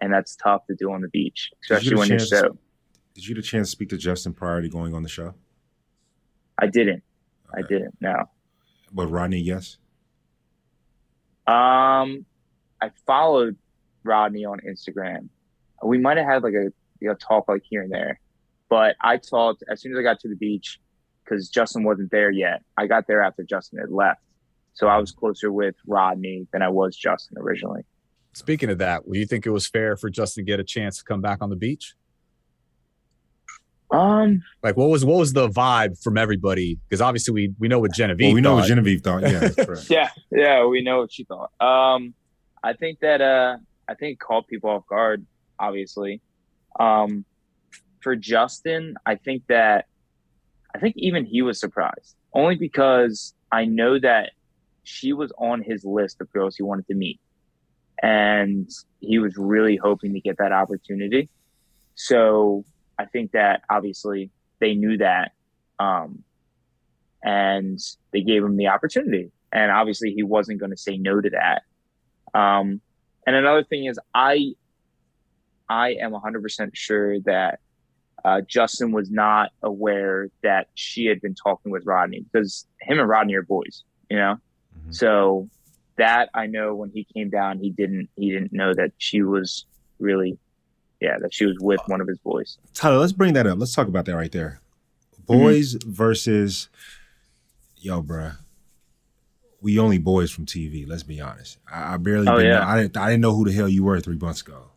and 0.00 0.10
that's 0.10 0.36
tough 0.36 0.66
to 0.68 0.74
do 0.74 0.90
on 0.90 1.02
the 1.02 1.08
beach, 1.08 1.50
you 1.52 1.58
especially 1.62 1.90
get 1.90 1.98
when 1.98 2.08
you're 2.08 2.18
so. 2.18 2.56
Did 3.14 3.28
you 3.28 3.34
get 3.34 3.44
a 3.44 3.46
chance 3.46 3.68
to 3.68 3.72
speak 3.72 3.90
to 3.90 3.98
Justin 3.98 4.32
prior 4.32 4.62
to 4.62 4.68
going 4.70 4.94
on 4.94 5.02
the 5.02 5.08
show? 5.08 5.34
I 6.58 6.66
didn't. 6.66 7.02
I 7.54 7.60
didn't. 7.60 7.94
No. 8.00 8.30
But 8.90 9.08
Rodney, 9.08 9.40
yes. 9.40 9.76
Um, 11.46 12.24
I 12.80 12.90
followed 13.06 13.56
Rodney 14.02 14.46
on 14.46 14.60
Instagram. 14.60 15.28
We 15.84 15.98
might 15.98 16.16
have 16.16 16.26
had 16.26 16.42
like 16.42 16.54
a 16.54 16.72
you 17.00 17.08
know 17.08 17.14
talk 17.14 17.48
like 17.48 17.64
here 17.68 17.82
and 17.82 17.92
there, 17.92 18.18
but 18.70 18.96
I 19.02 19.18
talked 19.18 19.62
as 19.68 19.82
soon 19.82 19.92
as 19.92 19.98
I 19.98 20.02
got 20.02 20.20
to 20.20 20.28
the 20.28 20.36
beach 20.36 20.80
because 21.22 21.50
Justin 21.50 21.84
wasn't 21.84 22.10
there 22.10 22.30
yet. 22.30 22.62
I 22.78 22.86
got 22.86 23.06
there 23.06 23.22
after 23.22 23.42
Justin 23.42 23.78
had 23.78 23.90
left, 23.90 24.22
so 24.74 24.86
I 24.86 24.98
was 24.98 25.12
closer 25.12 25.52
with 25.52 25.74
Rodney 25.86 26.46
than 26.52 26.62
I 26.62 26.68
was 26.68 26.96
Justin 26.96 27.38
originally. 27.38 27.82
Speaking 28.32 28.70
of 28.70 28.78
that, 28.78 29.02
do 29.10 29.18
you 29.18 29.26
think 29.26 29.46
it 29.46 29.50
was 29.50 29.66
fair 29.66 29.96
for 29.96 30.08
Justin 30.08 30.44
to 30.44 30.50
get 30.50 30.60
a 30.60 30.64
chance 30.64 30.98
to 30.98 31.04
come 31.04 31.20
back 31.20 31.38
on 31.42 31.50
the 31.50 31.56
beach? 31.56 31.94
Um, 33.90 34.42
Like, 34.62 34.76
what 34.76 34.88
was 34.88 35.04
what 35.04 35.18
was 35.18 35.32
the 35.32 35.48
vibe 35.48 36.00
from 36.00 36.16
everybody? 36.16 36.78
Because 36.88 37.00
obviously 37.00 37.34
we 37.34 37.54
we 37.58 37.66
know 37.66 37.80
what 37.80 37.92
Genevieve. 37.92 38.28
Well, 38.28 38.34
we 38.34 38.40
know 38.40 38.54
what. 38.54 38.66
Genevieve 38.66 39.02
thought. 39.02 39.22
Yeah, 39.22 39.48
that's 39.48 39.90
yeah, 39.90 40.10
yeah, 40.30 40.64
we 40.64 40.82
know 40.82 41.00
what 41.00 41.12
she 41.12 41.24
thought. 41.24 41.50
Um, 41.60 42.14
I 42.62 42.72
think 42.74 43.00
that 43.00 43.20
uh, 43.20 43.56
I 43.88 43.94
think 43.94 44.12
it 44.12 44.20
caught 44.20 44.46
people 44.46 44.70
off 44.70 44.86
guard. 44.86 45.26
Obviously, 45.58 46.20
um, 46.78 47.24
for 48.00 48.14
Justin, 48.14 48.94
I 49.04 49.16
think 49.16 49.42
that 49.48 49.86
I 50.74 50.78
think 50.78 50.94
even 50.96 51.24
he 51.24 51.42
was 51.42 51.58
surprised, 51.58 52.14
only 52.32 52.54
because 52.54 53.34
I 53.50 53.64
know 53.64 53.98
that 53.98 54.30
she 54.90 55.12
was 55.12 55.32
on 55.38 55.62
his 55.62 55.84
list 55.84 56.20
of 56.20 56.32
girls 56.32 56.56
he 56.56 56.62
wanted 56.62 56.86
to 56.88 56.94
meet, 56.94 57.20
and 58.02 58.68
he 59.00 59.18
was 59.18 59.36
really 59.36 59.76
hoping 59.76 60.12
to 60.14 60.20
get 60.20 60.38
that 60.38 60.52
opportunity. 60.52 61.28
So 61.94 62.64
I 62.98 63.06
think 63.06 63.32
that 63.32 63.62
obviously 63.70 64.30
they 64.58 64.74
knew 64.74 64.98
that. 64.98 65.32
Um, 65.78 66.24
and 67.22 67.78
they 68.12 68.22
gave 68.22 68.42
him 68.42 68.56
the 68.56 68.68
opportunity. 68.68 69.30
And 69.52 69.70
obviously, 69.70 70.12
he 70.12 70.22
wasn't 70.22 70.60
going 70.60 70.70
to 70.70 70.76
say 70.76 70.96
no 70.96 71.20
to 71.20 71.30
that. 71.30 71.62
Um, 72.38 72.80
and 73.26 73.36
another 73.36 73.64
thing 73.64 73.86
is, 73.86 73.98
I 74.14 74.54
I 75.68 75.90
am 76.00 76.12
100% 76.12 76.70
sure 76.72 77.20
that 77.20 77.60
uh, 78.24 78.40
Justin 78.42 78.92
was 78.92 79.10
not 79.10 79.50
aware 79.62 80.28
that 80.42 80.68
she 80.74 81.06
had 81.06 81.20
been 81.20 81.34
talking 81.34 81.70
with 81.70 81.86
Rodney 81.86 82.20
because 82.20 82.66
him 82.80 82.98
and 82.98 83.08
Rodney 83.08 83.34
are 83.34 83.42
boys, 83.42 83.84
you 84.08 84.16
know. 84.16 84.36
Mm-hmm. 84.80 84.92
So 84.92 85.48
that 85.96 86.30
I 86.34 86.46
know 86.46 86.74
when 86.74 86.90
he 86.90 87.06
came 87.14 87.30
down, 87.30 87.58
he 87.58 87.70
didn't 87.70 88.08
he 88.16 88.32
didn't 88.32 88.52
know 88.52 88.74
that 88.74 88.92
she 88.98 89.22
was 89.22 89.66
really, 89.98 90.38
yeah, 91.00 91.18
that 91.18 91.32
she 91.32 91.46
was 91.46 91.56
with 91.60 91.80
one 91.86 92.00
of 92.00 92.08
his 92.08 92.18
boys. 92.18 92.58
Tyler, 92.74 92.98
let's 92.98 93.12
bring 93.12 93.34
that 93.34 93.46
up. 93.46 93.58
Let's 93.58 93.74
talk 93.74 93.88
about 93.88 94.06
that 94.06 94.16
right 94.16 94.32
there. 94.32 94.60
Boys 95.26 95.74
mm-hmm. 95.74 95.90
versus, 95.90 96.68
yo, 97.76 98.02
bruh. 98.02 98.36
We 99.62 99.78
only 99.78 99.98
boys 99.98 100.30
from 100.30 100.46
TV. 100.46 100.88
Let's 100.88 101.02
be 101.02 101.20
honest. 101.20 101.58
I, 101.70 101.94
I 101.94 101.96
barely. 101.98 102.26
Oh, 102.28 102.38
yeah. 102.38 102.60
Know, 102.60 102.62
I 102.62 102.80
didn't. 102.80 102.96
I 102.96 103.10
didn't 103.10 103.20
know 103.20 103.34
who 103.34 103.44
the 103.44 103.52
hell 103.52 103.68
you 103.68 103.84
were 103.84 104.00
three 104.00 104.16
months 104.16 104.40
ago. 104.40 104.70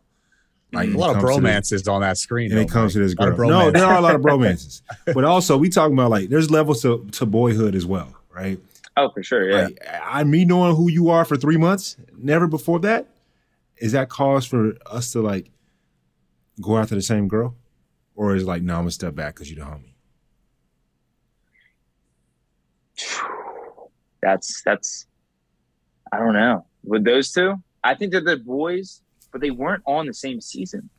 Like 0.74 0.90
a 0.90 0.98
lot 0.98 1.16
of 1.16 1.24
bromances 1.24 1.90
on 1.90 2.02
that 2.02 2.18
screen. 2.18 2.52
And 2.52 2.60
it 2.60 2.70
comes 2.70 2.94
to 2.94 3.00
this 3.00 3.14
girl. 3.14 3.38
No, 3.48 3.70
there 3.70 3.86
are 3.86 3.98
a 3.98 4.02
lot 4.02 4.16
of 4.16 4.22
bromances. 4.22 4.82
but 5.14 5.24
also 5.24 5.56
we 5.56 5.70
talking 5.70 5.94
about 5.94 6.10
like 6.10 6.30
there's 6.30 6.50
levels 6.50 6.82
to, 6.82 7.08
to 7.12 7.26
boyhood 7.26 7.76
as 7.76 7.86
well, 7.86 8.14
right? 8.34 8.60
Oh, 8.96 9.10
for 9.10 9.24
sure. 9.24 9.50
Yeah. 9.50 9.64
Like, 9.64 9.80
I 10.04 10.24
me 10.24 10.46
knowing 10.46 10.76
who 10.76 10.90
you 10.90 11.10
are 11.10 11.26
for 11.26 11.36
three 11.36 11.58
months, 11.58 11.98
never 12.16 12.48
before 12.48 12.80
that, 12.82 13.08
is 13.78 13.94
that 13.94 14.10
cause 14.10 14.46
for 14.46 14.74
us 14.86 15.12
to 15.14 15.22
like 15.22 15.50
go 16.62 16.78
after 16.78 16.96
the 16.96 17.02
same 17.02 17.28
girl? 17.28 17.56
Or 18.16 18.36
is 18.36 18.46
like, 18.46 18.62
no, 18.62 18.76
I'm 18.76 18.82
gonna 18.82 18.92
step 18.92 19.16
back 19.16 19.34
because 19.36 19.52
you're 19.52 19.66
the 19.66 19.72
homie? 19.72 19.94
That's 24.22 24.62
that's 24.64 25.08
I 26.14 26.20
don't 26.20 26.34
know. 26.34 26.66
With 26.86 27.04
those 27.04 27.34
two, 27.34 27.56
I 27.84 27.96
think 27.96 28.14
that 28.14 28.24
the 28.24 28.38
boys 28.38 29.02
but 29.34 29.42
they 29.42 29.52
weren't 29.52 29.84
on 29.86 30.06
the 30.06 30.14
same 30.14 30.40
season. 30.40 30.90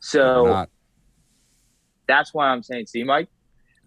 So 0.00 0.66
that's 2.06 2.34
why 2.34 2.48
I'm 2.48 2.62
saying, 2.62 2.86
see, 2.86 3.04
Mike, 3.04 3.28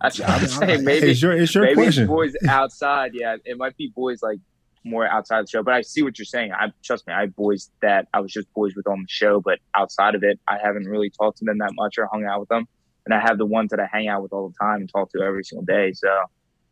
I'm 0.01 0.11
saying 0.47 0.83
maybe 0.83 1.11
it's 1.11 1.21
your, 1.21 1.33
it's 1.33 1.53
your 1.53 1.65
maybe 1.65 1.75
question. 1.75 2.07
boys 2.07 2.35
outside. 2.47 3.11
Yeah, 3.13 3.37
it 3.45 3.57
might 3.57 3.75
be 3.77 3.91
boys 3.95 4.21
like 4.21 4.39
more 4.83 5.05
outside 5.05 5.43
the 5.43 5.49
show. 5.49 5.63
But 5.63 5.73
I 5.73 5.81
see 5.81 6.01
what 6.01 6.17
you're 6.17 6.25
saying. 6.25 6.53
I 6.53 6.71
trust 6.83 7.05
me. 7.07 7.13
I 7.13 7.21
have 7.21 7.35
boys 7.35 7.69
that 7.81 8.07
I 8.13 8.21
was 8.21 8.31
just 8.31 8.51
boys 8.53 8.75
with 8.75 8.87
on 8.87 9.01
the 9.01 9.07
show, 9.07 9.41
but 9.41 9.59
outside 9.75 10.15
of 10.15 10.23
it, 10.23 10.39
I 10.47 10.57
haven't 10.63 10.85
really 10.85 11.09
talked 11.09 11.39
to 11.39 11.45
them 11.45 11.57
that 11.59 11.71
much 11.73 11.97
or 11.97 12.07
hung 12.11 12.25
out 12.25 12.39
with 12.39 12.49
them. 12.49 12.67
And 13.05 13.13
I 13.13 13.19
have 13.19 13.37
the 13.37 13.45
ones 13.45 13.71
that 13.71 13.79
I 13.79 13.87
hang 13.91 14.07
out 14.07 14.21
with 14.21 14.33
all 14.33 14.49
the 14.49 14.55
time 14.59 14.81
and 14.81 14.89
talk 14.89 15.11
to 15.11 15.21
every 15.21 15.43
single 15.43 15.65
day. 15.65 15.93
So 15.93 16.09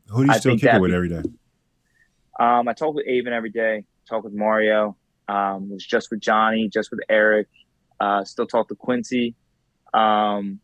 who 0.09 0.23
do 0.23 0.27
you 0.27 0.33
I 0.33 0.39
still 0.39 0.57
kick 0.57 0.73
it 0.73 0.81
with 0.81 0.93
every 0.93 1.09
day? 1.09 1.23
Um, 2.39 2.67
I 2.67 2.73
talk 2.73 2.93
with 2.93 3.07
Aven 3.07 3.33
every 3.33 3.49
day. 3.49 3.83
Talk 4.07 4.23
with 4.23 4.33
Mario. 4.33 4.95
Um, 5.27 5.69
was 5.71 5.85
just 5.85 6.09
with 6.11 6.21
Johnny, 6.21 6.69
just 6.69 6.91
with 6.91 7.01
Eric. 7.09 7.47
Uh, 7.99 8.23
still 8.23 8.47
talk 8.47 8.69
to 8.69 8.75
Quincy. 8.75 9.35
Um, 9.93 10.59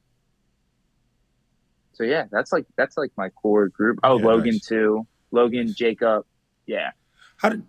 so 1.94 2.04
yeah, 2.04 2.26
that's 2.32 2.52
like 2.52 2.66
that's 2.76 2.98
like 2.98 3.12
my 3.18 3.30
core 3.30 3.70
group. 3.70 4.00
Oh, 4.04 4.20
yeah, 4.20 4.26
Logan 4.26 4.54
nice. 4.54 4.66
too. 4.66 5.08
Logan, 5.32 5.74
Jacob. 5.74 6.26
Yeah. 6.66 6.92
How 7.38 7.50
did? 7.50 7.64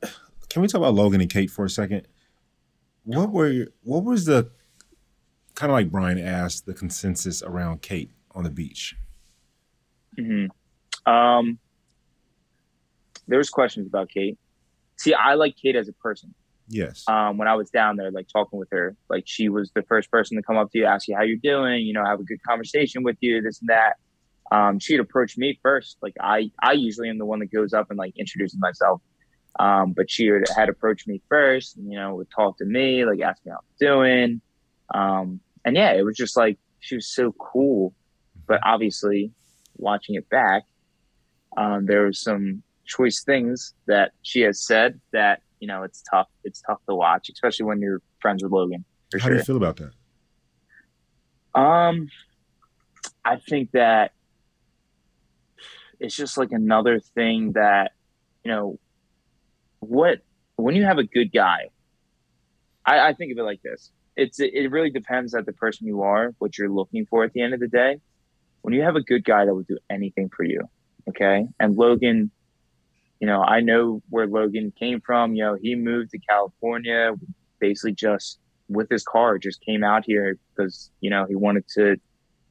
Can 0.48 0.62
we 0.62 0.68
talk 0.68 0.78
about 0.78 0.94
Logan 0.94 1.20
and 1.20 1.30
Kate 1.30 1.50
for 1.50 1.64
a 1.64 1.70
second? 1.70 2.08
What 3.04 3.30
were 3.30 3.66
what 3.82 4.04
was 4.04 4.24
the 4.24 4.50
kind 5.54 5.70
of 5.70 5.74
like 5.74 5.90
Brian 5.90 6.18
asked 6.18 6.66
the 6.66 6.74
consensus 6.74 7.42
around 7.42 7.82
Kate 7.82 8.10
on 8.32 8.44
the 8.44 8.50
beach? 8.50 8.96
Hmm. 10.18 10.46
Um. 11.06 11.58
There 13.26 13.38
was 13.38 13.48
questions 13.48 13.86
about 13.86 14.10
Kate. 14.10 14.38
See, 14.96 15.14
I 15.14 15.34
like 15.34 15.56
Kate 15.56 15.76
as 15.76 15.88
a 15.88 15.92
person. 15.94 16.34
Yes. 16.68 17.04
Um, 17.08 17.36
when 17.36 17.48
I 17.48 17.54
was 17.54 17.70
down 17.70 17.96
there, 17.96 18.10
like 18.10 18.28
talking 18.28 18.58
with 18.58 18.68
her, 18.70 18.96
like 19.08 19.24
she 19.26 19.48
was 19.48 19.70
the 19.74 19.82
first 19.82 20.10
person 20.10 20.36
to 20.36 20.42
come 20.42 20.56
up 20.56 20.70
to 20.72 20.78
you, 20.78 20.86
ask 20.86 21.08
you 21.08 21.16
how 21.16 21.22
you're 21.22 21.36
doing, 21.42 21.86
you 21.86 21.92
know, 21.92 22.04
have 22.04 22.20
a 22.20 22.22
good 22.22 22.42
conversation 22.42 23.02
with 23.02 23.16
you, 23.20 23.42
this 23.42 23.60
and 23.60 23.68
that. 23.68 23.94
Um, 24.52 24.78
she'd 24.78 25.00
approach 25.00 25.36
me 25.36 25.58
first. 25.62 25.98
Like 26.02 26.14
I, 26.20 26.50
I 26.62 26.72
usually 26.72 27.08
am 27.08 27.18
the 27.18 27.24
one 27.24 27.40
that 27.40 27.52
goes 27.52 27.72
up 27.72 27.90
and 27.90 27.98
like 27.98 28.14
introduces 28.16 28.58
myself. 28.58 29.00
Um, 29.58 29.92
but 29.92 30.10
she 30.10 30.30
had 30.56 30.68
approached 30.68 31.06
me 31.06 31.22
first, 31.28 31.76
and, 31.76 31.90
you 31.90 31.96
know, 31.96 32.16
would 32.16 32.30
talk 32.30 32.58
to 32.58 32.64
me, 32.64 33.04
like 33.04 33.20
ask 33.20 33.44
me 33.46 33.52
how 33.52 33.58
I'm 33.58 33.76
doing. 33.78 34.40
Um, 34.92 35.40
and 35.64 35.76
yeah, 35.76 35.92
it 35.92 36.04
was 36.04 36.16
just 36.16 36.36
like 36.36 36.58
she 36.80 36.96
was 36.96 37.06
so 37.06 37.32
cool. 37.32 37.94
But 38.46 38.60
obviously, 38.64 39.30
watching 39.76 40.16
it 40.16 40.28
back, 40.28 40.64
um, 41.56 41.86
there 41.86 42.06
was 42.06 42.20
some 42.20 42.62
choice 42.84 43.22
things 43.22 43.74
that 43.86 44.12
she 44.22 44.40
has 44.40 44.66
said 44.66 45.00
that 45.12 45.40
you 45.64 45.68
know, 45.68 45.82
it's 45.82 46.02
tough. 46.02 46.28
It's 46.44 46.60
tough 46.60 46.80
to 46.90 46.94
watch, 46.94 47.30
especially 47.30 47.64
when 47.64 47.80
you're 47.80 48.02
friends 48.20 48.42
with 48.42 48.52
Logan. 48.52 48.84
How 49.14 49.18
sure. 49.18 49.30
do 49.30 49.36
you 49.36 49.42
feel 49.44 49.56
about 49.56 49.76
that? 49.76 51.58
Um, 51.58 52.08
I 53.24 53.36
think 53.36 53.70
that 53.70 54.12
it's 56.00 56.14
just 56.14 56.36
like 56.36 56.52
another 56.52 57.00
thing 57.00 57.52
that, 57.52 57.92
you 58.44 58.50
know, 58.50 58.78
what 59.80 60.20
when 60.56 60.74
you 60.74 60.84
have 60.84 60.98
a 60.98 61.04
good 61.04 61.32
guy, 61.32 61.68
I, 62.86 63.08
I 63.08 63.12
think 63.14 63.32
of 63.32 63.38
it 63.38 63.42
like 63.42 63.62
this. 63.62 63.90
It's 64.16 64.38
it 64.38 64.70
really 64.70 64.90
depends 64.90 65.34
on 65.34 65.44
the 65.44 65.52
person 65.52 65.86
you 65.86 66.02
are, 66.02 66.34
what 66.38 66.56
you're 66.56 66.70
looking 66.70 67.06
for 67.06 67.24
at 67.24 67.32
the 67.32 67.42
end 67.42 67.54
of 67.54 67.60
the 67.60 67.68
day. 67.68 68.00
When 68.62 68.72
you 68.72 68.82
have 68.82 68.96
a 68.96 69.02
good 69.02 69.24
guy 69.24 69.44
that 69.44 69.54
will 69.54 69.62
do 69.62 69.78
anything 69.90 70.30
for 70.34 70.44
you, 70.44 70.60
okay, 71.08 71.46
and 71.58 71.76
Logan 71.76 72.30
you 73.20 73.26
know, 73.26 73.42
I 73.42 73.60
know 73.60 74.02
where 74.10 74.26
Logan 74.26 74.70
came 74.78 75.00
from. 75.00 75.34
You 75.34 75.44
know, 75.44 75.54
he 75.54 75.74
moved 75.74 76.10
to 76.10 76.18
California 76.18 77.12
basically 77.58 77.94
just 77.94 78.38
with 78.68 78.90
his 78.90 79.02
car, 79.02 79.38
just 79.38 79.62
came 79.62 79.82
out 79.82 80.04
here 80.04 80.36
because, 80.50 80.90
you 81.00 81.08
know, 81.08 81.24
he 81.24 81.34
wanted 81.34 81.66
to 81.68 81.96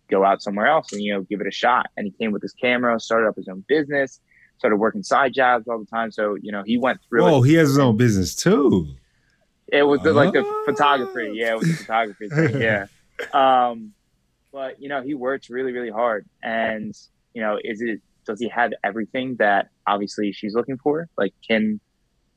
go 0.09 0.23
out 0.23 0.41
somewhere 0.41 0.67
else 0.67 0.91
and, 0.91 1.01
you 1.01 1.13
know, 1.13 1.21
give 1.21 1.41
it 1.41 1.47
a 1.47 1.51
shot. 1.51 1.87
And 1.97 2.05
he 2.05 2.11
came 2.11 2.31
with 2.31 2.41
his 2.41 2.53
camera, 2.53 2.99
started 2.99 3.27
up 3.27 3.35
his 3.35 3.47
own 3.47 3.63
business, 3.67 4.19
started 4.57 4.77
working 4.77 5.03
side 5.03 5.33
jobs 5.33 5.67
all 5.67 5.79
the 5.79 5.85
time. 5.85 6.11
So, 6.11 6.35
you 6.41 6.51
know, 6.51 6.63
he 6.65 6.77
went 6.77 6.99
through 7.07 7.25
Oh, 7.25 7.41
he 7.41 7.55
has 7.55 7.69
his 7.69 7.79
own 7.79 7.97
business 7.97 8.35
too. 8.35 8.87
It 9.67 9.83
was 9.83 10.01
the, 10.01 10.13
like 10.13 10.33
the 10.33 10.43
photography. 10.65 11.31
Yeah, 11.33 11.53
it 11.53 11.59
was 11.59 11.67
the 11.67 11.77
photography 11.77 12.29
thing. 12.29 12.61
Yeah. 12.61 12.85
Um, 13.33 13.93
but 14.51 14.81
you 14.81 14.89
know, 14.89 15.01
he 15.01 15.13
works 15.13 15.49
really, 15.49 15.71
really 15.71 15.89
hard. 15.89 16.27
And, 16.43 16.93
you 17.33 17.41
know, 17.41 17.57
is 17.63 17.81
it 17.81 18.01
does 18.25 18.39
he 18.39 18.47
have 18.49 18.71
everything 18.83 19.35
that 19.39 19.69
obviously 19.87 20.31
she's 20.31 20.53
looking 20.53 20.77
for? 20.77 21.09
Like, 21.17 21.33
can 21.47 21.79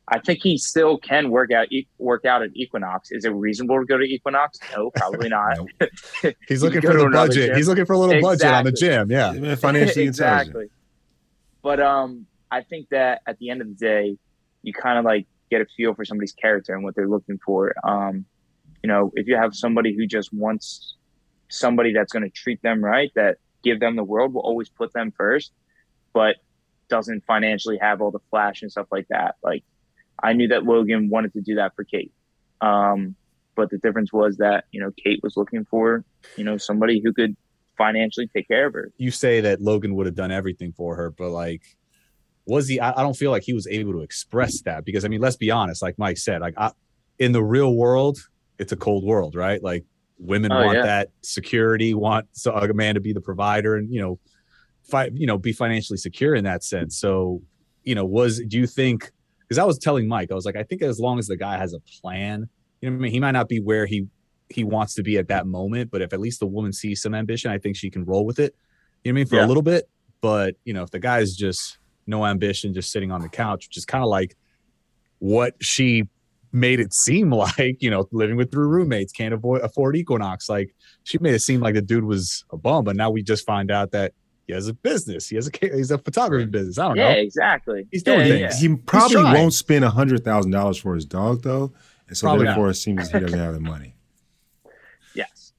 I 0.08 0.20
think 0.20 0.40
he 0.42 0.56
still 0.56 0.98
can 0.98 1.30
work 1.30 1.50
out 1.52 1.68
work 1.98 2.24
out 2.24 2.42
at 2.42 2.50
Equinox. 2.54 3.10
Is 3.10 3.24
it 3.24 3.30
reasonable 3.30 3.80
to 3.80 3.86
go 3.86 3.98
to 3.98 4.04
Equinox? 4.04 4.58
No, 4.74 4.90
probably 4.90 5.28
not. 5.28 5.58
He's 6.48 6.62
looking 6.62 6.80
for 6.80 6.96
the 6.96 7.10
budget. 7.12 7.48
Gym. 7.48 7.56
He's 7.56 7.68
looking 7.68 7.86
for 7.86 7.94
a 7.94 7.98
little 7.98 8.14
exactly. 8.14 8.36
budget 8.36 8.52
on 8.52 8.64
the 8.64 8.72
gym. 8.72 9.10
Yeah, 9.10 9.54
financially 9.56 10.04
exactly. 10.06 10.66
But 11.62 11.80
um, 11.80 12.26
I 12.50 12.62
think 12.62 12.88
that 12.90 13.22
at 13.26 13.38
the 13.38 13.50
end 13.50 13.60
of 13.60 13.68
the 13.68 13.74
day, 13.74 14.16
you 14.62 14.72
kind 14.72 14.98
of 14.98 15.04
like 15.04 15.26
get 15.50 15.60
a 15.60 15.66
feel 15.76 15.94
for 15.94 16.04
somebody's 16.04 16.32
character 16.32 16.74
and 16.74 16.84
what 16.84 16.94
they're 16.94 17.08
looking 17.08 17.38
for. 17.44 17.74
Um, 17.82 18.24
you 18.82 18.88
know, 18.88 19.10
if 19.14 19.26
you 19.26 19.36
have 19.36 19.54
somebody 19.54 19.96
who 19.96 20.06
just 20.06 20.32
wants 20.32 20.94
somebody 21.48 21.92
that's 21.92 22.12
going 22.12 22.22
to 22.22 22.30
treat 22.30 22.62
them 22.62 22.84
right, 22.84 23.10
that 23.16 23.38
give 23.64 23.80
them 23.80 23.96
the 23.96 24.04
world, 24.04 24.34
will 24.34 24.42
always 24.42 24.68
put 24.68 24.92
them 24.92 25.12
first 25.16 25.52
but 26.16 26.36
doesn't 26.88 27.22
financially 27.26 27.76
have 27.76 28.00
all 28.00 28.10
the 28.10 28.22
flash 28.30 28.62
and 28.62 28.72
stuff 28.72 28.86
like 28.90 29.06
that. 29.08 29.34
Like 29.42 29.62
I 30.22 30.32
knew 30.32 30.48
that 30.48 30.64
Logan 30.64 31.08
wanted 31.10 31.32
to 31.34 31.40
do 31.40 31.56
that 31.56 31.74
for 31.74 31.84
Kate. 31.84 32.12
Um, 32.60 33.14
but 33.54 33.70
the 33.70 33.78
difference 33.78 34.12
was 34.12 34.36
that, 34.36 34.64
you 34.70 34.80
know, 34.80 34.90
Kate 35.02 35.20
was 35.22 35.36
looking 35.36 35.64
for, 35.64 36.04
you 36.36 36.44
know, 36.44 36.56
somebody 36.56 37.00
who 37.02 37.12
could 37.12 37.36
financially 37.76 38.28
take 38.34 38.48
care 38.48 38.66
of 38.66 38.74
her. 38.74 38.92
You 38.96 39.10
say 39.10 39.40
that 39.40 39.60
Logan 39.60 39.94
would 39.94 40.06
have 40.06 40.14
done 40.14 40.30
everything 40.30 40.72
for 40.72 40.96
her, 40.96 41.10
but 41.10 41.30
like, 41.30 41.62
was 42.46 42.68
he? 42.68 42.78
I, 42.78 42.92
I 42.92 43.02
don't 43.02 43.16
feel 43.16 43.30
like 43.30 43.42
he 43.42 43.52
was 43.52 43.66
able 43.66 43.92
to 43.94 44.02
express 44.02 44.60
that 44.62 44.84
because 44.84 45.04
I 45.04 45.08
mean, 45.08 45.20
let's 45.20 45.36
be 45.36 45.50
honest. 45.50 45.82
Like 45.82 45.98
Mike 45.98 46.16
said, 46.18 46.40
like 46.40 46.54
I, 46.56 46.70
in 47.18 47.32
the 47.32 47.42
real 47.42 47.74
world, 47.74 48.18
it's 48.58 48.72
a 48.72 48.76
cold 48.76 49.04
world, 49.04 49.34
right? 49.34 49.62
Like 49.62 49.84
women 50.18 50.52
oh, 50.52 50.64
want 50.64 50.78
yeah. 50.78 50.84
that 50.84 51.08
security, 51.22 51.92
want 51.92 52.28
a 52.46 52.72
man 52.72 52.94
to 52.94 53.00
be 53.00 53.12
the 53.12 53.20
provider, 53.20 53.76
and 53.76 53.92
you 53.92 54.00
know, 54.00 54.18
fi- 54.84 55.10
you 55.12 55.26
know, 55.26 55.38
be 55.38 55.52
financially 55.52 55.96
secure 55.96 56.34
in 56.34 56.44
that 56.44 56.62
sense. 56.62 56.96
So, 56.96 57.42
you 57.82 57.94
know, 57.94 58.04
was 58.04 58.40
do 58.40 58.58
you 58.58 58.66
think? 58.66 59.10
Because 59.48 59.58
I 59.58 59.64
was 59.64 59.78
telling 59.78 60.08
Mike, 60.08 60.30
I 60.30 60.34
was 60.34 60.44
like, 60.44 60.56
I 60.56 60.62
think 60.62 60.82
as 60.82 60.98
long 60.98 61.18
as 61.18 61.26
the 61.28 61.36
guy 61.36 61.56
has 61.56 61.72
a 61.72 61.80
plan, 62.00 62.48
you 62.80 62.90
know, 62.90 62.96
I 62.96 62.98
mean, 62.98 63.12
he 63.12 63.20
might 63.20 63.32
not 63.32 63.48
be 63.48 63.60
where 63.60 63.86
he 63.86 64.06
he 64.48 64.64
wants 64.64 64.94
to 64.94 65.02
be 65.02 65.18
at 65.18 65.28
that 65.28 65.46
moment, 65.46 65.90
but 65.90 66.02
if 66.02 66.12
at 66.12 66.20
least 66.20 66.40
the 66.40 66.46
woman 66.46 66.72
sees 66.72 67.02
some 67.02 67.14
ambition, 67.14 67.50
I 67.50 67.58
think 67.58 67.76
she 67.76 67.90
can 67.90 68.04
roll 68.04 68.24
with 68.24 68.38
it. 68.38 68.54
You 69.02 69.12
know 69.12 69.16
what 69.16 69.18
I 69.18 69.20
mean? 69.20 69.26
For 69.26 69.36
yeah. 69.36 69.46
a 69.46 69.48
little 69.48 69.62
bit, 69.62 69.88
but 70.20 70.54
you 70.64 70.72
know, 70.72 70.82
if 70.82 70.90
the 70.90 70.98
guy 70.98 71.18
is 71.18 71.36
just 71.36 71.78
no 72.06 72.24
ambition, 72.24 72.74
just 72.74 72.92
sitting 72.92 73.10
on 73.10 73.22
the 73.22 73.28
couch, 73.28 73.66
which 73.68 73.76
is 73.76 73.84
kind 73.84 74.04
of 74.04 74.08
like 74.08 74.36
what 75.18 75.54
she 75.60 76.04
made 76.52 76.80
it 76.80 76.92
seem 76.92 77.30
like, 77.58 77.82
you 77.82 77.90
know, 77.90 78.08
living 78.12 78.36
with 78.36 78.50
three 78.50 78.66
roommates, 78.66 79.12
can't 79.12 79.34
avoid 79.34 79.62
afford 79.62 79.96
Equinox. 79.96 80.48
Like 80.48 80.74
she 81.04 81.18
made 81.18 81.34
it 81.34 81.42
seem 81.42 81.60
like 81.60 81.74
the 81.74 81.82
dude 81.82 82.04
was 82.04 82.44
a 82.50 82.56
bum, 82.56 82.84
but 82.84 82.96
now 82.96 83.10
we 83.10 83.22
just 83.22 83.46
find 83.46 83.70
out 83.70 83.92
that 83.92 84.12
he 84.46 84.52
has 84.52 84.68
a 84.68 84.72
business. 84.74 85.28
He 85.28 85.36
has 85.36 85.48
a 85.48 85.50
he's 85.60 85.90
a 85.90 85.98
photography 85.98 86.46
business. 86.46 86.78
I 86.78 86.88
don't 86.88 86.96
know. 86.96 87.02
yeah, 87.08 87.14
know. 87.14 87.20
exactly. 87.20 87.86
He's 87.90 88.02
doing 88.02 88.20
Yeah, 88.20 88.26
things. 88.48 88.62
yeah. 88.62 88.68
He 88.68 88.76
probably 88.76 89.16
won't 89.22 89.54
spend 89.54 89.84
a 89.84 89.90
hundred 89.90 90.24
thousand 90.24 90.52
dollars 90.52 90.78
for 90.78 90.94
his 90.94 91.04
dog 91.04 91.42
though, 91.42 91.72
and 92.08 92.16
so 92.16 92.26
Probably 92.28 92.46
therefore 92.46 92.70
it 92.70 92.74
seems 92.74 93.10
he 93.10 93.18
doesn't 93.18 93.38
have 93.38 93.54
the 93.54 93.60
money. 93.60 93.94
Yes. 95.14 95.54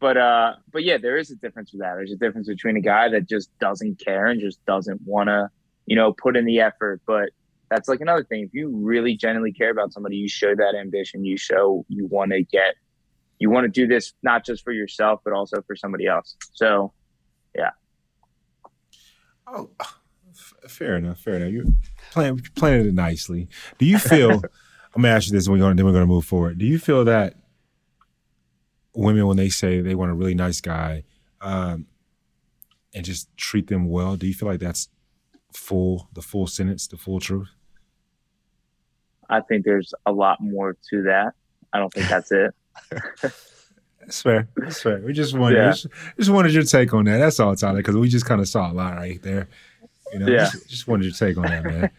But 0.00 0.16
uh 0.16 0.54
but 0.72 0.82
yeah, 0.82 0.98
there 0.98 1.16
is 1.16 1.30
a 1.30 1.36
difference 1.36 1.72
with 1.72 1.80
that. 1.82 1.94
There's 1.94 2.12
a 2.12 2.16
difference 2.16 2.48
between 2.48 2.76
a 2.76 2.80
guy 2.80 3.08
that 3.10 3.28
just 3.28 3.56
doesn't 3.60 4.00
care 4.04 4.26
and 4.26 4.40
just 4.40 4.64
doesn't 4.66 5.00
wanna, 5.04 5.50
you 5.86 5.94
know, 5.94 6.12
put 6.12 6.36
in 6.36 6.44
the 6.44 6.58
effort. 6.60 7.00
But 7.06 7.30
that's 7.70 7.88
like 7.88 8.00
another 8.00 8.24
thing. 8.24 8.42
If 8.42 8.52
you 8.52 8.70
really 8.74 9.14
genuinely 9.16 9.52
care 9.52 9.70
about 9.70 9.92
somebody, 9.92 10.16
you 10.16 10.28
show 10.28 10.54
that 10.56 10.74
ambition. 10.74 11.24
You 11.24 11.36
show 11.36 11.84
you 11.88 12.06
want 12.06 12.32
to 12.32 12.42
get 12.42 12.74
you 13.38 13.50
want 13.50 13.66
to 13.66 13.68
do 13.70 13.86
this 13.86 14.14
not 14.24 14.44
just 14.44 14.64
for 14.64 14.72
yourself, 14.72 15.20
but 15.22 15.32
also 15.32 15.62
for 15.62 15.76
somebody 15.76 16.06
else. 16.06 16.36
So 16.54 16.92
Oh, 19.50 19.70
f- 20.30 20.54
fair 20.70 20.96
enough. 20.96 21.20
Fair 21.20 21.34
enough. 21.34 21.50
You're 21.52 21.64
playing 22.12 22.40
playing 22.54 22.86
it 22.86 22.94
nicely. 22.94 23.48
Do 23.78 23.86
you 23.86 23.98
feel? 23.98 24.32
I'm 24.94 25.02
gonna 25.02 25.14
ask 25.14 25.26
you 25.26 25.32
this, 25.32 25.46
and 25.46 25.54
we're 25.54 25.60
gonna 25.60 25.74
Then 25.74 25.86
we're 25.86 25.92
gonna 25.92 26.06
move 26.06 26.24
forward. 26.24 26.58
Do 26.58 26.66
you 26.66 26.78
feel 26.78 27.04
that 27.04 27.34
women, 28.94 29.26
when 29.26 29.36
they 29.36 29.48
say 29.48 29.80
they 29.80 29.94
want 29.94 30.10
a 30.10 30.14
really 30.14 30.34
nice 30.34 30.60
guy, 30.60 31.04
um, 31.40 31.86
and 32.94 33.04
just 33.04 33.34
treat 33.36 33.68
them 33.68 33.88
well, 33.88 34.16
do 34.16 34.26
you 34.26 34.34
feel 34.34 34.48
like 34.48 34.60
that's 34.60 34.88
full, 35.52 36.08
the 36.14 36.22
full 36.22 36.46
sentence, 36.46 36.86
the 36.86 36.96
full 36.96 37.20
truth? 37.20 37.48
I 39.30 39.40
think 39.40 39.64
there's 39.64 39.92
a 40.06 40.12
lot 40.12 40.40
more 40.40 40.76
to 40.90 41.02
that. 41.02 41.34
I 41.72 41.78
don't 41.78 41.92
think 41.92 42.08
that's 42.08 42.32
it. 42.32 42.54
That's 44.08 44.22
fair. 44.22 44.48
That's 44.56 44.80
fair. 44.80 45.00
We 45.00 45.12
just 45.12 45.36
wanted, 45.36 45.56
Yeah. 45.56 45.70
just, 45.72 45.86
just 46.16 46.30
wanted 46.30 46.54
your 46.54 46.62
take 46.62 46.94
on 46.94 47.04
that. 47.04 47.18
That's 47.18 47.38
all, 47.38 47.54
Tyler, 47.54 47.76
because 47.76 47.94
we 47.94 48.08
just 48.08 48.24
kind 48.24 48.40
of 48.40 48.48
saw 48.48 48.72
a 48.72 48.72
lot 48.72 48.96
right 48.96 49.20
there. 49.22 49.48
You 50.14 50.20
know, 50.20 50.26
Yeah. 50.28 50.48
just, 50.50 50.66
just 50.70 50.88
wanted 50.88 51.04
your 51.04 51.12
take 51.12 51.36
on 51.36 51.42
that, 51.42 51.64
man. 51.64 51.90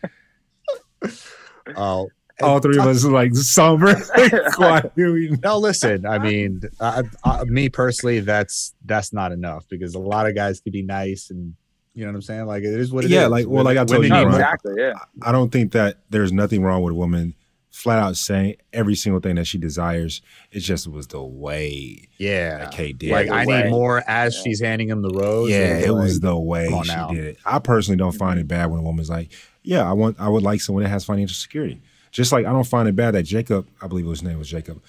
Oh, 1.75 2.09
All 2.41 2.59
three 2.59 2.79
of 2.79 2.87
us 2.87 3.05
are 3.05 3.11
like 3.11 3.35
somber, 3.35 3.93
quiet. 4.53 4.91
We- 4.95 5.37
no, 5.43 5.59
listen. 5.59 6.05
I 6.07 6.17
mean, 6.17 6.61
I, 6.79 7.03
I, 7.23 7.43
me 7.43 7.69
personally, 7.69 8.21
that's 8.21 8.73
that's 8.85 9.13
not 9.13 9.31
enough 9.31 9.65
because 9.69 9.93
a 9.93 9.99
lot 9.99 10.25
of 10.27 10.33
guys 10.35 10.59
could 10.61 10.73
be 10.73 10.81
nice 10.81 11.29
and 11.29 11.53
you 11.93 12.05
know 12.05 12.11
what 12.11 12.15
I'm 12.15 12.21
saying. 12.23 12.45
Like 12.45 12.63
it 12.63 12.73
is 12.79 12.91
what 12.91 13.03
it 13.03 13.07
is. 13.07 13.11
Yeah, 13.11 13.27
like- 13.27 13.45
well, 13.47 13.63
like 13.63 13.77
I 13.77 13.85
told 13.85 13.99
Women 14.01 14.05
you, 14.05 14.17
need 14.17 14.23
right? 14.25 14.33
exactly. 14.33 14.73
Yeah. 14.77 14.93
I 15.21 15.31
don't 15.31 15.51
think 15.51 15.73
that 15.73 15.97
there's 16.09 16.31
nothing 16.31 16.63
wrong 16.63 16.81
with 16.81 16.93
a 16.93 16.95
woman 16.95 17.35
flat 17.81 17.99
out 17.99 18.17
saying 18.17 18.55
every 18.73 18.95
single 18.95 19.21
thing 19.21 19.35
that 19.35 19.45
she 19.45 19.57
desires. 19.57 20.21
It 20.51 20.59
just 20.59 20.87
was 20.87 21.07
the 21.07 21.23
way 21.23 22.07
Yeah, 22.17 22.57
that 22.59 22.71
Kate 22.71 22.97
did. 22.97 23.11
like. 23.11 23.29
I 23.29 23.45
way. 23.45 23.63
need 23.63 23.69
more 23.69 24.03
as 24.07 24.35
Yeah. 24.35 24.41
she's 24.43 24.59
handing 24.61 24.89
him 24.89 25.01
the 25.01 25.09
rose. 25.11 25.49
yeah, 25.49 25.75
and, 25.77 25.85
it 25.85 25.91
was 25.91 26.19
the 26.19 26.37
way 26.37 26.67
she 26.67 26.87
now. 26.91 27.07
did 27.09 27.23
it. 27.23 27.37
I 27.45 27.59
personally 27.59 27.97
don't 27.97 28.11
find 28.15 28.39
it 28.39 28.47
bad 28.47 28.67
when 28.69 28.79
a 28.79 28.83
woman's 28.83 29.09
like, 29.09 29.31
"Yeah, 29.63 29.89
I 29.89 29.93
want, 29.93 30.19
I 30.19 30.27
would 30.27 30.43
like 30.43 30.59
someone 30.61 30.83
that 30.83 30.89
has 30.89 31.05
financial 31.05 31.35
security." 31.35 31.81
Just 32.11 32.31
like 32.31 32.45
I 32.45 32.51
don't 32.51 32.67
find 32.67 32.89
it 32.89 32.95
bad 32.95 33.11
that 33.15 33.23
Jacob, 33.23 33.67
I 33.81 33.87
believe 33.87 34.05
his 34.07 34.23
name 34.23 34.37
was 34.39 34.49
Jacob, 34.49 34.81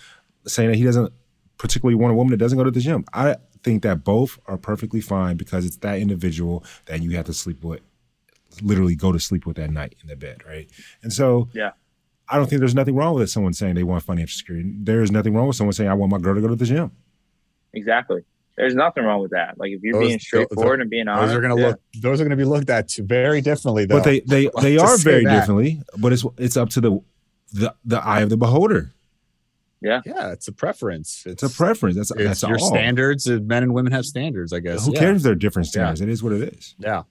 saying 0.47 0.71
that 0.71 0.77
he 0.77 0.85
doesn't 0.85 1.13
particularly 1.59 1.95
want 1.95 2.13
a 2.13 2.15
woman 2.17 2.31
that 2.33 2.39
doesn't 2.39 2.57
go 2.59 2.65
to 2.65 2.71
the 2.71 2.81
gym. 2.81 3.05
I 3.13 3.37
think 3.63 3.83
that 3.83 4.03
both 4.05 4.39
are 4.47 4.57
perfectly 4.57 5.01
fine 5.03 5.37
because 5.37 5.65
it's 5.67 5.77
that 5.79 5.99
individual 5.99 6.65
that 6.87 7.03
you 7.03 7.11
have 7.17 7.27
to 7.27 7.35
sleep 7.35 7.63
with, 7.63 7.81
literally 8.63 8.95
go 8.97 9.13
to 9.13 9.21
sleep 9.21 9.45
with 9.47 9.57
that 9.57 9.71
night 9.71 9.95
in 10.03 10.09
the 10.09 10.17
bed, 10.17 10.43
right? 10.47 10.69
And 11.03 11.13
so, 11.13 11.49
Yeah. 11.53 11.73
I 12.31 12.37
don't 12.37 12.49
think 12.49 12.61
there's 12.61 12.75
nothing 12.75 12.95
wrong 12.95 13.15
with 13.15 13.31
someone 13.31 13.53
saying 13.53 13.75
they 13.75 13.83
want 13.83 14.03
financial 14.05 14.37
security. 14.37 14.73
There 14.79 15.03
is 15.03 15.11
nothing 15.11 15.35
wrong 15.35 15.47
with 15.49 15.57
someone 15.57 15.73
saying 15.73 15.91
I 15.91 15.95
want 15.95 16.13
my 16.13 16.19
girl 16.19 16.35
to 16.35 16.41
go 16.41 16.49
to 16.49 16.57
the 16.57 16.65
gym. 16.65 16.93
Exactly. 17.73 18.23
There's 18.57 18.75
nothing 18.75 19.05
wrong 19.05 19.23
with 19.23 19.31
that. 19.31 19.59
Like 19.59 19.71
if 19.73 19.81
you're 19.83 19.95
Those- 19.95 20.09
being 20.09 20.19
straightforward 20.19 20.81
and 20.81 20.91
being 20.91 21.09
honest, 21.09 21.29
Those 21.29 21.37
are 21.37 21.41
gonna 21.41 21.61
yeah. 21.61 21.67
look. 21.69 21.81
Those 22.01 22.21
are 22.21 22.25
gonna 22.25 22.37
be 22.37 22.45
looked 22.45 22.69
at 22.69 22.91
very 22.93 23.41
differently, 23.41 23.87
though. 23.87 23.97
But 23.99 24.05
they 24.05 24.21
they 24.21 24.51
they 24.61 24.77
are 24.77 24.99
very 24.99 25.25
that. 25.25 25.41
differently. 25.41 25.83
But 25.99 26.13
it's 26.13 26.25
it's 26.37 26.57
up 26.57 26.69
to 26.71 26.81
the 26.81 27.01
the 27.53 27.75
the 27.85 28.01
eye 28.05 28.21
of 28.21 28.29
the 28.31 28.37
beholder. 28.37 28.93
Yeah. 29.83 30.03
yeah, 30.05 30.31
it's 30.33 30.47
a 30.47 30.53
preference. 30.53 31.23
It's 31.25 31.43
a 31.43 31.49
preference. 31.49 31.97
That's 31.97 32.11
It's 32.11 32.23
that's 32.23 32.43
your 32.43 32.59
all. 32.61 32.69
standards. 32.69 33.27
uh, 33.27 33.39
Men 33.43 33.63
and 33.63 33.73
women 33.73 33.93
have 33.93 34.05
standards, 34.05 34.53
I 34.53 34.61
guess. 34.61 34.85
Who 34.85 34.93
yeah. 34.93 34.99
cares 35.01 35.17
if 35.19 35.23
they're 35.23 35.35
different 35.35 35.69
standards? 35.69 36.03
It 36.03 36.11
is 36.11 36.23
what 36.23 36.35
it 36.35 36.53
is. 36.53 36.75
Yeah. 36.79 37.05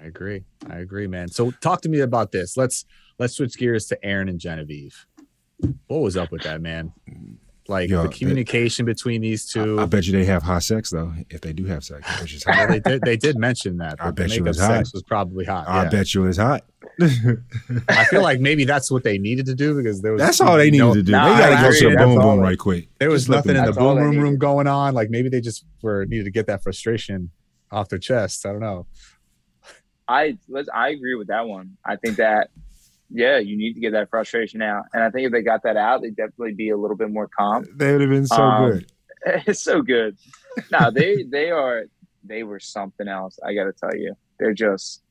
I 0.00 0.04
agree. 0.04 0.44
I 0.70 0.76
agree, 0.78 1.08
man. 1.08 1.26
So 1.28 1.50
talk 1.50 1.80
to 1.80 1.88
me 1.88 1.98
about 1.98 2.30
this. 2.30 2.56
Let's 2.56 2.84
let's 3.18 3.36
switch 3.36 3.56
gears 3.56 3.86
to 3.86 4.04
Aaron 4.04 4.28
and 4.28 4.38
Genevieve. 4.40 5.06
What 5.88 5.98
was 6.00 6.16
up 6.16 6.30
with 6.30 6.42
that, 6.42 6.60
man? 6.60 6.92
Like 7.66 7.90
Yo, 7.90 8.02
the 8.04 8.08
they- 8.08 8.16
communication 8.16 8.86
between 8.86 9.20
these 9.20 9.44
two. 9.44 9.78
I 9.78 9.84
bet 9.84 10.06
you 10.06 10.12
they 10.12 10.24
have 10.24 10.42
hot 10.42 10.62
sex 10.62 10.88
though. 10.90 11.12
If 11.28 11.42
they 11.42 11.52
do 11.52 11.66
have 11.66 11.84
sex, 11.84 12.20
which 12.22 12.32
is 12.34 12.44
Yeah, 12.46 12.54
hot. 12.54 12.68
they 12.70 12.80
did. 12.80 13.02
They 13.02 13.16
did 13.18 13.36
mention 13.36 13.76
that. 13.78 13.96
I 14.00 14.06
the 14.06 14.12
bet 14.14 14.30
you 14.30 14.36
it 14.44 14.48
was 14.48 14.58
hot. 14.58 14.68
sex 14.68 14.92
was 14.94 15.02
probably 15.02 15.44
hot. 15.44 15.68
I 15.68 15.82
yeah. 15.82 15.88
bet 15.90 16.14
you 16.14 16.24
it's 16.26 16.38
hot. 16.38 16.64
I 17.88 18.04
feel 18.06 18.22
like 18.22 18.40
maybe 18.40 18.64
that's 18.64 18.90
what 18.90 19.04
they 19.04 19.18
needed 19.18 19.44
to 19.46 19.54
do 19.54 19.76
because 19.76 20.00
there 20.00 20.12
was 20.12 20.20
That's 20.22 20.40
all 20.40 20.56
they 20.56 20.70
needed 20.70 20.78
no- 20.86 20.94
to 20.94 21.02
do. 21.02 21.12
Nah, 21.12 21.28
they 21.28 21.38
got 21.38 21.56
to 21.56 21.62
go 21.68 21.72
to 21.72 21.78
the 21.80 21.86
agree. 21.92 21.96
boom 22.06 22.18
boom 22.20 22.36
they- 22.38 22.42
right 22.42 22.58
quick. 22.58 22.88
There 22.98 23.10
was 23.10 23.22
Just 23.26 23.30
nothing 23.30 23.56
in 23.56 23.64
the 23.66 23.72
boom 23.72 23.98
room 23.98 24.18
room 24.18 24.38
going 24.38 24.66
on. 24.66 24.94
Like 24.94 25.10
maybe 25.10 25.28
they 25.28 25.40
just 25.42 25.64
were 25.82 26.06
needed 26.06 26.24
to 26.24 26.30
get 26.30 26.46
that 26.46 26.62
frustration 26.62 27.30
off 27.70 27.88
their 27.90 27.98
chest. 27.98 28.46
I 28.46 28.50
don't 28.52 28.60
know. 28.60 28.86
I 30.08 30.38
let's 30.48 30.68
I 30.72 30.88
agree 30.88 31.16
with 31.16 31.28
that 31.28 31.46
one. 31.46 31.76
I 31.84 31.96
think 31.96 32.16
that 32.16 32.48
yeah, 33.10 33.38
you 33.38 33.56
need 33.56 33.74
to 33.74 33.80
get 33.80 33.92
that 33.92 34.10
frustration 34.10 34.60
out. 34.62 34.84
And 34.92 35.02
I 35.02 35.10
think 35.10 35.26
if 35.26 35.32
they 35.32 35.42
got 35.42 35.62
that 35.64 35.76
out, 35.76 36.02
they'd 36.02 36.16
definitely 36.16 36.54
be 36.54 36.70
a 36.70 36.76
little 36.76 36.96
bit 36.96 37.10
more 37.10 37.28
calm. 37.28 37.64
They 37.76 37.92
would 37.92 38.00
have 38.02 38.10
been 38.10 38.26
so 38.26 38.42
Um, 38.42 38.70
good. 38.70 38.92
It's 39.46 39.62
so 39.62 39.82
good. 39.82 40.16
No, 40.70 40.90
they 40.90 41.24
they 41.24 41.50
are 41.50 41.84
they 42.24 42.42
were 42.44 42.60
something 42.60 43.08
else. 43.08 43.38
I 43.44 43.52
got 43.54 43.64
to 43.64 43.72
tell 43.72 43.94
you, 43.96 44.14
they're 44.38 44.54
just 44.54 45.02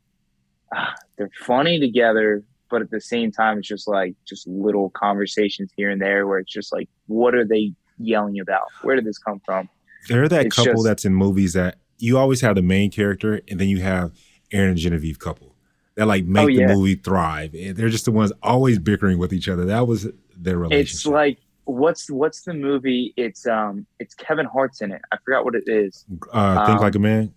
ah, 0.74 0.94
they're 1.18 1.30
funny 1.42 1.80
together, 1.80 2.44
but 2.70 2.82
at 2.82 2.90
the 2.90 3.02
same 3.02 3.32
time, 3.32 3.58
it's 3.60 3.68
just 3.68 3.88
like 3.88 4.16
just 4.26 4.48
little 4.48 4.90
conversations 4.92 5.72
here 5.76 5.90
and 5.90 6.02
there 6.02 6.26
where 6.28 6.40
it's 6.40 6.52
just 6.52 6.72
like, 6.74 6.88
what 7.08 7.36
are 7.36 7.46
they 7.46 7.74
yelling 7.98 8.40
about? 8.40 8.64
Where 8.82 8.96
did 8.96 9.06
this 9.06 9.18
come 9.18 9.42
from? 9.46 9.68
They're 10.08 10.28
that 10.30 10.46
it's 10.48 10.56
couple 10.56 10.74
just- 10.74 10.84
that's 10.86 11.06
in 11.06 11.14
movies 11.14 11.54
that 11.54 11.78
you 12.00 12.18
always 12.18 12.42
have 12.42 12.56
the 12.56 12.62
main 12.62 12.92
character 12.92 13.42
and 13.50 13.60
then 13.60 13.68
you 13.68 13.82
have 13.82 14.12
Aaron 14.54 14.70
and 14.70 14.78
Genevieve 14.78 15.20
couple 15.20 15.54
that 15.98 16.06
like 16.06 16.24
make 16.26 16.44
Oh, 16.44 16.48
the 16.48 16.74
movie 16.74 16.96
thrive. 16.96 17.52
They're 17.52 17.90
just 17.90 18.06
the 18.06 18.12
ones 18.12 18.32
always 18.42 18.80
bickering 18.80 19.18
with 19.20 19.34
each 19.34 19.50
other. 19.50 19.66
That 19.66 19.86
was 19.88 20.08
their 20.38 20.58
relationship. 20.58 20.96
It's 20.96 21.06
like 21.06 21.38
what's 21.66 22.10
what's 22.10 22.44
the 22.44 22.54
movie? 22.54 23.14
It's 23.18 23.46
um 23.46 23.86
it's 24.00 24.14
Kevin 24.16 24.46
Hart's 24.46 24.82
in 24.82 24.92
it. 24.94 25.02
I 25.12 25.18
forgot 25.26 25.44
what 25.44 25.56
it 25.56 25.64
is. 25.68 26.06
uh, 26.32 26.66
think 26.66 26.78
um, 26.78 26.82
like 26.82 26.96
a 26.96 27.00
man 27.00 27.34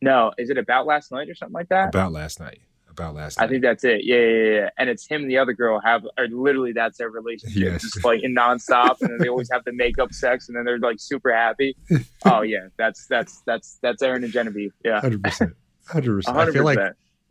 No, 0.00 0.32
is 0.38 0.48
it 0.50 0.58
about 0.58 0.86
last 0.86 1.12
night 1.12 1.28
or 1.28 1.34
something 1.34 1.52
like 1.54 1.68
that? 1.68 1.88
about 1.88 2.12
last 2.12 2.40
night. 2.40 2.60
About 2.88 3.14
last 3.14 3.38
night. 3.38 3.44
I 3.44 3.48
think 3.48 3.60
that's 3.62 3.84
it. 3.84 4.04
Yeah, 4.04 4.16
yeah, 4.16 4.22
yeah, 4.22 4.54
yeah. 4.60 4.70
And 4.78 4.88
it's 4.88 5.06
him 5.06 5.20
and 5.20 5.30
the 5.30 5.36
other 5.36 5.52
girl 5.52 5.78
have, 5.80 6.06
or 6.16 6.28
literally 6.28 6.72
that's 6.72 6.96
their 6.96 7.10
relationship, 7.10 7.54
Yes. 7.62 7.82
just 7.82 8.02
like 8.04 8.22
in 8.22 8.34
nonstop. 8.34 8.96
and 9.02 9.10
then 9.10 9.18
they 9.18 9.28
always 9.28 9.50
have 9.52 9.64
to 9.66 9.72
make 9.72 9.98
up 9.98 10.14
sex, 10.14 10.48
and 10.48 10.56
then 10.56 10.64
they're 10.64 10.78
like 10.78 10.96
super 10.98 11.30
happy. 11.34 11.76
Oh 12.24 12.40
yeah, 12.42 12.68
that's 12.78 13.06
that's 13.06 13.42
that's 13.42 13.78
that's 13.82 14.00
Aaron 14.02 14.24
and 14.24 14.32
Genevieve. 14.32 14.72
Yeah, 14.84 15.00
hundred 15.00 15.22
percent. 15.22 15.52
Hundred 15.86 16.12
a 16.12 16.16
percent. 16.16 16.36
hundred 16.38 16.52
feel 16.54 16.64
like. 16.64 16.78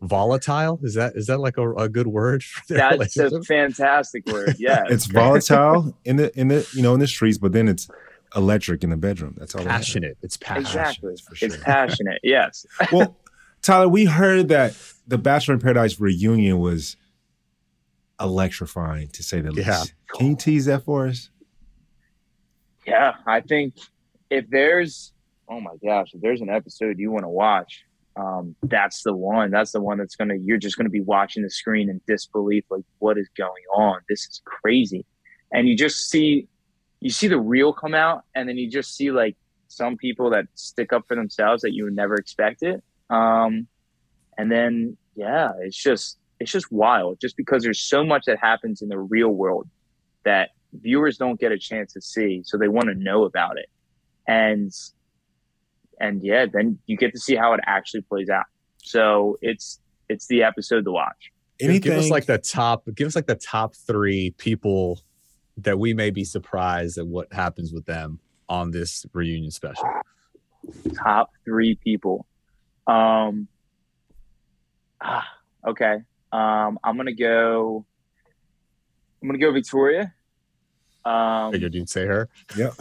Volatile 0.02 0.80
is 0.84 0.94
that 0.96 1.16
is 1.16 1.28
that 1.28 1.40
like 1.40 1.58
a, 1.58 1.74
a 1.76 1.90
good 1.90 2.08
word 2.08 2.44
for 2.44 2.62
their 2.68 2.98
That's 2.98 3.18
a 3.18 3.42
fantastic 3.44 4.26
word. 4.28 4.56
Yeah, 4.60 4.84
It's 4.88 5.06
volatile 5.06 5.98
in 6.04 6.18
the 6.18 6.38
in 6.38 6.50
the 6.50 6.68
you 6.74 6.82
know 6.82 6.94
in 6.94 7.00
the 7.00 7.08
streets, 7.08 7.38
but 7.38 7.54
then 7.54 7.68
it's 7.68 7.88
electric 8.36 8.84
in 8.84 8.90
the 8.90 8.98
bedroom. 8.98 9.36
That's 9.38 9.56
all. 9.56 9.64
they 9.64 9.70
passionate. 9.70 10.18
It's 10.22 10.38
passionate. 10.38 10.68
exactly. 10.68 11.16
for 11.18 11.46
It's 11.46 11.58
passionate. 11.58 12.20
Yes. 12.24 12.66
Well, 12.92 13.18
Tyler, 13.62 13.88
we 13.88 14.06
heard 14.06 14.50
that 14.50 14.76
the 15.08 15.18
Bachelor 15.18 15.56
in 15.56 15.60
Paradise 15.60 16.00
reunion 16.00 16.60
was 16.60 16.98
electrifying 18.20 19.08
to 19.10 19.24
say 19.24 19.42
the 19.42 19.52
least. 19.52 19.94
Can 20.14 20.28
you 20.28 20.36
tease 20.36 20.66
that 20.66 20.84
for 20.84 21.08
us? 21.08 21.30
Yeah, 22.86 23.16
I 23.26 23.42
think 23.42 23.76
if 24.30 24.48
there's, 24.50 25.14
oh 25.50 25.60
my 25.60 25.72
gosh, 25.84 26.14
if 26.14 26.22
there's 26.22 26.42
an 26.42 26.50
episode 26.50 27.00
you 27.00 27.12
want 27.12 27.24
to 27.24 27.30
watch, 27.30 27.85
um, 28.16 28.56
that's 28.64 29.04
the 29.04 29.14
one. 29.14 29.52
That's 29.52 29.72
the 29.72 29.82
one 29.82 29.98
that's 29.98 30.16
gonna. 30.16 30.36
You're 30.36 30.58
just 30.58 30.78
gonna 30.78 30.90
be 30.90 31.02
watching 31.02 31.44
the 31.44 31.50
screen 31.50 31.90
in 31.90 32.02
disbelief, 32.08 32.64
like 32.70 32.84
what 33.00 33.18
is 33.18 33.28
going 33.38 33.64
on? 33.74 34.00
This 34.08 34.22
is 34.22 34.42
crazy, 34.46 35.06
and 35.52 35.68
you 35.68 35.76
just 35.76 36.10
see, 36.10 36.48
you 37.02 37.10
see 37.10 37.28
the 37.28 37.40
real 37.40 37.74
come 37.74 37.94
out, 37.94 38.24
and 38.34 38.48
then 38.48 38.58
you 38.58 38.70
just 38.70 38.96
see 38.96 39.12
like 39.12 39.36
some 39.68 39.98
people 39.98 40.30
that 40.30 40.46
stick 40.56 40.94
up 40.94 41.04
for 41.08 41.16
themselves 41.16 41.62
that 41.64 41.74
you 41.74 41.84
would 41.84 41.96
never 41.96 42.16
expect 42.16 42.64
it. 42.64 42.82
Um, 43.10 43.68
and 44.38 44.52
then 44.52 44.98
yeah, 45.16 45.52
it's 45.60 45.78
just 45.78 46.18
it's 46.40 46.52
just 46.52 46.72
wild, 46.72 47.20
just 47.20 47.36
because 47.36 47.64
there's 47.64 47.82
so 47.82 48.04
much 48.04 48.24
that 48.28 48.40
happens 48.40 48.82
in 48.82 48.90
the 48.90 49.00
real 49.00 49.30
world 49.30 49.68
that 50.24 50.52
viewers 50.74 51.18
don't 51.18 51.40
get 51.40 51.52
a 51.52 51.58
chance 51.58 51.94
to 51.94 52.02
see 52.02 52.42
so 52.46 52.58
they 52.58 52.68
want 52.68 52.88
to 52.88 52.96
know 52.96 53.24
about 53.24 53.58
it 53.58 53.70
and 54.28 54.74
and 56.00 56.24
yeah 56.24 56.46
then 56.52 56.78
you 56.86 56.98
get 56.98 57.12
to 57.14 57.20
see 57.20 57.36
how 57.36 57.54
it 57.54 57.60
actually 57.66 58.02
plays 58.02 58.30
out 58.30 58.46
so 58.78 59.38
it's 59.42 59.80
it's 60.10 60.28
the 60.28 60.44
episode 60.44 60.86
to 60.86 60.92
watch 60.92 61.32
Give- 61.60 61.70
Anything 61.70 61.92
Give 61.94 62.00
us 62.00 62.10
like 62.10 62.26
the 62.26 62.38
top. 62.38 62.84
Give 62.96 63.08
us 63.08 63.16
like 63.16 63.28
the 63.28 63.36
top 63.36 63.76
three 63.76 64.32
people 64.32 65.00
that 65.58 65.80
we 65.80 65.94
may 65.94 66.10
be 66.10 66.26
surprised 66.26 66.98
at 66.98 67.08
what 67.08 67.32
happens 67.32 67.72
with 67.72 67.86
them 67.86 68.20
on 68.50 68.72
this 68.72 69.06
reunion 69.14 69.52
special. 69.52 69.90
top 71.02 71.32
three 71.46 71.76
people 71.76 72.26
Um. 72.88 73.48
Ah, 75.02 75.26
okay. 75.66 76.00
Um, 76.34 76.78
I'm 76.84 76.98
gonna 76.98 77.14
go. 77.14 77.86
I'm 79.22 79.30
gonna 79.30 79.40
go 79.40 79.52
Victoria. 79.54 80.14
Um, 81.06 81.52
Figured 81.54 81.74
you'd 81.76 81.90
say 81.90 82.06
her. 82.06 82.28
Yep. 82.58 82.74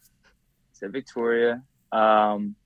say 0.72 0.88
Victoria. 0.88 1.62
Um, 1.92 2.56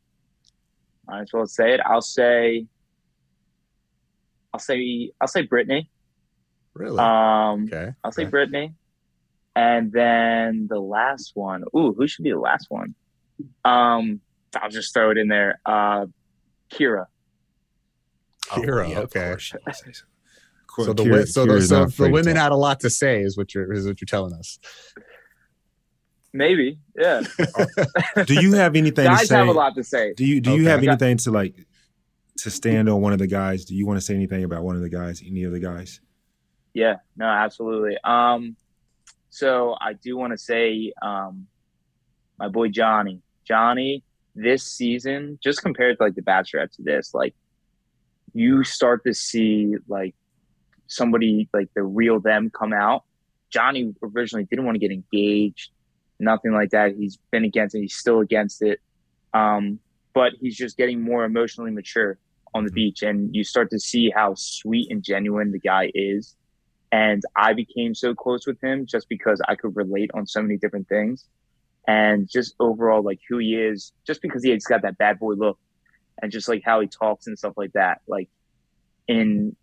might 1.06 1.22
as 1.22 1.32
well 1.32 1.46
say 1.46 1.74
it. 1.74 1.80
I'll 1.84 2.02
say. 2.02 2.66
I'll 4.52 4.60
say. 4.60 5.10
I'll 5.20 5.28
say 5.28 5.42
Brittany. 5.42 5.90
Really? 6.74 6.98
Um, 6.98 7.64
okay. 7.64 7.92
I'll 8.04 8.12
say 8.12 8.22
okay. 8.22 8.30
Brittany. 8.30 8.74
And 9.54 9.90
then 9.90 10.66
the 10.68 10.78
last 10.78 11.32
one. 11.34 11.64
Ooh, 11.74 11.94
who 11.94 12.06
should 12.06 12.24
be 12.24 12.30
the 12.30 12.38
last 12.38 12.66
one? 12.68 12.94
Um, 13.64 14.20
I'll 14.54 14.70
just 14.70 14.92
throw 14.92 15.10
it 15.10 15.18
in 15.18 15.28
there. 15.28 15.60
Uh, 15.64 16.06
Kira. 16.70 17.06
Kira, 18.50 18.90
yeah, 18.90 19.00
okay. 19.00 19.30
course 19.30 19.52
you 19.52 19.58
would 19.66 19.74
say 19.74 19.92
so. 19.92 20.04
So 20.84 20.92
the 20.92 21.04
Kira- 21.04 21.26
so 21.26 21.46
the, 21.46 21.62
so 21.62 21.80
not 21.80 21.92
the 21.94 22.10
women 22.10 22.36
had 22.36 22.52
a 22.52 22.56
lot 22.56 22.80
to 22.80 22.90
say, 22.90 23.22
is 23.22 23.36
what 23.36 23.54
you're 23.54 23.72
is 23.72 23.86
what 23.86 23.98
you're 24.00 24.06
telling 24.06 24.34
us. 24.34 24.58
Maybe. 26.36 26.78
Yeah. 26.98 27.22
Do 28.26 28.34
you 28.34 28.52
have 28.52 28.76
anything 28.76 29.04
to 29.04 29.10
Guys 29.10 29.28
say? 29.28 29.36
have 29.36 29.48
a 29.48 29.52
lot 29.52 29.74
to 29.76 29.82
say. 29.84 30.12
Do 30.14 30.24
you 30.24 30.40
do 30.40 30.50
you 30.50 30.62
Okay. 30.62 30.70
have 30.70 30.82
anything 30.82 31.16
to 31.18 31.30
like 31.30 31.54
to 32.38 32.50
stand 32.50 32.88
on 32.88 33.00
one 33.00 33.12
of 33.14 33.18
the 33.18 33.26
guys? 33.26 33.64
Do 33.64 33.74
you 33.74 33.86
want 33.86 33.96
to 33.98 34.04
say 34.04 34.14
anything 34.14 34.44
about 34.44 34.62
one 34.62 34.76
of 34.76 34.82
the 34.82 34.90
guys? 34.90 35.22
Any 35.26 35.44
of 35.44 35.52
the 35.52 35.60
guys? 35.60 36.00
Yeah, 36.74 36.96
no, 37.16 37.24
absolutely. 37.26 37.96
Um, 38.04 38.56
so 39.30 39.76
I 39.80 39.94
do 39.94 40.16
want 40.18 40.32
to 40.32 40.38
say, 40.38 40.92
um, 41.00 41.46
my 42.38 42.48
boy 42.48 42.68
Johnny, 42.68 43.22
Johnny, 43.46 44.04
this 44.34 44.62
season, 44.64 45.38
just 45.42 45.62
compared 45.62 45.96
to 45.96 46.04
like 46.04 46.14
the 46.14 46.20
Bachelorette 46.22 46.72
to 46.72 46.82
this, 46.82 47.14
like 47.14 47.34
you 48.34 48.62
start 48.62 49.04
to 49.06 49.14
see 49.14 49.76
like 49.88 50.14
somebody 50.86 51.48
like 51.54 51.70
the 51.74 51.82
real 51.82 52.20
them 52.20 52.50
come 52.50 52.74
out. 52.74 53.04
Johnny 53.48 53.94
originally 54.02 54.44
didn't 54.44 54.66
want 54.66 54.74
to 54.74 54.78
get 54.80 54.90
engaged, 54.92 55.70
nothing 56.18 56.52
like 56.52 56.70
that. 56.70 56.94
He's 56.96 57.18
been 57.30 57.44
against 57.44 57.74
it. 57.74 57.80
He's 57.80 57.96
still 57.96 58.20
against 58.20 58.62
it. 58.62 58.80
Um, 59.34 59.78
but 60.14 60.32
he's 60.40 60.56
just 60.56 60.76
getting 60.76 61.02
more 61.02 61.24
emotionally 61.24 61.70
mature 61.70 62.18
on 62.54 62.64
the 62.64 62.72
beach, 62.72 63.02
and 63.02 63.34
you 63.34 63.44
start 63.44 63.70
to 63.70 63.78
see 63.78 64.10
how 64.10 64.34
sweet 64.34 64.90
and 64.90 65.02
genuine 65.02 65.52
the 65.52 65.58
guy 65.58 65.90
is 65.94 66.36
and 66.92 67.22
I 67.34 67.52
became 67.52 67.94
so 67.94 68.14
close 68.14 68.46
with 68.46 68.60
him 68.62 68.86
just 68.86 69.08
because 69.08 69.40
I 69.48 69.54
could 69.54 69.76
relate 69.76 70.10
on 70.14 70.26
so 70.26 70.40
many 70.40 70.56
different 70.56 70.88
things, 70.88 71.26
and 71.86 72.28
just 72.28 72.54
overall 72.60 73.02
like 73.02 73.20
who 73.28 73.38
he 73.38 73.54
is, 73.54 73.92
just 74.06 74.22
because 74.22 74.42
he 74.42 74.50
has 74.50 74.64
got 74.64 74.82
that 74.82 74.98
bad 74.98 75.18
boy 75.18 75.34
look, 75.34 75.58
and 76.22 76.30
just 76.30 76.48
like 76.48 76.62
how 76.64 76.80
he 76.80 76.86
talks 76.86 77.26
and 77.26 77.38
stuff 77.38 77.54
like 77.56 77.72
that, 77.72 78.00
like 78.06 78.28
in 79.08 79.56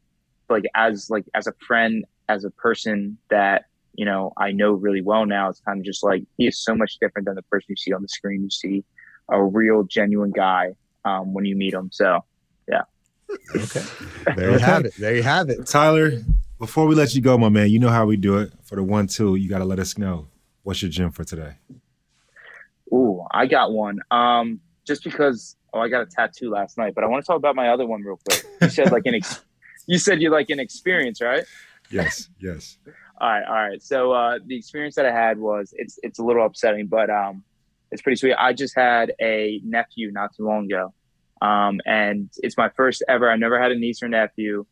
like 0.50 0.66
as 0.76 1.10
like 1.10 1.26
as 1.34 1.48
a 1.48 1.54
friend, 1.66 2.06
as 2.28 2.44
a 2.44 2.52
person 2.52 3.18
that 3.30 3.66
you 3.94 4.06
know 4.06 4.34
I 4.38 4.52
know 4.52 4.74
really 4.74 5.02
well 5.02 5.26
now, 5.26 5.50
it's 5.50 5.62
kind 5.62 5.80
of 5.80 5.86
just 5.86 6.04
like 6.04 6.24
he 6.38 6.48
is 6.48 6.60
so 6.60 6.76
much 6.76 6.98
different 7.00 7.28
than 7.28 7.36
the 7.36 7.44
person 7.44 7.68
you 7.70 7.76
see 7.76 7.94
on 7.94 8.02
the 8.02 8.08
screen. 8.08 8.44
You 8.44 8.50
see 8.50 8.84
a 9.30 9.44
real 9.44 9.84
genuine 9.84 10.32
guy 10.32 10.74
um, 11.06 11.34
when 11.34 11.46
you 11.46 11.56
meet 11.56 11.74
him. 11.74 11.90
So 11.92 12.20
yeah. 12.68 12.84
Okay. 13.56 13.84
There 14.36 14.52
you 14.52 14.60
have 14.60 14.86
it. 14.86 14.94
There 14.98 15.16
you 15.16 15.24
have 15.24 15.50
it. 15.50 15.66
Tyler, 15.66 16.22
before 16.60 16.86
we 16.86 16.96
let 16.96 17.16
you 17.16 17.22
go, 17.22 17.38
my 17.38 17.50
man, 17.50 17.70
you 17.70 17.80
know 17.80 17.90
how 17.90 18.06
we 18.06 18.18
do 18.18 18.38
it. 18.38 18.54
For 18.64 18.76
the 18.76 18.84
one 18.84 19.08
two, 19.08 19.36
you 19.36 19.50
got 19.50 19.60
to 19.60 19.66
let 19.66 19.80
us 19.80 19.98
know 19.98 20.28
what's 20.64 20.82
your 20.82 20.92
gym 20.92 21.12
for 21.12 21.24
today. 21.24 21.56
Ooh, 22.94 23.24
I 23.32 23.48
got 23.48 23.72
one. 23.72 24.00
Um, 24.12 24.60
just 24.86 25.04
because 25.04 25.56
oh, 25.74 25.80
I 25.80 25.90
got 25.90 26.02
a 26.02 26.06
tattoo 26.06 26.50
last 26.50 26.78
night, 26.78 26.94
but 26.96 27.04
I 27.04 27.08
want 27.08 27.24
to 27.24 27.28
talk 27.28 27.38
about 27.38 27.56
my 27.56 27.70
other 27.70 27.86
one 27.86 28.02
real 28.02 28.20
quick. 28.28 28.46
You 28.62 28.70
said 28.70 28.92
like 28.92 29.06
an 29.06 29.16
ex- 29.16 29.42
you 29.88 29.98
said 29.98 30.22
you 30.22 30.30
like 30.30 30.50
an 30.50 30.60
experience, 30.60 31.22
right? 31.22 31.44
Yes, 31.90 32.30
yes. 32.40 32.78
All 33.24 33.30
right, 33.30 33.44
all 33.48 33.54
right. 33.54 33.82
So 33.82 34.12
uh, 34.12 34.40
the 34.46 34.58
experience 34.58 34.96
that 34.96 35.06
I 35.06 35.12
had 35.14 35.40
was 35.40 35.74
it's 35.78 35.98
it's 36.04 36.20
a 36.20 36.24
little 36.24 36.46
upsetting, 36.46 36.88
but 36.88 37.10
um, 37.10 37.42
it's 37.90 38.02
pretty 38.02 38.18
sweet. 38.18 38.34
I 38.38 38.52
just 38.52 38.76
had 38.76 39.14
a 39.22 39.62
nephew 39.64 40.12
not 40.12 40.36
too 40.36 40.46
long 40.46 40.66
ago, 40.66 40.94
um, 41.42 41.80
and 41.86 42.30
it's 42.40 42.58
my 42.58 42.68
first 42.76 43.02
ever. 43.08 43.32
I 43.32 43.38
never 43.38 43.58
had 43.62 43.72
a 43.72 43.76
niece 43.76 44.04
or 44.04 44.10
nephew, 44.10 44.66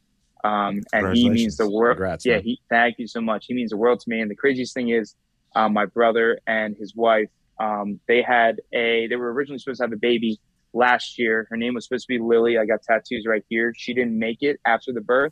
um, 0.43 0.81
and 0.91 1.15
he 1.15 1.29
means 1.29 1.55
the 1.55 1.69
world. 1.69 1.95
Congrats, 1.95 2.25
yeah, 2.25 2.39
he. 2.39 2.59
Thank 2.69 2.99
you 2.99 3.07
so 3.07 3.21
much. 3.21 3.45
He 3.47 3.53
means 3.53 3.69
the 3.69 3.77
world 3.77 4.01
to 4.01 4.09
me. 4.09 4.19
And 4.19 4.29
the 4.29 4.35
craziest 4.35 4.73
thing 4.73 4.89
is, 4.89 5.15
um, 5.55 5.71
my 5.71 5.85
brother 5.85 6.37
and 6.45 6.75
his 6.75 6.93
wife. 6.93 7.29
Um, 7.57 8.01
they 8.09 8.21
had 8.21 8.59
a. 8.73 9.07
They 9.07 9.15
were 9.15 9.31
originally 9.31 9.59
supposed 9.59 9.77
to 9.77 9.85
have 9.85 9.93
a 9.93 9.97
baby 9.97 10.41
last 10.73 11.17
year. 11.17 11.47
Her 11.49 11.55
name 11.55 11.73
was 11.73 11.85
supposed 11.85 12.05
to 12.05 12.09
be 12.09 12.19
Lily. 12.19 12.57
I 12.57 12.65
got 12.65 12.83
tattoos 12.83 13.23
right 13.25 13.45
here. 13.47 13.73
She 13.77 13.93
didn't 13.93 14.19
make 14.19 14.39
it 14.41 14.59
after 14.65 14.91
the 14.91 14.99
birth. 14.99 15.31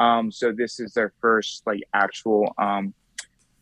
Um, 0.00 0.32
so 0.32 0.50
this 0.52 0.80
is 0.80 0.92
their 0.94 1.12
first 1.20 1.62
like 1.66 1.82
actual 1.94 2.52
um, 2.58 2.94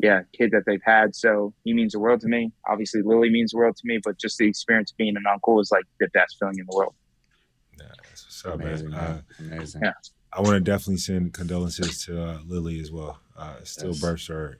yeah, 0.00 0.22
kid 0.32 0.52
that 0.52 0.62
they've 0.66 0.80
had. 0.84 1.14
So 1.16 1.52
he 1.64 1.74
means 1.74 1.92
the 1.92 1.98
world 1.98 2.20
to 2.20 2.28
me. 2.28 2.52
Obviously, 2.68 3.02
Lily 3.02 3.28
means 3.30 3.50
the 3.50 3.58
world 3.58 3.76
to 3.76 3.82
me, 3.84 3.98
but 4.02 4.16
just 4.18 4.38
the 4.38 4.46
experience 4.46 4.92
of 4.92 4.96
being 4.96 5.16
an 5.16 5.24
uncle 5.30 5.60
is 5.60 5.70
like 5.72 5.84
the 5.98 6.08
best 6.14 6.36
feeling 6.38 6.58
in 6.58 6.66
the 6.70 6.76
world. 6.76 6.94
Yeah, 7.78 7.86
that's 8.04 8.24
what's 8.24 8.44
up, 8.46 8.60
Amazing, 8.60 8.90
man. 8.90 9.00
Uh. 9.00 9.20
Amazing. 9.40 9.80
yeah. 9.84 9.92
I 10.32 10.40
want 10.42 10.54
to 10.54 10.60
definitely 10.60 10.98
send 10.98 11.32
condolences 11.32 12.04
to 12.04 12.22
uh, 12.22 12.38
Lily 12.46 12.80
as 12.80 12.92
well. 12.92 13.18
Uh, 13.36 13.54
still 13.64 13.88
Yes. 13.90 14.00
births 14.00 14.30
are 14.30 14.58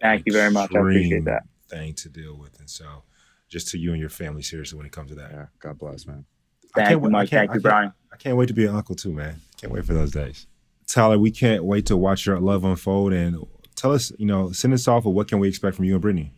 Thank 0.00 0.24
you 0.26 0.32
very 0.32 0.50
much. 0.50 0.70
I 0.74 0.78
appreciate 0.80 1.04
extreme 1.04 1.24
that. 1.24 1.42
Thing 1.68 1.94
to 1.94 2.08
deal 2.10 2.36
with, 2.36 2.58
and 2.60 2.68
so 2.68 3.04
just 3.48 3.68
to 3.68 3.78
you 3.78 3.92
and 3.92 4.00
your 4.00 4.10
family, 4.10 4.42
seriously, 4.42 4.76
when 4.76 4.84
it 4.86 4.92
comes 4.92 5.08
to 5.10 5.14
that. 5.16 5.30
Yeah. 5.30 5.46
God 5.60 5.78
bless, 5.78 6.06
man. 6.06 6.26
I 6.26 6.66
Thank 6.74 6.74
can't 6.74 6.90
you, 6.90 6.98
wait- 6.98 7.08
I 7.08 7.12
Mike. 7.12 7.30
can't- 7.30 7.40
Thank 7.40 7.50
I 7.50 7.54
you, 7.54 7.60
can't- 7.60 7.62
Brian. 7.62 7.92
I 8.12 8.16
can't 8.16 8.36
wait 8.36 8.46
to 8.48 8.54
be 8.54 8.66
an 8.66 8.74
uncle 8.74 8.94
too, 8.96 9.12
man. 9.14 9.40
Can't 9.58 9.72
wait 9.72 9.84
for 9.86 9.94
those 9.94 10.10
days. 10.10 10.46
Tyler, 10.86 11.18
we 11.18 11.30
can't 11.30 11.64
wait 11.64 11.86
to 11.86 11.96
watch 11.96 12.26
your 12.26 12.38
love 12.40 12.64
unfold 12.64 13.12
and 13.12 13.44
tell 13.74 13.92
us, 13.92 14.12
you 14.18 14.26
know, 14.26 14.52
send 14.52 14.74
us 14.74 14.88
off 14.88 15.04
with 15.04 15.14
what 15.14 15.28
can 15.28 15.38
we 15.38 15.48
expect 15.48 15.76
from 15.76 15.84
you 15.84 15.94
and 15.94 16.02
Brittany. 16.02 16.32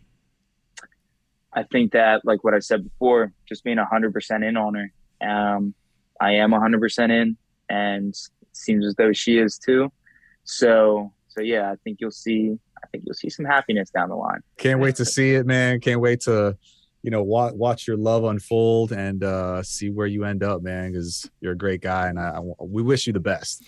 I 1.53 1.63
think 1.63 1.93
that, 1.93 2.21
like 2.23 2.43
what 2.43 2.53
I 2.53 2.59
said 2.59 2.83
before, 2.83 3.33
just 3.47 3.63
being 3.63 3.77
100% 3.77 4.47
in 4.47 4.57
on 4.57 4.75
her. 4.75 5.27
Um, 5.27 5.73
I 6.21 6.33
am 6.33 6.51
100% 6.51 7.09
in, 7.09 7.37
and 7.69 8.09
it 8.09 8.47
seems 8.51 8.85
as 8.85 8.95
though 8.95 9.13
she 9.13 9.37
is 9.37 9.57
too. 9.57 9.91
So, 10.43 11.11
so 11.29 11.41
yeah, 11.41 11.71
I 11.71 11.75
think 11.83 11.97
you'll 11.99 12.11
see. 12.11 12.57
I 12.83 12.87
think 12.91 13.05
you'll 13.07 13.15
see 13.15 13.29
some 13.29 13.45
happiness 13.45 13.89
down 13.89 14.09
the 14.09 14.15
line. 14.15 14.41
Can't 14.57 14.79
wait 14.79 14.95
to 14.97 15.05
see 15.05 15.33
it, 15.33 15.47
man. 15.47 15.79
Can't 15.79 15.99
wait 15.99 16.21
to, 16.21 16.55
you 17.01 17.09
know, 17.09 17.23
watch, 17.23 17.53
watch 17.55 17.87
your 17.87 17.97
love 17.97 18.23
unfold 18.23 18.91
and 18.91 19.23
uh, 19.23 19.63
see 19.63 19.89
where 19.89 20.05
you 20.05 20.25
end 20.25 20.43
up, 20.43 20.61
man. 20.61 20.91
Because 20.91 21.27
you're 21.41 21.53
a 21.53 21.57
great 21.57 21.81
guy, 21.81 22.07
and 22.07 22.19
I, 22.19 22.37
I, 22.37 22.41
we 22.59 22.83
wish 22.83 23.07
you 23.07 23.13
the 23.13 23.19
best. 23.19 23.63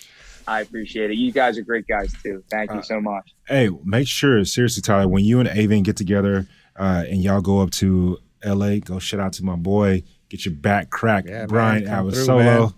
I 0.49 0.61
appreciate 0.61 1.11
it. 1.11 1.17
You 1.17 1.31
guys 1.31 1.57
are 1.57 1.61
great 1.61 1.87
guys 1.87 2.13
too. 2.23 2.43
Thank 2.49 2.71
you 2.71 2.79
Uh, 2.79 2.81
so 2.81 2.99
much. 2.99 3.33
Hey, 3.47 3.69
make 3.83 4.07
sure, 4.07 4.43
seriously, 4.45 4.81
Tyler, 4.81 5.07
when 5.07 5.23
you 5.23 5.39
and 5.39 5.47
Aven 5.49 5.83
get 5.83 5.95
together 5.97 6.47
uh, 6.77 7.03
and 7.07 7.21
y'all 7.21 7.41
go 7.41 7.59
up 7.61 7.71
to 7.71 8.17
LA, 8.43 8.77
go 8.77 8.99
shout 8.99 9.19
out 9.19 9.33
to 9.33 9.43
my 9.45 9.55
boy, 9.55 10.03
get 10.29 10.45
your 10.45 10.55
back 10.55 10.89
cracked, 10.89 11.27
Yeah, 11.29 11.39
man, 11.39 11.47
Brian 11.47 11.85
come 11.85 12.09
through, 12.11 12.23
Solo 12.25 12.73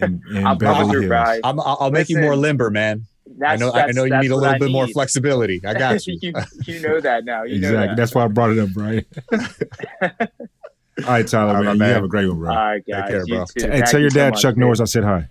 in, 0.00 0.22
in 0.30 0.36
I'm 0.46 0.56
coming 0.56 0.58
Beverly 0.58 0.90
through, 0.90 1.00
Hills. 1.02 1.08
Brian. 1.08 1.40
I'm, 1.44 1.60
I'll, 1.60 1.76
I'll 1.80 1.90
make 1.90 2.08
you 2.08 2.18
more 2.20 2.36
limber, 2.36 2.70
man. 2.70 3.06
That's, 3.38 3.60
I 3.60 3.64
know. 3.66 3.72
I 3.72 3.90
know 3.90 4.04
you 4.04 4.16
need 4.20 4.30
a 4.30 4.36
little 4.36 4.54
I 4.54 4.58
bit 4.58 4.70
more 4.70 4.86
flexibility. 4.86 5.60
I 5.66 5.74
got 5.74 6.06
you. 6.06 6.16
you, 6.22 6.32
you 6.66 6.80
know 6.80 7.00
that 7.00 7.24
now. 7.24 7.42
You 7.42 7.58
know 7.60 7.68
Exactly. 7.68 7.86
that. 7.88 7.96
That's 7.96 8.14
why 8.14 8.24
I 8.24 8.28
brought 8.28 8.50
it 8.52 8.58
up, 8.60 8.68
Brian. 8.72 9.04
All 9.32 11.04
right, 11.12 11.26
Tyler, 11.26 11.48
All 11.56 11.62
right, 11.62 11.64
man, 11.64 11.78
my 11.78 11.88
you 11.88 11.92
have 11.92 12.04
a 12.04 12.08
great 12.08 12.26
one, 12.28 12.38
bro. 12.38 12.50
All 12.50 12.56
right, 12.56 12.82
guys. 12.88 13.10
care, 13.10 13.24
you 13.26 13.34
bro. 13.34 13.44
too. 13.44 13.66
hey, 13.66 13.68
Thank 13.70 13.86
tell 13.86 14.00
you 14.00 14.04
your 14.04 14.10
so 14.10 14.18
dad, 14.18 14.30
much, 14.30 14.42
Chuck 14.42 14.54
dude. 14.54 14.60
Norris, 14.60 14.80
I 14.80 14.84
said 14.84 15.04
hi. 15.04 15.28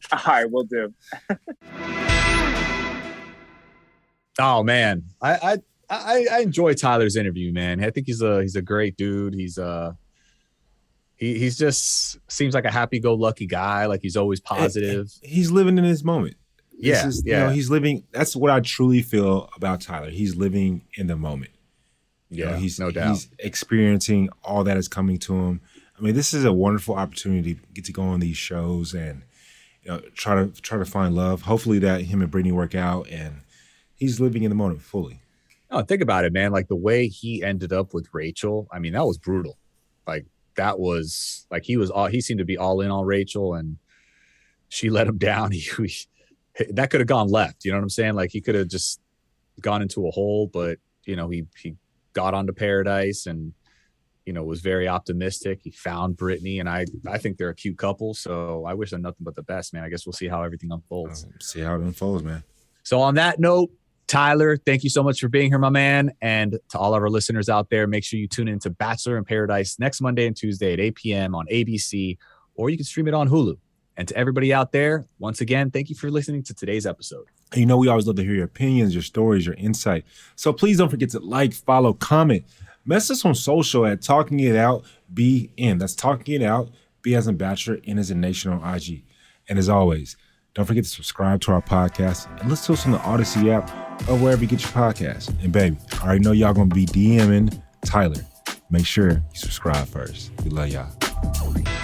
All 0.12 0.18
right, 0.26 0.50
we'll 0.50 0.64
do. 0.64 0.92
Oh 4.38 4.62
man, 4.62 5.04
I, 5.20 5.32
I 5.34 5.56
I 5.90 6.26
I 6.32 6.40
enjoy 6.40 6.74
Tyler's 6.74 7.16
interview, 7.16 7.52
man. 7.52 7.82
I 7.84 7.90
think 7.90 8.06
he's 8.06 8.22
a 8.22 8.40
he's 8.42 8.56
a 8.56 8.62
great 8.62 8.96
dude. 8.96 9.34
He's 9.34 9.58
uh 9.58 9.92
he 11.16 11.38
he's 11.38 11.58
just 11.58 12.18
seems 12.30 12.54
like 12.54 12.64
a 12.64 12.70
happy-go-lucky 12.70 13.46
guy. 13.46 13.86
Like 13.86 14.00
he's 14.00 14.16
always 14.16 14.40
positive. 14.40 15.08
He's 15.22 15.50
living 15.50 15.76
in 15.76 15.84
his 15.84 16.02
moment. 16.02 16.36
This 16.72 16.86
Yeah, 17.02 17.06
is- 17.08 17.22
yeah. 17.26 17.38
You 17.40 17.44
know, 17.46 17.50
he's 17.52 17.68
living. 17.70 18.04
That's 18.12 18.34
what 18.34 18.50
I 18.50 18.60
truly 18.60 19.02
feel 19.02 19.50
about 19.54 19.82
Tyler. 19.82 20.08
He's 20.10 20.36
living 20.36 20.82
in 20.94 21.06
the 21.08 21.16
moment. 21.16 21.50
You 22.30 22.46
know, 22.46 22.52
Yeah, 22.52 22.56
he's 22.58 22.78
no 22.80 22.90
doubt. 22.90 23.08
He's 23.10 23.28
experiencing 23.38 24.30
all 24.42 24.64
that 24.64 24.76
is 24.78 24.88
coming 24.88 25.18
to 25.18 25.34
him. 25.34 25.60
I 25.98 26.02
mean, 26.02 26.14
this 26.14 26.32
is 26.32 26.46
a 26.46 26.52
wonderful 26.52 26.94
opportunity 26.94 27.56
to 27.56 27.60
get 27.74 27.84
to 27.86 27.92
go 27.92 28.02
on 28.04 28.20
these 28.20 28.38
shows 28.38 28.94
and 28.94 29.22
you 29.82 29.90
know 29.90 30.00
try 30.14 30.34
to 30.44 30.60
try 30.60 30.78
to 30.78 30.84
find 30.84 31.14
love. 31.14 31.42
Hopefully, 31.42 31.78
that 31.80 32.02
him 32.02 32.22
and 32.22 32.30
Brittany 32.30 32.52
work 32.52 32.74
out, 32.74 33.08
and 33.08 33.40
he's 33.94 34.20
living 34.20 34.42
in 34.42 34.50
the 34.50 34.54
moment 34.56 34.82
fully. 34.82 35.20
Oh, 35.70 35.82
think 35.82 36.02
about 36.02 36.24
it, 36.24 36.32
man. 36.32 36.50
Like 36.52 36.68
the 36.68 36.76
way 36.76 37.06
he 37.08 37.42
ended 37.44 37.72
up 37.72 37.94
with 37.94 38.08
Rachel. 38.12 38.66
I 38.72 38.78
mean, 38.80 38.92
that 38.94 39.04
was 39.06 39.18
brutal. 39.18 39.56
Like 40.06 40.26
that 40.56 40.78
was 40.80 41.46
like 41.50 41.64
he 41.64 41.76
was 41.76 41.90
all 41.90 42.06
he 42.06 42.20
seemed 42.20 42.38
to 42.38 42.44
be 42.44 42.58
all 42.58 42.80
in 42.80 42.90
on 42.90 43.06
Rachel, 43.06 43.54
and 43.54 43.76
she 44.68 44.90
let 44.90 45.06
him 45.06 45.18
down. 45.18 45.52
He, 45.52 45.60
he- 45.86 46.06
that 46.72 46.90
could 46.90 47.00
have 47.00 47.06
gone 47.06 47.28
left. 47.28 47.64
You 47.64 47.70
know 47.70 47.78
what 47.78 47.84
I'm 47.84 47.90
saying? 47.90 48.14
Like 48.14 48.30
he 48.32 48.40
could 48.40 48.54
have 48.56 48.68
just 48.68 49.00
gone 49.60 49.82
into 49.82 50.06
a 50.06 50.10
hole, 50.10 50.48
but 50.52 50.78
you 51.04 51.14
know 51.16 51.28
he 51.28 51.46
he 51.56 51.76
got 52.12 52.34
onto 52.34 52.52
paradise 52.52 53.26
and 53.26 53.54
you 54.26 54.32
know, 54.32 54.44
was 54.44 54.60
very 54.60 54.88
optimistic. 54.88 55.60
He 55.62 55.70
found 55.70 56.16
Brittany, 56.16 56.60
and 56.60 56.68
I 56.68 56.86
I 57.08 57.18
think 57.18 57.36
they're 57.36 57.50
a 57.50 57.54
cute 57.54 57.78
couple. 57.78 58.14
So 58.14 58.64
I 58.66 58.74
wish 58.74 58.90
them 58.90 59.02
nothing 59.02 59.24
but 59.24 59.34
the 59.34 59.42
best, 59.42 59.72
man. 59.72 59.84
I 59.84 59.88
guess 59.88 60.06
we'll 60.06 60.12
see 60.12 60.28
how 60.28 60.42
everything 60.42 60.70
unfolds. 60.72 61.24
Um, 61.24 61.32
see 61.40 61.60
how 61.60 61.74
it 61.74 61.80
unfolds, 61.80 62.22
man. 62.22 62.42
So 62.82 63.00
on 63.00 63.14
that 63.16 63.38
note, 63.38 63.70
Tyler, 64.06 64.56
thank 64.56 64.82
you 64.82 64.90
so 64.90 65.02
much 65.02 65.20
for 65.20 65.28
being 65.28 65.50
here, 65.50 65.58
my 65.58 65.68
man. 65.68 66.10
And 66.20 66.58
to 66.70 66.78
all 66.78 66.94
of 66.94 67.02
our 67.02 67.08
listeners 67.08 67.48
out 67.48 67.70
there, 67.70 67.86
make 67.86 68.02
sure 68.02 68.18
you 68.18 68.26
tune 68.26 68.48
into 68.48 68.68
Bachelor 68.68 69.16
in 69.16 69.24
Paradise 69.24 69.78
next 69.78 70.00
Monday 70.00 70.26
and 70.26 70.36
Tuesday 70.36 70.72
at 70.72 70.80
8 70.80 70.94
p.m. 70.96 71.34
on 71.34 71.46
ABC, 71.46 72.18
or 72.56 72.70
you 72.70 72.76
can 72.76 72.84
stream 72.84 73.06
it 73.06 73.14
on 73.14 73.28
Hulu. 73.28 73.56
And 73.96 74.08
to 74.08 74.16
everybody 74.16 74.52
out 74.52 74.72
there, 74.72 75.06
once 75.18 75.40
again, 75.40 75.70
thank 75.70 75.90
you 75.90 75.94
for 75.94 76.10
listening 76.10 76.42
to 76.44 76.54
today's 76.54 76.86
episode. 76.86 77.26
You 77.54 77.66
know, 77.66 77.76
we 77.76 77.86
always 77.86 78.06
love 78.06 78.16
to 78.16 78.22
hear 78.22 78.34
your 78.34 78.44
opinions, 78.46 78.94
your 78.94 79.02
stories, 79.02 79.44
your 79.46 79.56
insight. 79.56 80.04
So 80.36 80.52
please 80.52 80.78
don't 80.78 80.88
forget 80.88 81.10
to 81.10 81.20
like, 81.20 81.52
follow, 81.52 81.92
comment. 81.92 82.44
Message 82.84 83.18
us 83.18 83.24
on 83.24 83.34
social 83.34 83.84
at 83.84 84.00
Talking 84.00 84.40
It 84.40 84.56
Out 84.56 84.84
BN. 85.12 85.78
That's 85.78 85.94
Talking 85.94 86.40
It 86.40 86.44
Out, 86.44 86.70
B 87.02 87.14
as 87.14 87.28
in 87.28 87.36
Bachelor, 87.36 87.78
N 87.84 87.98
as 87.98 88.10
in 88.10 88.20
Nation 88.20 88.52
on 88.52 88.74
IG. 88.74 89.04
And 89.48 89.58
as 89.58 89.68
always, 89.68 90.16
don't 90.54 90.64
forget 90.64 90.84
to 90.84 90.90
subscribe 90.90 91.40
to 91.42 91.52
our 91.52 91.60
podcast 91.60 92.28
and 92.40 92.48
listen 92.48 92.74
to 92.74 92.80
us 92.80 92.86
on 92.86 92.92
the 92.92 93.00
Odyssey 93.00 93.50
app 93.50 93.70
or 94.08 94.16
wherever 94.16 94.40
you 94.40 94.48
get 94.48 94.62
your 94.62 94.70
podcast. 94.70 95.28
And 95.42 95.52
baby, 95.52 95.76
I 96.00 96.06
already 96.06 96.20
know 96.20 96.32
y'all 96.32 96.54
gonna 96.54 96.74
be 96.74 96.86
DMing 96.86 97.62
Tyler. 97.84 98.24
Make 98.70 98.86
sure 98.86 99.10
you 99.10 99.22
subscribe 99.34 99.86
first. 99.86 100.30
We 100.42 100.50
love 100.50 100.68
y'all. 100.68 101.79